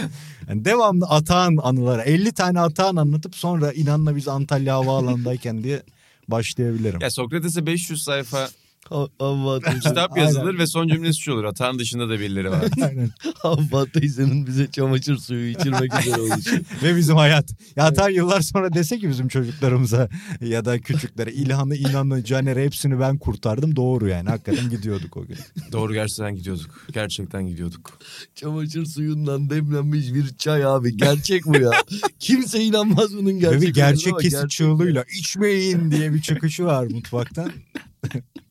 Yani 0.48 0.64
devamlı 0.64 1.06
Atağan 1.06 1.56
anıları 1.62 2.02
50 2.02 2.32
tane 2.32 2.60
Atağan 2.60 2.96
anlatıp 2.96 3.36
sonra 3.36 3.72
inanla 3.72 4.16
biz 4.16 4.28
Antalya 4.28 4.74
Havaalanı'ndayken 4.74 5.62
diye 5.62 5.82
başlayabilirim. 6.28 7.00
Ya 7.00 7.10
Sokrates'e 7.10 7.66
500 7.66 8.02
sayfa 8.02 8.48
Havva 8.88 9.60
kitap 9.60 10.12
Aynen. 10.12 10.26
yazılır 10.26 10.58
ve 10.58 10.66
son 10.66 10.88
cümlesi 10.88 11.20
şu 11.20 11.32
olur. 11.32 11.44
Atağın 11.44 11.78
dışında 11.78 12.08
da 12.08 12.20
birileri 12.20 12.50
var. 12.50 12.64
Aynen. 12.82 13.10
Havva 13.38 13.86
teyzenin 13.86 14.46
bize 14.46 14.70
çamaşır 14.70 15.16
suyu 15.16 15.50
içirmek 15.50 16.00
üzere 16.00 16.20
oluşu. 16.20 16.56
Ve 16.82 16.96
bizim 16.96 17.16
hayat. 17.16 17.50
Ya 17.76 17.84
Atağan 17.84 18.10
yıllar 18.10 18.40
sonra 18.40 18.72
dese 18.72 18.98
ki 18.98 19.08
bizim 19.08 19.28
çocuklarımıza 19.28 20.08
ya 20.40 20.64
da 20.64 20.78
küçüklere 20.78 21.32
İlhan'ı, 21.32 21.76
İnan'ı, 21.76 22.24
Caner'i 22.24 22.64
hepsini 22.64 23.00
ben 23.00 23.18
kurtardım. 23.18 23.76
Doğru 23.76 24.08
yani. 24.08 24.28
Hakikaten 24.28 24.70
gidiyorduk 24.70 25.16
o 25.16 25.26
gün. 25.26 25.38
Doğru 25.72 25.92
gerçekten 25.92 26.34
gidiyorduk. 26.34 26.86
Gerçekten 26.92 27.46
gidiyorduk. 27.46 27.98
Çamaşır 28.34 28.84
suyundan 28.84 29.50
demlenmiş 29.50 30.14
bir 30.14 30.36
çay 30.36 30.64
abi. 30.64 30.96
Gerçek 30.96 31.46
bu 31.46 31.56
ya. 31.56 31.70
Kimse 32.18 32.60
inanmaz 32.60 33.16
bunun 33.16 33.26
Ve 33.26 33.38
gerçek 33.38 33.62
bir 33.62 33.74
gerçek 33.74 34.18
kesit 34.18 34.50
çığlığıyla 34.50 35.04
içmeyin 35.18 35.90
diye 35.90 36.14
bir 36.14 36.22
çıkışı 36.22 36.64
var 36.64 36.86
mutfaktan. 36.86 37.52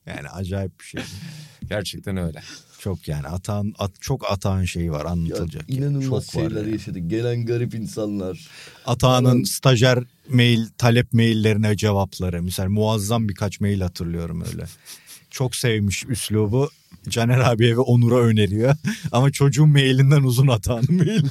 Yani 0.07 0.29
acayip 0.29 0.79
bir 0.79 0.85
şey. 0.85 1.01
Gerçekten 1.69 2.17
öyle. 2.17 2.41
Çok 2.79 3.07
yani 3.07 3.27
atan 3.27 3.73
at, 3.79 3.91
çok 4.01 4.31
atan 4.31 4.63
şeyi 4.65 4.91
var 4.91 5.05
Ya, 5.05 5.11
anlatılacak. 5.11 5.69
yani. 5.69 5.79
inanılmaz 5.79 6.25
çok 6.25 6.33
şeyler 6.33 6.61
yani. 6.61 6.71
yaşadık. 6.71 7.09
Gelen 7.09 7.45
garip 7.45 7.75
insanlar. 7.75 8.47
Atağan'ın 8.85 9.43
stajyer 9.43 10.03
mail, 10.29 10.65
talep 10.77 11.13
maillerine 11.13 11.77
cevapları. 11.77 12.43
Mesela 12.43 12.69
muazzam 12.69 13.29
birkaç 13.29 13.59
mail 13.59 13.81
hatırlıyorum 13.81 14.43
öyle. 14.51 14.65
Çok 15.31 15.55
sevmiş 15.55 16.05
üslubu. 16.07 16.69
Caner 17.09 17.39
abiye 17.39 17.75
ve 17.75 17.79
Onur'a 17.79 18.19
öneriyor. 18.19 18.75
Ama 19.11 19.31
çocuğun 19.31 19.69
mailinden 19.69 20.23
uzun 20.23 20.47
Atağan'ın 20.47 20.95
mail. 20.95 21.23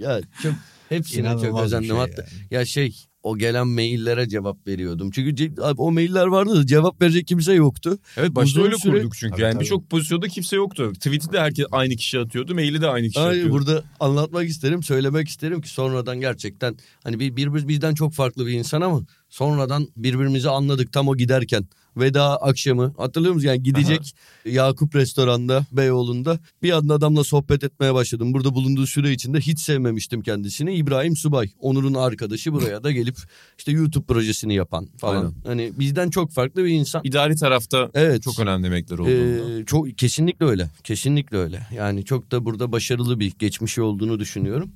Ya 0.00 0.20
çok 0.42 0.54
hepsine 0.88 1.28
çok 1.32 1.40
İnanılmaz 1.42 1.60
bir 1.60 1.64
özendim. 1.66 1.88
şey 1.88 1.96
Hatta 1.96 2.22
yani. 2.22 2.46
ya 2.50 2.64
şey 2.64 2.96
o 3.22 3.38
gelen 3.38 3.68
maillere 3.68 4.28
cevap 4.28 4.66
veriyordum. 4.66 5.10
Çünkü 5.10 5.62
abi, 5.62 5.80
o 5.80 5.92
mailler 5.92 6.26
vardı 6.26 6.56
da 6.56 6.66
cevap 6.66 7.02
verecek 7.02 7.26
kimse 7.26 7.52
yoktu. 7.52 7.98
Evet 8.16 8.34
başta 8.34 8.60
Uzun 8.60 8.62
öyle 8.62 8.76
süre- 8.76 8.92
kurduk 8.98 9.14
çünkü. 9.16 9.32
Tabii, 9.32 9.42
yani 9.42 9.60
birçok 9.60 9.90
pozisyonda 9.90 10.28
kimse 10.28 10.56
yoktu. 10.56 10.92
Tweet'i 10.94 11.32
de 11.32 11.40
herkes 11.40 11.66
aynı 11.72 11.96
kişi 11.96 12.18
atıyordu. 12.18 12.54
Maili 12.54 12.80
de 12.80 12.88
aynı 12.88 13.06
kişi 13.06 13.20
Ay, 13.20 13.28
atıyordu. 13.28 13.52
burada 13.52 13.84
anlatmak 14.00 14.48
isterim, 14.48 14.82
söylemek 14.82 15.28
isterim 15.28 15.60
ki 15.60 15.68
sonradan 15.68 16.20
gerçekten 16.20 16.76
hani 17.04 17.18
bir, 17.20 17.30
birbirimiz 17.32 17.68
bizden 17.68 17.94
çok 17.94 18.12
farklı 18.14 18.46
bir 18.46 18.52
insan 18.52 18.80
ama 18.80 19.00
sonradan 19.32 19.88
birbirimizi 19.96 20.50
anladık 20.50 20.92
tam 20.92 21.08
o 21.08 21.16
giderken. 21.16 21.66
Veda 21.96 22.36
akşamı 22.36 22.94
hatırlıyor 22.96 23.34
musun? 23.34 23.48
Yani 23.48 23.62
gidecek 23.62 24.14
Yakup 24.44 24.94
restoranda 24.94 25.66
Beyoğlu'nda 25.72 26.38
bir 26.62 26.72
anda 26.72 26.94
adamla 26.94 27.24
sohbet 27.24 27.64
etmeye 27.64 27.94
başladım. 27.94 28.34
Burada 28.34 28.54
bulunduğu 28.54 28.86
süre 28.86 29.12
içinde 29.12 29.40
hiç 29.40 29.60
sevmemiştim 29.60 30.22
kendisini. 30.22 30.74
İbrahim 30.74 31.16
Subay, 31.16 31.50
Onur'un 31.60 31.94
arkadaşı 31.94 32.52
buraya 32.52 32.84
da 32.84 32.92
gelip 32.92 33.16
işte 33.58 33.72
YouTube 33.72 34.04
projesini 34.04 34.54
yapan 34.54 34.88
falan. 34.98 35.16
Aynen. 35.16 35.34
Hani 35.46 35.72
bizden 35.78 36.10
çok 36.10 36.32
farklı 36.32 36.64
bir 36.64 36.70
insan. 36.70 37.00
İdari 37.04 37.36
tarafta 37.36 37.90
Evet. 37.94 38.22
çok 38.22 38.38
önemli 38.38 38.66
emekler 38.66 38.98
olduğunda. 38.98 39.60
Ee, 39.60 39.64
çok 39.64 39.98
kesinlikle 39.98 40.46
öyle. 40.46 40.70
Kesinlikle 40.84 41.36
öyle. 41.36 41.66
Yani 41.76 42.04
çok 42.04 42.30
da 42.30 42.44
burada 42.44 42.72
başarılı 42.72 43.20
bir 43.20 43.32
geçmişi 43.38 43.82
olduğunu 43.82 44.20
düşünüyorum. 44.20 44.70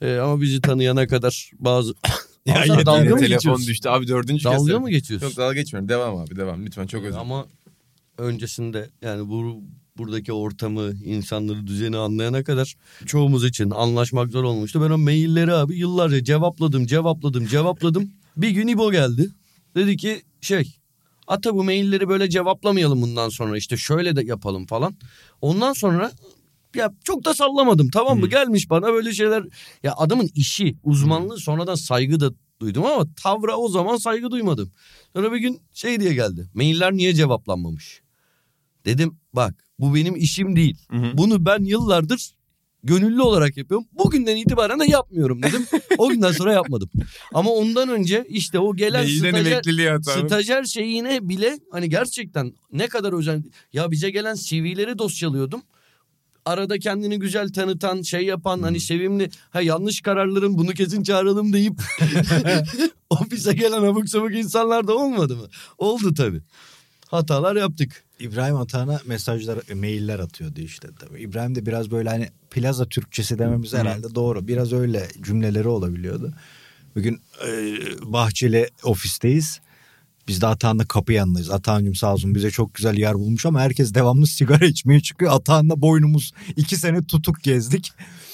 Ee, 0.00 0.16
ama 0.16 0.40
bizi 0.40 0.60
tanıyana 0.60 1.06
kadar 1.06 1.50
bazı... 1.58 1.94
Ya 2.46 2.62
Abi 2.62 2.86
dalga 2.86 3.00
mı 3.00 3.04
Telefon 3.04 3.28
geçiyorsun? 3.28 3.66
düştü 3.66 3.88
abi 3.88 4.08
dördüncü 4.08 4.42
kez. 4.42 4.52
Dalga 4.52 4.80
mı 4.80 4.90
geçiyorsun? 4.90 5.26
Yok 5.26 5.36
dalga 5.36 5.54
geçmiyorum. 5.54 5.88
Devam 5.88 6.16
abi 6.16 6.36
devam 6.36 6.66
lütfen 6.66 6.86
çok 6.86 7.04
özür. 7.04 7.18
Ama 7.18 7.46
öncesinde 8.18 8.90
yani 9.02 9.28
bu 9.28 9.62
buradaki 9.98 10.32
ortamı, 10.32 10.92
insanları, 11.04 11.66
düzeni 11.66 11.96
anlayana 11.96 12.44
kadar 12.44 12.74
çoğumuz 13.06 13.44
için 13.44 13.70
anlaşmak 13.70 14.32
zor 14.32 14.44
olmuştu. 14.44 14.82
Ben 14.82 14.90
o 14.90 14.98
mailleri 14.98 15.52
abi 15.52 15.78
yıllarca 15.78 16.24
cevapladım, 16.24 16.86
cevapladım, 16.86 17.46
cevapladım. 17.46 18.10
Bir 18.36 18.50
gün 18.50 18.68
İbo 18.68 18.92
geldi. 18.92 19.28
Dedi 19.74 19.96
ki 19.96 20.22
şey, 20.40 20.76
ata 21.26 21.54
bu 21.54 21.64
mailleri 21.64 22.08
böyle 22.08 22.30
cevaplamayalım 22.30 23.02
bundan 23.02 23.28
sonra 23.28 23.56
işte 23.56 23.76
şöyle 23.76 24.16
de 24.16 24.22
yapalım 24.22 24.66
falan. 24.66 24.94
Ondan 25.40 25.72
sonra 25.72 26.12
ya 26.74 26.92
çok 27.04 27.24
da 27.24 27.34
sallamadım 27.34 27.90
tamam 27.92 28.18
mı? 28.18 28.28
Gelmiş 28.28 28.70
bana 28.70 28.92
böyle 28.92 29.14
şeyler. 29.14 29.44
Ya 29.82 29.94
adamın 29.96 30.30
işi, 30.34 30.76
uzmanlığı 30.84 31.38
sonradan 31.38 31.74
saygı 31.74 32.20
da 32.20 32.30
duydum 32.60 32.86
ama 32.86 33.06
tavra 33.22 33.56
o 33.56 33.68
zaman 33.68 33.96
saygı 33.96 34.30
duymadım. 34.30 34.72
Sonra 35.12 35.32
bir 35.32 35.38
gün 35.38 35.60
şey 35.72 36.00
diye 36.00 36.14
geldi. 36.14 36.50
Mailler 36.54 36.92
niye 36.92 37.14
cevaplanmamış? 37.14 38.02
Dedim 38.84 39.18
bak 39.32 39.64
bu 39.78 39.94
benim 39.94 40.16
işim 40.16 40.56
değil. 40.56 40.78
Hı 40.90 40.96
hı. 40.96 41.10
Bunu 41.14 41.46
ben 41.46 41.64
yıllardır 41.64 42.34
gönüllü 42.84 43.22
olarak 43.22 43.56
yapıyorum. 43.56 43.86
Bugünden 43.92 44.36
itibaren 44.36 44.80
de 44.80 44.84
yapmıyorum 44.88 45.42
dedim. 45.42 45.66
o 45.98 46.08
günden 46.08 46.32
sonra 46.32 46.52
yapmadım. 46.52 46.90
Ama 47.34 47.50
ondan 47.50 47.88
önce 47.88 48.24
işte 48.28 48.58
o 48.58 48.76
gelen 48.76 49.04
Mailden 49.04 50.00
stajyer, 50.00 50.26
stajyer 50.26 50.64
şeyine 50.64 51.28
bile 51.28 51.58
hani 51.70 51.88
gerçekten 51.88 52.54
ne 52.72 52.88
kadar 52.88 53.12
özen... 53.12 53.44
Ya 53.72 53.90
bize 53.90 54.10
gelen 54.10 54.34
CV'leri 54.34 54.98
dosyalıyordum. 54.98 55.62
Arada 56.44 56.78
kendini 56.78 57.18
güzel 57.18 57.52
tanıtan, 57.52 58.02
şey 58.02 58.24
yapan 58.24 58.62
hani 58.62 58.80
sevimli, 58.80 59.30
ha 59.50 59.62
yanlış 59.62 60.00
kararlarım 60.00 60.58
bunu 60.58 60.70
kesin 60.70 61.02
çağıralım 61.02 61.52
deyip 61.52 61.74
ofise 63.10 63.52
gelen 63.52 63.82
abuk 63.82 64.08
sabuk 64.08 64.34
insanlar 64.34 64.86
da 64.86 64.96
olmadı 64.96 65.36
mı? 65.36 65.46
Oldu 65.78 66.14
tabii. 66.14 66.40
Hatalar 67.06 67.56
yaptık. 67.56 68.04
İbrahim 68.20 68.56
Atahan'a 68.56 69.00
mesajlar, 69.06 69.58
e, 69.70 69.74
mailler 69.74 70.18
atıyordu 70.18 70.60
işte. 70.60 70.88
Tabii. 70.98 71.20
İbrahim 71.20 71.54
de 71.54 71.66
biraz 71.66 71.90
böyle 71.90 72.08
hani 72.08 72.28
plaza 72.50 72.88
Türkçesi 72.88 73.38
dememiz 73.38 73.74
herhalde 73.74 74.14
doğru. 74.14 74.48
Biraz 74.48 74.72
öyle 74.72 75.08
cümleleri 75.22 75.68
olabiliyordu. 75.68 76.32
Bugün 76.96 77.20
e, 77.46 77.76
Bahçeli 78.02 78.70
ofisteyiz. 78.82 79.60
Biz 80.30 80.40
de 80.40 80.46
Atahan'la 80.46 80.84
kapı 80.84 81.12
yanındayız. 81.12 81.50
Atahan'cığım 81.50 81.94
sağ 81.94 82.12
olsun 82.12 82.34
bize 82.34 82.50
çok 82.50 82.74
güzel 82.74 82.98
yer 82.98 83.14
bulmuş 83.14 83.46
ama 83.46 83.60
herkes 83.60 83.94
devamlı 83.94 84.26
sigara 84.26 84.66
içmeye 84.66 85.00
çıkıyor. 85.00 85.32
Atahan'la 85.32 85.82
boynumuz 85.82 86.32
iki 86.56 86.76
sene 86.76 87.04
tutuk 87.04 87.42
gezdik. 87.42 87.92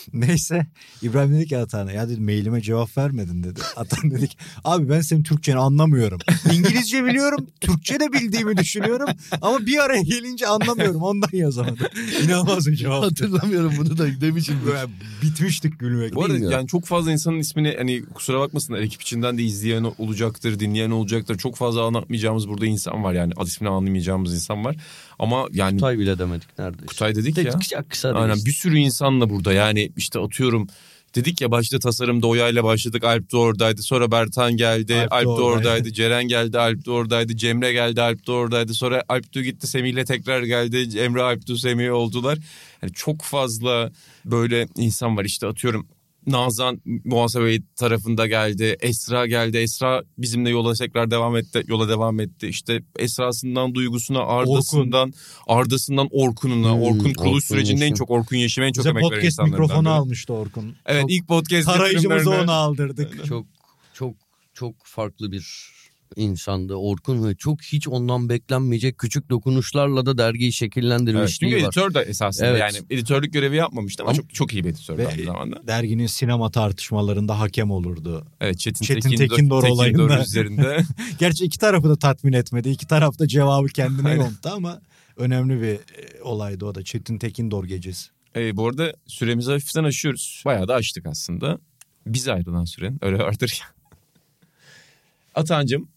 Neyse 0.13 0.67
İbrahim 1.03 1.35
dedi 1.35 1.47
ki 1.47 1.59
Atahan'a 1.59 1.93
ya 1.93 2.09
dedi 2.09 2.21
mailime 2.21 2.61
cevap 2.61 2.99
vermedin 2.99 3.43
dedi. 3.43 3.61
Atahan 3.77 4.11
dedi 4.11 4.29
ki 4.29 4.37
abi 4.65 4.89
ben 4.89 5.01
senin 5.01 5.23
Türkçeni 5.23 5.59
anlamıyorum. 5.59 6.19
İngilizce 6.53 7.05
biliyorum 7.05 7.47
Türkçe 7.61 8.01
de 8.01 8.13
bildiğimi 8.13 8.57
düşünüyorum 8.57 9.09
ama 9.43 9.67
bir 9.67 9.79
araya 9.79 10.03
gelince 10.03 10.47
anlamıyorum 10.47 11.03
ondan 11.03 11.29
yazamadım. 11.33 11.87
İnanılmaz 12.25 12.67
bir 12.67 12.77
cevap. 12.77 13.05
Hatırlamıyorum 13.05 13.73
bunu 13.79 13.99
da 13.99 14.21
demişim. 14.21 14.57
Böyle 14.67 14.81
bitmiştik 15.23 15.79
gülmekten. 15.79 16.17
Bu 16.17 16.25
arada 16.25 16.53
yani 16.53 16.69
çok 16.69 16.85
fazla 16.85 17.13
insanın 17.13 17.39
ismini 17.39 17.75
hani 17.79 18.05
kusura 18.15 18.41
bakmasınlar 18.41 18.79
ekip 18.79 19.03
içinden 19.03 19.39
de 19.39 19.43
izleyen 19.43 19.83
olacaktır, 19.99 20.61
dinleyen 20.61 20.91
olacaktır. 20.91 21.39
Çok 21.39 21.57
fazla 21.57 21.85
anlatmayacağımız 21.85 22.49
burada 22.49 22.67
insan 22.67 23.05
var 23.05 23.13
yani 23.13 23.33
ad 23.37 23.47
ismini 23.47 23.71
anlamayacağımız 23.71 24.35
insan 24.35 24.65
var. 24.65 24.77
Ama 25.19 25.47
yani 25.53 25.77
Kutay, 25.77 25.97
Kutay 25.97 25.99
bile 25.99 26.19
demedik 26.19 26.59
neredeyse. 26.59 27.15
dedik 27.15 27.39
ya. 27.39 27.59
Kısa 27.59 27.83
kısa 27.83 28.13
Aynen 28.13 28.39
bir 28.47 28.53
sürü 28.53 28.79
insanla 28.79 29.31
burada 29.31 29.53
yani 29.53 29.93
işte 29.97 30.19
atıyorum 30.19 30.67
dedik 31.15 31.41
ya 31.41 31.51
başta 31.51 31.79
tasarımda 31.79 32.27
Oya'yla 32.27 32.65
başladık 32.65 33.05
Alp 33.05 33.33
de 33.33 33.37
oradaydı 33.37 33.83
sonra 33.83 34.11
Bertan 34.11 34.57
geldi 34.57 34.95
Alp 35.11 35.13
Alp, 35.13 35.39
de 35.39 35.43
oradaydı. 35.43 35.93
Ceren 35.93 36.29
geldi 36.29 36.59
Alp 36.59 36.87
de 36.87 36.91
oradaydı 36.91 37.37
Cemre 37.37 37.73
geldi 37.73 38.03
Alp 38.03 38.27
de 38.27 38.33
oradaydı 38.33 38.75
sonra 38.75 39.03
Alp 39.09 39.35
de 39.35 39.43
gitti 39.43 39.67
Semih'le 39.67 40.05
tekrar 40.05 40.43
geldi 40.43 40.99
Emre 40.99 41.23
Alp 41.23 41.49
de 41.49 41.57
Semih 41.57 41.93
oldular. 41.93 42.39
Yani 42.83 42.93
çok 42.93 43.23
fazla 43.23 43.91
böyle 44.25 44.69
insan 44.77 45.17
var. 45.17 45.25
İşte 45.25 45.47
atıyorum 45.47 45.87
Nazan 46.27 46.81
muhasebe 47.05 47.59
tarafında 47.77 48.27
geldi. 48.27 48.77
Esra 48.81 49.27
geldi. 49.27 49.57
Esra 49.57 50.03
bizimle 50.19 50.51
yola 50.51 50.75
tekrar 50.75 51.11
devam 51.11 51.37
etti. 51.37 51.63
Yola 51.67 51.89
devam 51.89 52.21
etti. 52.21 52.47
İşte 52.49 52.83
Esra'sından 52.99 53.75
duygusuna, 53.75 54.21
Arda'sından, 54.21 55.13
Arda'sından 55.47 56.09
Orkun'una. 56.11 56.73
Hmm, 56.75 56.83
Orkun 56.83 57.13
kuruluş 57.13 57.19
Orkun 57.19 57.39
sürecinde 57.41 57.81
en 57.85 57.91
Yeşim. 57.91 57.95
çok 57.97 58.11
Orkun 58.11 58.37
Yeşim 58.37 58.65
en 58.65 58.73
çok 58.73 58.83
Bize 58.85 58.91
emek 58.91 59.03
veren 59.03 59.11
podcast 59.15 59.43
mikrofonu 59.43 59.81
biri. 59.81 59.89
almıştı 59.89 60.33
Orkun. 60.33 60.77
Evet 60.87 61.01
Çok- 61.03 61.11
ilk 61.11 61.29
podcast 61.29 61.67
Tarayıcımızı 61.67 62.31
ona 62.31 62.53
aldırdık. 62.53 63.27
Çok 63.27 63.47
çok 63.95 64.15
çok 64.55 64.75
farklı 64.85 65.33
bir 65.33 65.73
insandı 66.17 66.75
Orkun 66.75 67.29
ve 67.29 67.35
çok 67.35 67.63
hiç 67.63 67.89
ondan 67.89 68.29
beklenmeyecek 68.29 68.99
küçük 68.99 69.31
dokunuşlarla 69.31 70.07
da 70.07 70.19
dergiyi 70.19 70.47
Evet, 70.47 70.55
şekillendirmişliği 70.55 71.53
çünkü 71.53 71.65
var. 71.65 71.69
editör 71.69 71.95
de 71.95 72.01
esasında 72.01 72.47
Evet. 72.49 72.61
yani 72.61 72.77
editörlük 72.91 73.33
görevi 73.33 73.57
yapmamıştı 73.57 74.03
ama, 74.03 74.11
Ama- 74.11 74.17
çok 74.17 74.35
çok 74.35 74.53
iyi 74.53 74.65
bir 74.65 74.69
editör 74.71 74.99
Ve- 74.99 75.09
aynı 75.09 75.25
zamanda. 75.25 75.67
Derginin 75.67 76.07
sinema 76.07 76.51
tartışmalarında 76.51 77.41
hakem 77.41 77.71
olurdu. 77.71 78.27
Evet 78.41 78.59
Çetin, 78.59 78.85
Çetin 78.85 79.11
Tekindor, 79.11 79.29
Tekindor 79.63 79.63
olayında. 79.71 80.23
üzerinde. 80.27 80.79
Gerçi 81.19 81.45
iki 81.45 81.59
tarafı 81.59 81.89
da 81.89 81.97
tatmin 81.97 82.33
etmedi. 82.33 82.69
İki 82.71 82.87
taraf 82.87 83.19
da 83.19 83.29
cevabı 83.29 83.69
kendine 83.69 84.15
yonttu 84.15 84.49
ama 84.49 84.81
önemli 85.17 85.63
bir 85.63 85.73
e, 85.75 86.23
olaydı 86.23 86.65
o 86.65 86.75
da. 86.75 86.83
Çetin 86.85 87.19
Tekindor 87.19 87.65
gecesi. 87.65 88.09
Ee, 88.37 88.57
bu 88.57 88.69
arada 88.69 88.93
süremizi 89.07 89.51
hafiften 89.51 89.85
aşıyoruz. 89.85 90.43
Bayağı 90.45 90.69
da 90.69 90.75
aştık 90.75 91.07
aslında. 91.07 91.59
Biz 92.07 92.29
ayrılan 92.29 92.65
süren 92.65 92.99
öyle 93.03 93.19
vardır 93.19 93.59
ya. 93.63 93.67
Atancığım 95.35 95.89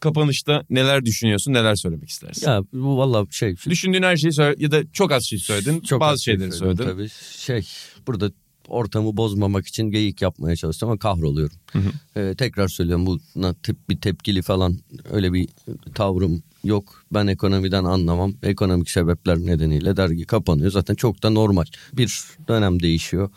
kapanışta 0.00 0.64
neler 0.70 1.04
düşünüyorsun 1.04 1.52
neler 1.52 1.74
söylemek 1.74 2.08
istersin? 2.08 2.46
Ya 2.46 2.62
bu 2.72 2.98
valla 2.98 3.26
şey 3.30 3.56
Düşündüğün 3.68 4.02
her 4.02 4.16
şeyi 4.16 4.32
söyle 4.32 4.56
ya 4.58 4.70
da 4.70 4.82
çok 4.92 5.12
az 5.12 5.24
şey 5.24 5.38
söyledin 5.38 5.80
Çok 5.80 6.00
bazı 6.00 6.12
az 6.12 6.20
şey 6.20 6.34
şeyleri 6.34 6.52
söyledim 6.52 6.84
söyledin. 6.84 6.96
Tabii 6.96 7.08
şey 7.36 7.68
burada 8.06 8.30
ortamı 8.68 9.16
bozmamak 9.16 9.66
için 9.66 9.90
geyik 9.90 10.22
yapmaya 10.22 10.56
çalıştım 10.56 10.88
ama 10.88 10.98
kahroluyorum. 10.98 11.56
Hı 11.72 11.78
hı. 11.78 12.20
Ee, 12.20 12.34
tekrar 12.34 12.68
söylüyorum 12.68 13.06
buna 13.06 13.54
tep, 13.54 13.88
bir 13.88 13.96
tepkili 13.96 14.42
falan 14.42 14.78
öyle 15.10 15.32
bir 15.32 15.48
tavrım 15.94 16.42
yok. 16.64 17.04
Ben 17.12 17.26
ekonomiden 17.26 17.84
anlamam. 17.84 18.34
Ekonomik 18.42 18.90
sebepler 18.90 19.38
nedeniyle 19.38 19.96
dergi 19.96 20.24
kapanıyor. 20.24 20.70
Zaten 20.70 20.94
çok 20.94 21.22
da 21.22 21.30
normal. 21.30 21.64
Bir 21.92 22.24
dönem 22.48 22.82
değişiyor. 22.82 23.30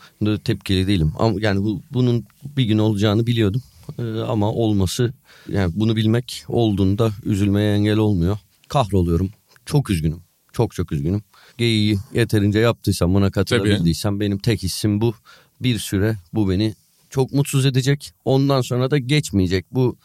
Tepkili 0.44 0.86
değilim. 0.86 1.12
Ama 1.18 1.40
yani 1.40 1.62
bu, 1.64 1.82
bunun 1.90 2.24
bir 2.56 2.64
gün 2.64 2.78
olacağını 2.78 3.26
biliyordum. 3.26 3.62
Ee, 3.98 4.20
ama 4.20 4.52
olması 4.52 5.12
yani 5.48 5.72
bunu 5.76 5.96
bilmek 5.96 6.44
olduğunda 6.48 7.10
üzülmeye 7.24 7.74
engel 7.74 7.96
olmuyor. 7.96 8.38
Kahroluyorum. 8.68 9.30
Çok 9.66 9.90
üzgünüm. 9.90 10.22
Çok 10.52 10.74
çok 10.74 10.92
üzgünüm. 10.92 11.22
Geyiği 11.58 11.98
yeterince 12.14 12.58
yaptıysam 12.58 13.14
buna 13.14 13.30
katılabildiysem 13.30 14.20
benim 14.20 14.38
tek 14.38 14.62
hissim 14.62 15.00
bu. 15.00 15.14
Bir 15.60 15.78
süre 15.78 16.16
bu 16.32 16.50
beni 16.50 16.74
çok 17.10 17.32
mutsuz 17.32 17.66
edecek. 17.66 18.12
Ondan 18.24 18.60
sonra 18.60 18.90
da 18.90 18.98
geçmeyecek. 18.98 19.66
Bu 19.70 19.96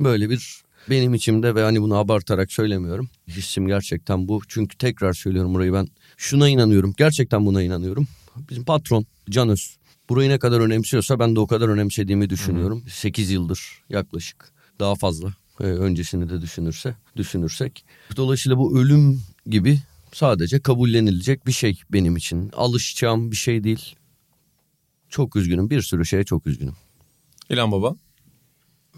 böyle 0.00 0.30
bir 0.30 0.62
benim 0.90 1.14
içimde 1.14 1.54
ve 1.54 1.62
hani 1.62 1.82
bunu 1.82 1.96
abartarak 1.96 2.52
söylemiyorum. 2.52 3.08
Hissim 3.28 3.66
gerçekten 3.66 4.28
bu. 4.28 4.40
Çünkü 4.48 4.78
tekrar 4.78 5.12
söylüyorum 5.12 5.54
burayı 5.54 5.72
ben 5.72 5.88
şuna 6.16 6.48
inanıyorum. 6.48 6.94
Gerçekten 6.98 7.46
buna 7.46 7.62
inanıyorum. 7.62 8.08
Bizim 8.50 8.64
patron 8.64 9.06
Can 9.30 9.48
Öz 9.48 9.76
burayı 10.08 10.30
ne 10.30 10.38
kadar 10.38 10.60
önemsiyorsa 10.60 11.18
ben 11.18 11.36
de 11.36 11.40
o 11.40 11.46
kadar 11.46 11.68
önemsediğimi 11.68 12.30
düşünüyorum. 12.30 12.84
8 12.88 13.30
yıldır 13.30 13.82
yaklaşık 13.88 14.52
daha 14.80 14.94
fazla 14.94 15.34
e, 15.60 15.64
öncesini 15.64 16.30
de 16.30 16.42
düşünürse 16.42 16.96
düşünürsek. 17.16 17.84
Dolayısıyla 18.16 18.58
bu 18.58 18.78
ölüm 18.78 19.22
gibi 19.46 19.80
sadece 20.12 20.60
kabullenilecek 20.60 21.46
bir 21.46 21.52
şey 21.52 21.80
benim 21.92 22.16
için. 22.16 22.50
Alışacağım 22.52 23.30
bir 23.30 23.36
şey 23.36 23.64
değil. 23.64 23.96
Çok 25.08 25.36
üzgünüm. 25.36 25.70
Bir 25.70 25.82
sürü 25.82 26.06
şeye 26.06 26.24
çok 26.24 26.46
üzgünüm. 26.46 26.74
İlhan 27.50 27.72
Baba. 27.72 27.94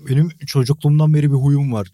Benim 0.08 0.28
çocukluğumdan 0.28 1.14
beri 1.14 1.30
bir 1.30 1.36
huyum 1.36 1.72
var. 1.72 1.88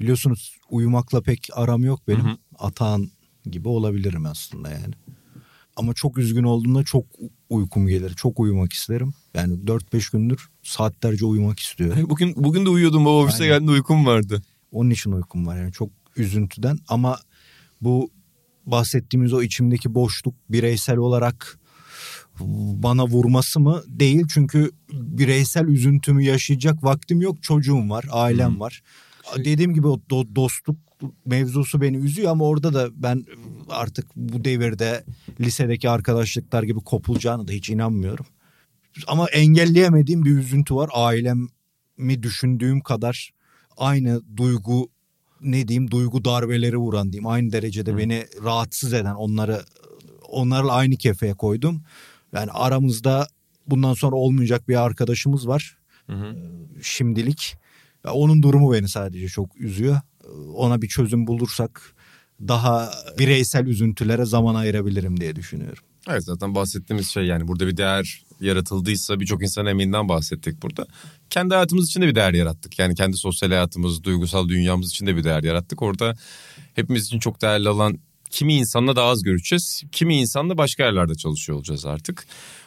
Biliyorsunuz 0.00 0.56
uyumakla 0.70 1.22
pek 1.22 1.48
aram 1.52 1.84
yok 1.84 2.08
benim. 2.08 2.24
Hı 2.24 2.28
hı. 2.28 2.36
Atağan 2.58 3.10
gibi 3.46 3.68
olabilirim 3.68 4.26
aslında 4.26 4.70
yani. 4.70 4.94
Ama 5.80 5.94
çok 5.94 6.18
üzgün 6.18 6.42
olduğumda 6.42 6.84
çok 6.84 7.06
uykum 7.50 7.86
gelir. 7.86 8.14
Çok 8.14 8.40
uyumak 8.40 8.72
isterim. 8.72 9.12
Yani 9.34 9.54
4-5 9.54 10.12
gündür 10.12 10.48
saatlerce 10.62 11.26
uyumak 11.26 11.60
istiyorum. 11.60 12.06
Bugün 12.10 12.34
bugün 12.36 12.64
de 12.66 12.68
uyuyordum 12.68 13.04
baba 13.04 13.14
ofise 13.14 13.42
Aynen. 13.42 13.54
geldiğinde 13.54 13.72
uykum 13.72 14.06
vardı. 14.06 14.42
Onun 14.72 14.90
için 14.90 15.12
uykum 15.12 15.46
var 15.46 15.56
yani 15.56 15.72
çok 15.72 15.90
üzüntüden 16.16 16.78
ama 16.88 17.18
bu 17.80 18.10
bahsettiğimiz 18.66 19.32
o 19.32 19.42
içimdeki 19.42 19.94
boşluk 19.94 20.34
bireysel 20.48 20.96
olarak 20.96 21.58
bana 22.82 23.06
vurması 23.06 23.60
mı? 23.60 23.82
Değil 23.86 24.24
çünkü 24.34 24.70
bireysel 24.92 25.64
üzüntümü 25.64 26.24
yaşayacak 26.24 26.84
vaktim 26.84 27.20
yok. 27.20 27.42
Çocuğum 27.42 27.90
var, 27.90 28.04
ailem 28.10 28.56
Hı. 28.56 28.60
var. 28.60 28.82
Dediğim 29.36 29.74
gibi 29.74 29.86
o 29.86 30.00
do- 30.10 30.34
dostluk 30.34 30.76
mevzusu 31.24 31.80
beni 31.80 31.96
üzüyor 31.96 32.30
ama 32.30 32.44
orada 32.44 32.74
da 32.74 32.88
ben 32.94 33.24
artık 33.68 34.06
bu 34.16 34.44
devirde 34.44 35.04
lisedeki 35.40 35.90
arkadaşlıklar 35.90 36.62
gibi 36.62 36.80
kopulacağını 36.80 37.48
da 37.48 37.52
hiç 37.52 37.70
inanmıyorum. 37.70 38.26
Ama 39.06 39.28
engelleyemediğim 39.28 40.24
bir 40.24 40.30
üzüntü 40.30 40.74
var. 40.74 40.90
Ailemi 40.92 42.22
düşündüğüm 42.22 42.80
kadar 42.80 43.30
aynı 43.76 44.22
duygu 44.36 44.90
ne 45.40 45.68
diyeyim 45.68 45.90
duygu 45.90 46.24
darbeleri 46.24 46.76
vuran 46.76 47.12
diyeyim. 47.12 47.26
Aynı 47.26 47.52
derecede 47.52 47.96
beni 47.96 48.26
rahatsız 48.44 48.92
eden 48.92 49.14
onları 49.14 49.64
onlarla 50.28 50.72
aynı 50.72 50.96
kefeye 50.96 51.34
koydum. 51.34 51.82
Yani 52.32 52.50
aramızda 52.50 53.26
bundan 53.66 53.94
sonra 53.94 54.16
olmayacak 54.16 54.68
bir 54.68 54.82
arkadaşımız 54.82 55.48
var. 55.48 55.76
Hı 56.06 56.12
hı. 56.12 56.36
Şimdilik. 56.82 57.56
Ya 58.04 58.12
onun 58.12 58.42
durumu 58.42 58.72
beni 58.72 58.88
sadece 58.88 59.28
çok 59.28 59.60
üzüyor. 59.60 60.00
Ona 60.54 60.82
bir 60.82 60.88
çözüm 60.88 61.26
bulursak 61.26 61.94
daha 62.48 62.90
bireysel 63.18 63.66
üzüntülere 63.66 64.24
zaman 64.24 64.54
ayırabilirim 64.54 65.20
diye 65.20 65.36
düşünüyorum. 65.36 65.82
Evet 66.08 66.24
zaten 66.24 66.54
bahsettiğimiz 66.54 67.08
şey 67.08 67.24
yani 67.24 67.48
burada 67.48 67.66
bir 67.66 67.76
değer 67.76 68.22
yaratıldıysa 68.40 69.20
birçok 69.20 69.42
insan 69.42 69.66
emeğinden 69.66 70.08
bahsettik 70.08 70.62
burada. 70.62 70.86
Kendi 71.30 71.54
hayatımız 71.54 71.86
için 71.88 72.02
de 72.02 72.06
bir 72.06 72.14
değer 72.14 72.34
yarattık. 72.34 72.78
Yani 72.78 72.94
kendi 72.94 73.16
sosyal 73.16 73.48
hayatımız, 73.48 74.04
duygusal 74.04 74.48
dünyamız 74.48 74.90
için 74.90 75.06
de 75.06 75.16
bir 75.16 75.24
değer 75.24 75.42
yarattık. 75.42 75.82
Orada 75.82 76.14
hepimiz 76.74 77.06
için 77.06 77.18
çok 77.18 77.42
değerli 77.42 77.68
olan 77.68 77.98
kimi 78.30 78.54
insanla 78.54 78.96
daha 78.96 79.06
az 79.06 79.22
görüşeceğiz. 79.22 79.82
Kimi 79.92 80.16
insanla 80.16 80.58
başka 80.58 80.84
yerlerde 80.84 81.14
çalışıyor 81.14 81.58
olacağız 81.58 81.86
artık. 81.86 82.26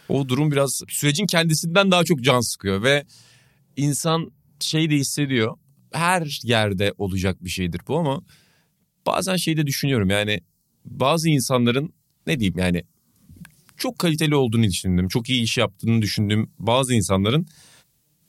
O 0.10 0.30
durum 0.30 0.52
biraz 0.52 0.82
sürecin 0.90 1.26
kendisinden 1.26 1.92
daha 1.92 2.04
çok 2.04 2.22
can 2.22 2.42
sıkıyor 2.42 2.84
ve 2.84 3.06
insan 3.76 4.32
şey 4.60 4.90
de 4.90 4.96
hissediyor. 4.96 5.58
Her 5.94 6.40
yerde 6.44 6.94
olacak 6.98 7.44
bir 7.44 7.50
şeydir 7.50 7.82
bu 7.88 7.98
ama 7.98 8.22
bazen 9.06 9.36
şey 9.36 9.58
de 9.58 9.68
düşünüyorum. 9.68 10.10
Yani 10.10 10.42
bazı 10.86 11.30
insanların 11.30 11.94
ne 12.28 12.40
diyeyim 12.40 12.58
yani 12.58 12.84
çok 13.78 14.00
kaliteli 14.00 14.36
olduğunu 14.36 14.64
düşündüğüm, 14.64 15.08
çok 15.08 15.30
iyi 15.30 15.44
iş 15.44 15.58
yaptığını 15.58 16.02
düşündüğüm 16.02 16.52
bazı 16.60 16.94
insanların 16.94 17.48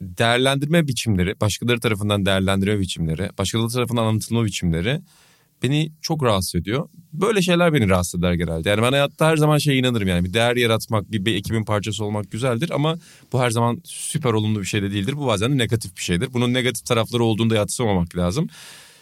değerlendirme 0.01 0.89
biçimleri, 0.89 1.41
başkaları 1.41 1.81
tarafından 1.81 2.27
değerlendirme 2.27 2.81
biçimleri, 2.81 3.31
başkaları 3.39 3.69
tarafından 3.69 4.05
anlatılma 4.05 4.45
biçimleri 4.45 5.01
beni 5.65 5.93
çok 6.03 6.23
rahatsız 6.23 6.55
ediyor. 6.55 6.89
Böyle 7.13 7.43
şeyler 7.43 7.73
beni 7.73 7.89
rahatsız 7.89 8.21
eder 8.21 8.33
genelde. 8.33 8.69
Yani 8.69 8.83
ben 8.83 8.93
hayatta 8.93 9.27
her 9.27 9.37
zaman 9.37 9.59
şeye 9.59 9.79
inanırım 9.79 10.09
yani 10.09 10.25
bir 10.25 10.35
değer 10.35 10.57
yaratmak, 10.57 11.13
bir, 11.13 11.25
bir 11.25 11.35
ekibin 11.35 11.65
parçası 11.65 12.05
olmak 12.05 12.31
güzeldir 12.31 12.71
ama 12.71 12.99
bu 13.33 13.41
her 13.41 13.51
zaman 13.51 13.81
süper 13.85 14.33
olumlu 14.33 14.61
bir 14.61 14.67
şey 14.67 14.83
de 14.83 14.91
değildir. 14.91 15.17
Bu 15.17 15.27
bazen 15.27 15.53
de 15.53 15.59
negatif 15.59 15.97
bir 15.97 16.03
şeydir. 16.03 16.29
Bunun 16.33 16.55
negatif 16.55 16.87
tarafları 16.87 17.25
olduğunu 17.25 17.51
da 17.51 17.55
yatsımamak 17.55 18.17
lazım 18.17 18.49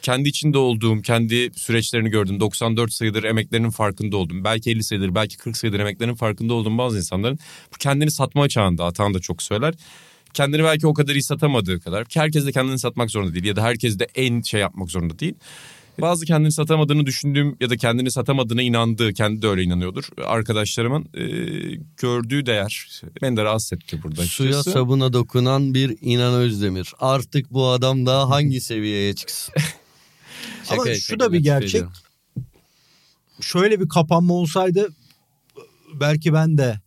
kendi 0.02 0.28
içinde 0.28 0.58
olduğum, 0.58 1.02
kendi 1.02 1.50
süreçlerini 1.54 2.10
gördüm. 2.10 2.40
94 2.40 2.92
sayıdır 2.92 3.24
emeklerinin 3.24 3.70
farkında 3.70 4.16
oldum. 4.16 4.44
Belki 4.44 4.70
50 4.70 4.84
sayıdır, 4.84 5.14
belki 5.14 5.36
40 5.36 5.56
sayıdır 5.56 5.80
emeklerinin 5.80 6.14
farkında 6.14 6.54
olduğum 6.54 6.78
bazı 6.78 6.96
insanların 6.96 7.38
bu 7.74 7.78
kendini 7.78 8.10
satma 8.10 8.48
çağında 8.48 8.84
Atan 8.84 9.14
da 9.14 9.20
çok 9.20 9.42
söyler. 9.42 9.74
Kendini 10.34 10.64
belki 10.64 10.86
o 10.86 10.94
kadar 10.94 11.14
iyi 11.14 11.22
satamadığı 11.22 11.80
kadar. 11.80 12.04
Ki 12.04 12.20
herkes 12.20 12.46
de 12.46 12.52
kendini 12.52 12.78
satmak 12.78 13.10
zorunda 13.10 13.34
değil 13.34 13.44
ya 13.44 13.56
da 13.56 13.62
herkes 13.62 13.98
de 13.98 14.06
en 14.14 14.42
şey 14.42 14.60
yapmak 14.60 14.90
zorunda 14.90 15.18
değil. 15.18 15.34
Bazı 16.00 16.24
kendini 16.24 16.52
satamadığını 16.52 17.06
düşündüğüm 17.06 17.56
ya 17.60 17.70
da 17.70 17.76
kendini 17.76 18.10
satamadığına 18.10 18.62
inandığı, 18.62 19.12
kendi 19.12 19.42
de 19.42 19.48
öyle 19.48 19.62
inanıyordur. 19.62 20.04
Arkadaşlarımın 20.24 21.04
e, 21.14 21.24
gördüğü 21.96 22.46
değer 22.46 23.00
beni 23.22 23.36
de 23.36 23.44
rahatsız 23.44 23.72
etti 23.72 24.02
burada. 24.02 24.22
Suya 24.22 24.48
açıkçası. 24.50 24.70
sabuna 24.70 25.12
dokunan 25.12 25.74
bir 25.74 25.96
İnan 26.00 26.34
Özdemir. 26.34 26.92
Artık 26.98 27.50
bu 27.52 27.68
adam 27.68 28.06
daha 28.06 28.30
hangi 28.30 28.60
seviyeye 28.60 29.14
çıksın? 29.14 29.54
Ama 30.70 30.82
Şaka- 30.82 30.94
şu 30.94 31.00
şaka 31.00 31.20
da 31.20 31.32
bir 31.32 31.40
gerçek. 31.40 31.68
ediyorum. 31.68 31.92
Şöyle 33.40 33.80
bir 33.80 33.88
kapanma 33.88 34.34
olsaydı 34.34 34.88
belki 36.00 36.32
ben 36.32 36.58
de 36.58 36.80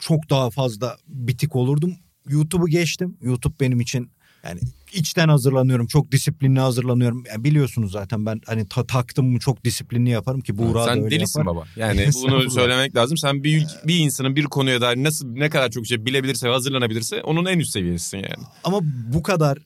çok 0.00 0.30
daha 0.30 0.50
fazla 0.50 0.96
bitik 1.08 1.56
olurdum. 1.56 1.96
YouTube'u 2.28 2.68
geçtim. 2.68 3.16
YouTube 3.20 3.54
benim 3.60 3.80
için 3.80 4.10
yani 4.44 4.60
içten 4.96 5.28
hazırlanıyorum. 5.28 5.86
Çok 5.86 6.12
disiplinli 6.12 6.60
hazırlanıyorum. 6.60 7.24
Yani 7.30 7.44
biliyorsunuz 7.44 7.92
zaten 7.92 8.26
ben 8.26 8.40
hani 8.46 8.68
ta- 8.68 8.86
taktım 8.86 9.26
mı 9.32 9.38
çok 9.38 9.64
disiplinli 9.64 10.10
yaparım 10.10 10.40
ki 10.40 10.58
Buğra 10.58 10.80
da 10.80 10.84
Sen 10.84 11.02
öyle 11.04 11.16
delisin 11.16 11.40
yapar. 11.40 11.54
baba. 11.56 11.64
Yani 11.76 12.08
bunu 12.22 12.50
söylemek 12.50 12.96
lazım. 12.96 13.16
Sen 13.16 13.44
bir 13.44 13.60
ülke- 13.60 13.86
bir 13.88 13.98
insanın 13.98 14.36
bir 14.36 14.44
konuya 14.44 14.80
dair 14.80 14.96
nasıl 15.04 15.28
ne 15.28 15.50
kadar 15.50 15.70
çok 15.70 15.86
şey 15.86 16.06
bilebilirse 16.06 16.48
ve 16.48 16.52
hazırlanabilirse 16.52 17.22
onun 17.22 17.44
en 17.46 17.58
üst 17.58 17.70
seviyesisin 17.72 18.16
yani. 18.18 18.44
Ama 18.64 18.78
bu 18.82 19.22
kadar 19.22 19.58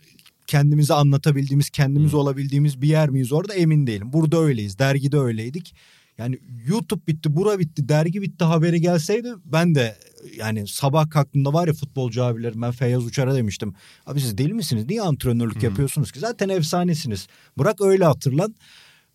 kendimizi 0.46 0.94
anlatabildiğimiz, 0.94 1.70
kendimiz 1.70 2.14
olabildiğimiz 2.14 2.82
bir 2.82 2.88
yer 2.88 3.08
miyiz 3.10 3.32
orada 3.32 3.54
emin 3.54 3.86
değilim. 3.86 4.12
Burada 4.12 4.38
öyleyiz. 4.38 4.78
Dergide 4.78 5.18
öyleydik. 5.18 5.74
Yani 6.20 6.38
YouTube 6.66 7.06
bitti, 7.06 7.36
bura 7.36 7.58
bitti, 7.58 7.88
dergi 7.88 8.22
bitti 8.22 8.44
haberi 8.44 8.80
gelseydi 8.80 9.28
ben 9.44 9.74
de 9.74 9.96
yani 10.36 10.68
sabah 10.68 11.10
kalktığımda 11.10 11.52
var 11.52 11.68
ya 11.68 11.74
futbolcu 11.74 12.24
abilerim 12.24 12.62
ben 12.62 12.70
Feyyaz 12.70 13.06
Uçar'a 13.06 13.34
demiştim. 13.34 13.74
Abi 14.06 14.20
siz 14.20 14.38
deli 14.38 14.52
misiniz? 14.54 14.84
Niye 14.88 15.02
antrenörlük 15.02 15.62
yapıyorsunuz 15.62 16.12
ki? 16.12 16.20
Zaten 16.20 16.48
efsanesiniz. 16.48 17.26
Bırak 17.58 17.80
öyle 17.80 18.04
hatırlan. 18.04 18.54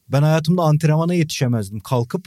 Ben 0.10 0.22
hayatımda 0.22 0.62
antrenmana 0.62 1.14
yetişemezdim. 1.14 1.80
Kalkıp 1.80 2.26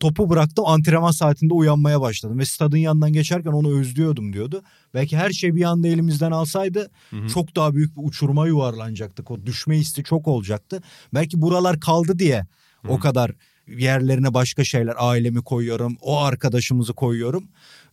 topu 0.00 0.30
bıraktım 0.30 0.64
antrenman 0.66 1.10
saatinde 1.10 1.54
uyanmaya 1.54 2.00
başladım. 2.00 2.38
Ve 2.38 2.44
stadın 2.44 2.76
yanından 2.76 3.12
geçerken 3.12 3.50
onu 3.50 3.80
özlüyordum 3.80 4.32
diyordu. 4.32 4.62
Belki 4.94 5.16
her 5.16 5.30
şey 5.30 5.54
bir 5.54 5.64
anda 5.64 5.88
elimizden 5.88 6.30
alsaydı 6.30 6.90
çok 7.34 7.56
daha 7.56 7.74
büyük 7.74 7.96
bir 7.96 8.02
uçuruma 8.04 8.46
yuvarlanacaktık. 8.46 9.30
O 9.30 9.46
düşme 9.46 9.78
hissi 9.78 10.04
çok 10.04 10.28
olacaktı. 10.28 10.82
Belki 11.14 11.42
buralar 11.42 11.80
kaldı 11.80 12.18
diye 12.18 12.46
o 12.88 12.98
kadar 12.98 13.32
yerlerine 13.76 14.34
başka 14.34 14.64
şeyler 14.64 14.94
ailemi 14.98 15.42
koyuyorum. 15.42 15.96
O 16.00 16.18
arkadaşımızı 16.20 16.92
koyuyorum. 16.92 17.48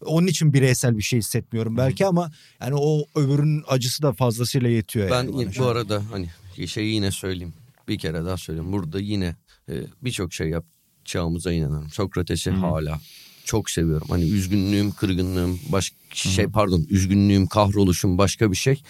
Onun 0.05 0.28
için 0.28 0.53
bireysel 0.53 0.97
bir 0.97 1.03
şey 1.03 1.19
hissetmiyorum 1.19 1.78
belki 1.78 2.05
ama 2.05 2.32
yani 2.61 2.76
o 2.76 3.05
öbürünün 3.15 3.63
acısı 3.67 4.03
da 4.03 4.13
fazlasıyla 4.13 4.69
yetiyor. 4.69 5.11
Ben 5.11 5.23
yani 5.23 5.51
bu 5.59 5.65
arada 5.65 6.03
hani 6.11 6.30
şeyi 6.67 6.93
yine 6.93 7.11
söyleyeyim. 7.11 7.53
Bir 7.88 7.97
kere 7.97 8.26
daha 8.26 8.38
söyleyeyim. 8.38 8.71
Burada 8.71 8.99
yine 8.99 9.36
e, 9.69 9.73
birçok 10.01 10.34
şey 10.34 10.49
yapacağımıza 10.49 11.51
inanıyorum. 11.51 11.89
Sokrates'i 11.89 12.51
hala 12.51 12.99
çok 13.45 13.69
seviyorum. 13.69 14.07
Hani 14.09 14.23
üzgünlüğüm, 14.23 14.91
kırgınlığım, 14.91 15.59
başka 15.69 15.95
şey 16.13 16.47
pardon, 16.47 16.86
üzgünlüğüm, 16.89 17.47
kahroluşum 17.47 18.17
başka 18.17 18.51
bir 18.51 18.57
şey. 18.57 18.82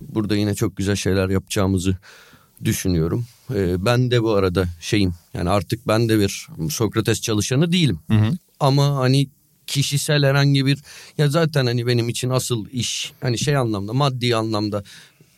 Burada 0.00 0.36
yine 0.36 0.54
çok 0.54 0.76
güzel 0.76 0.96
şeyler 0.96 1.28
yapacağımızı 1.28 1.96
düşünüyorum. 2.64 3.26
E, 3.54 3.84
ben 3.84 4.10
de 4.10 4.22
bu 4.22 4.30
arada 4.30 4.68
şeyim 4.80 5.14
yani 5.34 5.50
artık 5.50 5.88
ben 5.88 6.08
de 6.08 6.18
bir 6.18 6.46
Sokrates 6.70 7.20
çalışanı 7.20 7.72
değilim. 7.72 7.98
Ama 8.60 8.96
hani 8.96 9.28
kişisel 9.66 10.24
herhangi 10.24 10.66
bir 10.66 10.78
ya 11.18 11.28
zaten 11.28 11.66
hani 11.66 11.86
benim 11.86 12.08
için 12.08 12.30
asıl 12.30 12.66
iş 12.72 13.12
hani 13.20 13.38
şey 13.38 13.56
anlamda 13.56 13.92
maddi 13.92 14.36
anlamda 14.36 14.82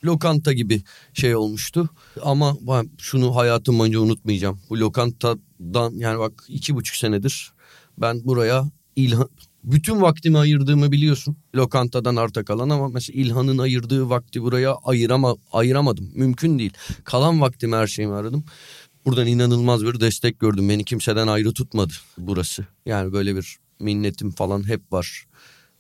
lokanta 0.05 0.53
gibi 0.53 0.83
şey 1.15 1.37
olmuştu. 1.37 1.89
Ama 2.23 2.57
ben 2.61 2.91
şunu 2.99 3.37
hayatım 3.37 3.79
boyunca 3.79 4.01
unutmayacağım. 4.01 4.61
Bu 4.71 4.81
lokantadan 4.81 5.93
yani 5.95 6.19
bak 6.19 6.45
iki 6.49 6.75
buçuk 6.75 6.97
senedir 6.97 7.53
ben 7.99 8.25
buraya 8.25 8.71
ilhan 8.97 9.29
bütün 9.65 10.01
vaktimi 10.03 10.39
ayırdığımı 10.39 10.93
biliyorsun 10.93 11.37
lokantadan 11.55 12.17
arta 12.17 12.45
kalan 12.45 12.71
ama 12.71 12.89
mesela 12.89 13.21
İlhan'ın 13.21 13.59
ayırdığı 13.59 14.11
vakti 14.11 14.43
buraya 14.43 14.75
ayırama, 14.75 15.37
ayıramadım. 15.53 16.11
Mümkün 16.15 16.59
değil. 16.59 16.73
Kalan 17.05 17.41
vaktimi 17.41 17.77
her 17.77 17.87
şeyimi 17.87 18.15
aradım. 18.15 18.45
Buradan 19.07 19.27
inanılmaz 19.27 19.85
bir 19.85 20.01
destek 20.01 20.41
gördüm. 20.41 20.69
Beni 20.69 20.85
kimseden 20.85 21.27
ayrı 21.27 21.53
tutmadı 21.53 21.93
burası. 22.19 22.67
Yani 22.87 23.13
böyle 23.13 23.37
bir 23.37 23.57
minnetim 23.81 24.31
falan 24.31 24.69
hep 24.69 24.93
var. 24.93 25.25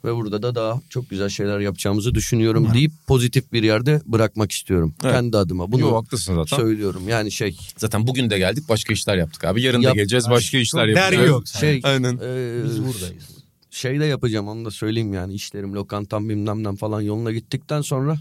Ve 0.04 0.14
burada 0.14 0.42
da 0.42 0.54
daha 0.54 0.80
çok 0.90 1.10
güzel 1.10 1.28
şeyler 1.28 1.60
yapacağımızı 1.60 2.14
düşünüyorum 2.14 2.68
deyip 2.74 2.92
pozitif 3.06 3.52
bir 3.52 3.62
yerde 3.62 4.00
bırakmak 4.06 4.52
istiyorum. 4.52 4.94
Evet. 5.04 5.14
Kendi 5.14 5.36
adıma 5.38 5.72
bunu 5.72 5.80
Yo, 5.80 5.96
haklısın 5.96 6.34
zaten. 6.34 6.56
söylüyorum. 6.56 7.08
Yani 7.08 7.32
şey 7.32 7.56
Zaten 7.76 8.06
bugün 8.06 8.30
de 8.30 8.38
geldik 8.38 8.68
başka 8.68 8.92
işler 8.92 9.16
yaptık 9.16 9.44
abi. 9.44 9.62
Yarın 9.62 9.82
da 9.82 9.86
Yap- 9.86 9.94
geleceğiz 9.96 10.30
başka 10.30 10.58
işler 10.58 10.86
yapacağız. 10.86 11.28
yok. 11.28 11.48
şey 11.48 11.80
Aynen. 11.84 12.12
e, 12.22 12.64
Biz 12.64 12.84
buradayız. 12.84 13.41
Şey 13.72 14.00
de 14.00 14.04
yapacağım 14.04 14.48
onu 14.48 14.64
da 14.64 14.70
söyleyeyim 14.70 15.14
yani. 15.14 15.34
İşlerim 15.34 15.74
lokantam 15.74 16.28
bilmem 16.28 16.76
falan 16.76 17.00
yoluna 17.00 17.32
gittikten 17.32 17.80
sonra 17.80 18.18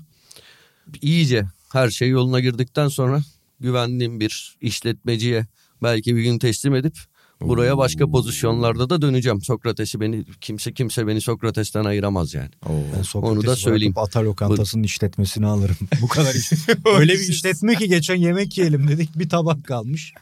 iyice 1.02 1.46
her 1.72 1.90
şey 1.90 2.10
yoluna 2.10 2.40
girdikten 2.40 2.88
sonra 2.88 3.22
güvendiğim 3.60 4.20
bir 4.20 4.58
işletmeciye 4.62 5.46
belki 5.84 6.16
bir 6.16 6.22
gün 6.22 6.40
teslim 6.40 6.76
edip 6.76 6.98
buraya 7.42 7.78
başka 7.78 8.10
pozisyonlarda 8.10 8.90
da 8.90 9.02
döneceğim. 9.02 9.42
Sokrates'i 9.42 10.00
beni 10.00 10.26
kimse 10.42 10.74
kimse 10.74 11.08
beni 11.08 11.22
Sokrates'ten 11.22 11.84
ayıramaz 11.86 12.34
yani. 12.34 12.50
Ben 12.98 13.02
Sokrates'i 13.02 13.40
Onu 13.40 13.46
da 13.46 13.56
söyleyeyim. 13.56 13.94
Ata 13.96 14.26
lokantasının 14.26 14.84
işletmesini 14.84 15.46
alırım. 15.46 15.78
Bu 16.02 16.08
kadar 16.08 16.36
iş. 16.36 16.52
Öyle 17.00 17.14
bir 17.14 17.30
işletme 17.30 17.76
ki 17.76 17.88
geçen 17.88 18.16
yemek 18.16 18.58
yiyelim 18.58 18.88
dedik 18.88 19.20
bir 19.20 19.30
tabak 19.30 19.64
kalmış. 19.64 20.14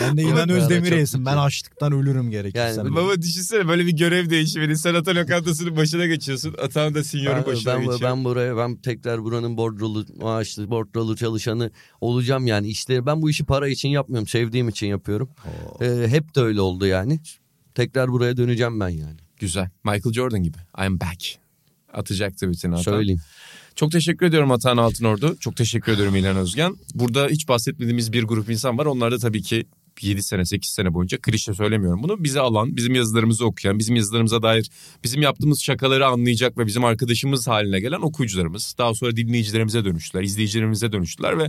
Ben 0.00 0.16
de 0.16 0.22
İlhan 0.22 0.48
Özdemir 0.48 0.92
yesin. 0.92 1.26
Ben 1.26 1.36
açlıktan 1.36 1.92
ölürüm 1.92 2.30
gerekirse. 2.30 2.58
Yani 2.58 2.94
Baba 2.94 3.22
düşünsene 3.22 3.68
böyle 3.68 3.86
bir 3.86 3.96
görev 3.96 4.30
değişimini. 4.30 4.78
Sen 4.78 4.94
ata 4.94 5.14
lokantasının 5.14 5.76
başına 5.76 6.06
geçiyorsun. 6.06 6.54
Atan 6.62 6.94
da 6.94 7.04
sinyorun 7.04 7.42
Ben, 7.46 7.52
başına 7.52 7.74
ben, 7.74 7.80
geçiyor. 7.80 8.00
ben 8.10 8.24
buraya 8.24 8.56
ben 8.56 8.76
tekrar 8.76 9.24
buranın 9.24 9.56
bordrolu 9.56 10.06
maaşlı 10.20 10.70
bordrolu 10.70 11.16
çalışanı 11.16 11.70
olacağım 12.00 12.46
yani 12.46 12.68
işte 12.68 13.06
ben 13.06 13.22
bu 13.22 13.30
işi 13.30 13.44
para 13.44 13.68
için 13.68 13.88
yapmıyorum 13.88 14.28
sevdiğim 14.28 14.68
için 14.68 14.86
yapıyorum. 14.86 15.28
Ee, 15.80 16.08
hep 16.08 16.34
de 16.34 16.40
öyle 16.40 16.60
oldu 16.66 16.86
yani. 16.86 17.20
Tekrar 17.74 18.12
buraya 18.12 18.36
döneceğim 18.36 18.80
ben 18.80 18.88
yani. 18.88 19.16
Güzel. 19.38 19.68
Michael 19.84 20.12
Jordan 20.12 20.42
gibi. 20.42 20.58
I'm 20.86 21.00
back. 21.00 21.38
Atacak 21.92 22.32
tweetini 22.32 22.74
Atan. 22.74 22.82
Söyleyeyim. 22.82 23.20
Çok 23.74 23.92
teşekkür 23.92 24.26
ediyorum 24.26 24.50
Atan 24.50 24.76
Altınordu. 24.76 25.36
Çok 25.40 25.56
teşekkür 25.56 25.92
ediyorum 25.92 26.16
İlhan 26.16 26.36
Özgen. 26.36 26.76
Burada 26.94 27.26
hiç 27.26 27.48
bahsetmediğimiz 27.48 28.12
bir 28.12 28.22
grup 28.22 28.50
insan 28.50 28.78
var. 28.78 28.86
Onlar 28.86 29.12
da 29.12 29.18
tabii 29.18 29.42
ki 29.42 29.66
7 30.04 30.22
sene 30.22 30.44
8 30.44 30.70
sene 30.70 30.94
boyunca 30.94 31.18
klişe 31.20 31.54
söylemiyorum 31.54 32.02
bunu. 32.02 32.24
Bizi 32.24 32.40
alan, 32.40 32.76
bizim 32.76 32.94
yazılarımızı 32.94 33.46
okuyan, 33.46 33.78
bizim 33.78 33.96
yazılarımıza 33.96 34.42
dair 34.42 34.70
bizim 35.04 35.22
yaptığımız 35.22 35.62
şakaları 35.62 36.06
anlayacak 36.06 36.58
ve 36.58 36.66
bizim 36.66 36.84
arkadaşımız 36.84 37.48
haline 37.48 37.80
gelen 37.80 38.00
okuyucularımız. 38.00 38.74
Daha 38.78 38.94
sonra 38.94 39.16
dinleyicilerimize 39.16 39.84
dönüştüler, 39.84 40.22
izleyicilerimize 40.22 40.92
dönüştüler 40.92 41.38
ve 41.38 41.48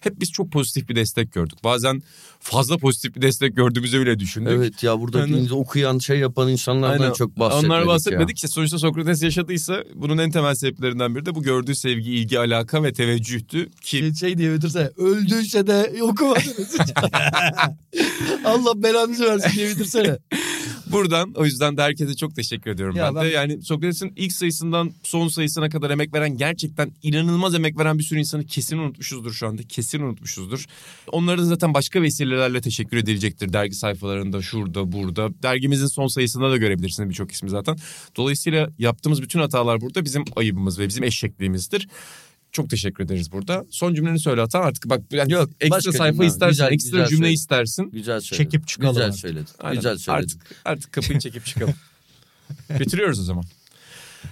hep 0.00 0.20
biz 0.20 0.32
çok 0.32 0.52
pozitif 0.52 0.88
bir 0.88 0.96
destek 0.96 1.32
gördük. 1.32 1.58
Bazen 1.64 2.02
fazla 2.40 2.78
pozitif 2.78 3.16
bir 3.16 3.22
destek 3.22 3.56
gördüğümüzü 3.56 4.00
bile 4.00 4.18
düşündük. 4.18 4.52
Evet 4.52 4.82
ya 4.82 5.00
burada 5.00 5.18
Yani- 5.20 5.52
okuyan 5.52 5.98
şey 5.98 6.18
yapan 6.18 6.48
insanlardan 6.48 7.02
Aynen. 7.02 7.12
çok 7.12 7.38
bahsetmedik 7.38 7.70
Onlar 7.70 7.80
ya. 7.80 7.86
bahsetmedik 7.86 8.36
işte 8.36 8.48
sonuçta 8.48 8.78
Sokrates 8.78 9.22
yaşadıysa 9.22 9.84
bunun 9.94 10.18
en 10.18 10.30
temel 10.30 10.54
sebeplerinden 10.54 11.14
biri 11.14 11.26
de 11.26 11.34
bu 11.34 11.42
gördüğü 11.42 11.74
sevgi, 11.74 12.10
ilgi, 12.10 12.38
alaka 12.38 12.82
ve 12.82 12.92
teveccühtü 12.92 13.70
ki 13.82 14.12
Şey 14.20 14.38
diye 14.38 14.54
bitirse 14.54 14.92
öldüyse 14.98 15.66
de 15.66 15.92
okumadınız. 16.02 16.76
Allah 18.44 18.82
belanızı 18.82 19.24
versin 19.24 19.56
diye 19.56 19.68
bitirsene. 19.70 20.18
Buradan 20.92 21.32
o 21.36 21.44
yüzden 21.44 21.76
de 21.76 21.82
herkese 21.82 22.16
çok 22.16 22.34
teşekkür 22.36 22.70
ediyorum 22.70 22.96
Ya 22.96 23.14
ben, 23.14 23.14
de. 23.14 23.20
ben- 23.26 23.32
Yani 23.34 23.62
Sokrates'in 23.62 24.12
ilk 24.16 24.32
sayısından 24.32 24.92
son 25.02 25.28
sayısına 25.28 25.68
kadar 25.68 25.90
emek 25.90 26.14
veren 26.14 26.36
gerçekten 26.36 26.92
inanılmaz 27.02 27.54
emek 27.54 27.78
veren 27.78 27.98
bir 27.98 28.04
sürü 28.04 28.18
insanı 28.18 28.46
kesin 28.46 28.78
unutmuşuzdur 28.78 29.32
şu 29.32 29.46
anda. 29.46 29.62
Kesin 29.62 30.00
unutmuşuzdur. 30.00 30.64
Onlara 31.12 31.38
da 31.38 31.44
zaten 31.44 31.74
başka 31.74 32.02
vesilelerle 32.02 32.60
teşekkür 32.60 32.96
edilecektir. 32.96 33.52
Dergi 33.52 33.74
sayfalarında 33.74 34.42
şurada 34.42 34.92
burada. 34.92 35.42
Dergimizin 35.42 35.86
son 35.86 36.06
sayısında 36.06 36.50
da 36.50 36.56
görebilirsiniz 36.56 37.08
birçok 37.08 37.32
ismi 37.32 37.50
zaten. 37.50 37.76
Dolayısıyla 38.16 38.70
yaptığımız 38.78 39.22
bütün 39.22 39.40
hatalar 39.40 39.80
burada 39.80 40.04
bizim 40.04 40.24
ayıbımız 40.36 40.78
ve 40.78 40.88
bizim 40.88 41.04
eşekliğimizdir. 41.04 41.88
Çok 42.52 42.70
teşekkür 42.70 43.04
ederiz 43.04 43.32
burada. 43.32 43.66
Son 43.70 43.94
cümleni 43.94 44.18
söyle 44.20 44.42
Atan 44.42 44.62
artık 44.62 44.88
bak 44.90 45.00
yani 45.10 45.32
Yok, 45.32 45.50
ekstra 45.60 45.76
başka 45.76 45.92
sayfa 45.92 46.12
cümle. 46.12 46.26
istersen, 46.26 46.50
Güzel, 46.50 46.72
ekstra 46.72 46.90
güzel 46.90 47.06
cümle 47.08 47.20
söyle. 47.22 47.32
istersin. 47.32 47.90
Güzel 47.90 48.20
söyledin. 48.20 48.44
Çekip 48.50 48.68
çıkalım 48.68 48.92
Güzel 48.94 49.06
artık. 49.06 49.20
söyledin. 49.20 49.46
Aynen. 49.58 49.76
Güzel 49.76 49.98
söyledin. 49.98 50.24
Artık, 50.38 50.42
artık 50.64 50.92
kapıyı 50.92 51.18
çekip 51.18 51.46
çıkalım. 51.46 51.74
Bitiriyoruz 52.80 53.20
o 53.20 53.22
zaman. 53.22 53.44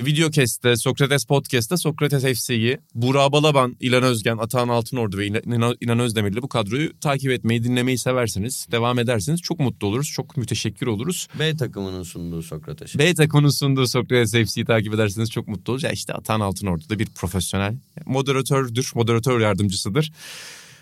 Videocast'te, 0.01 0.77
Sokrates 0.77 1.25
Podcast'te 1.25 1.77
Sokrates 1.77 2.23
FC'yi, 2.23 2.79
Burak 2.95 3.33
Balaban, 3.33 3.77
İlan 3.81 4.03
Özgen, 4.03 4.37
Atahan 4.37 4.69
Altınordu 4.69 5.19
ve 5.19 5.27
İnan, 5.27 5.77
İnan 5.81 5.99
Özdemir'le 5.99 6.43
bu 6.43 6.49
kadroyu 6.49 7.01
takip 7.01 7.31
etmeyi, 7.31 7.65
dinlemeyi 7.65 7.99
severseniz, 7.99 8.67
devam 8.73 8.99
ederseniz 8.99 9.41
çok 9.41 9.61
mutlu 9.61 9.87
oluruz. 9.87 10.11
Çok 10.11 10.37
müteşekkir 10.37 10.87
oluruz. 10.87 11.29
B 11.39 11.57
takımının 11.57 12.03
sunduğu 12.03 12.43
Sokrates. 12.43 12.99
B 12.99 13.15
takımının 13.15 13.51
sunduğu 13.51 13.87
Sokrates 13.87 14.33
FC'yi 14.33 14.65
takip 14.67 14.95
ederseniz 14.95 15.31
çok 15.31 15.49
mutlu. 15.49 15.79
Ya 15.83 15.91
işte 15.91 16.13
Atahan 16.13 16.41
Altınordu 16.41 16.89
da 16.89 16.99
bir 16.99 17.07
profesyonel 17.07 17.77
moderatördür, 18.07 18.93
moderatör 18.95 19.41
yardımcısıdır. 19.41 20.13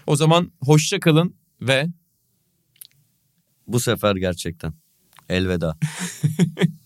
O 0.06 0.16
zaman 0.16 0.52
hoşça 0.60 1.00
kalın 1.00 1.36
ve 1.60 1.86
Bu 3.66 3.80
sefer 3.80 4.16
gerçekten. 4.16 4.74
Elveda. 5.28 5.78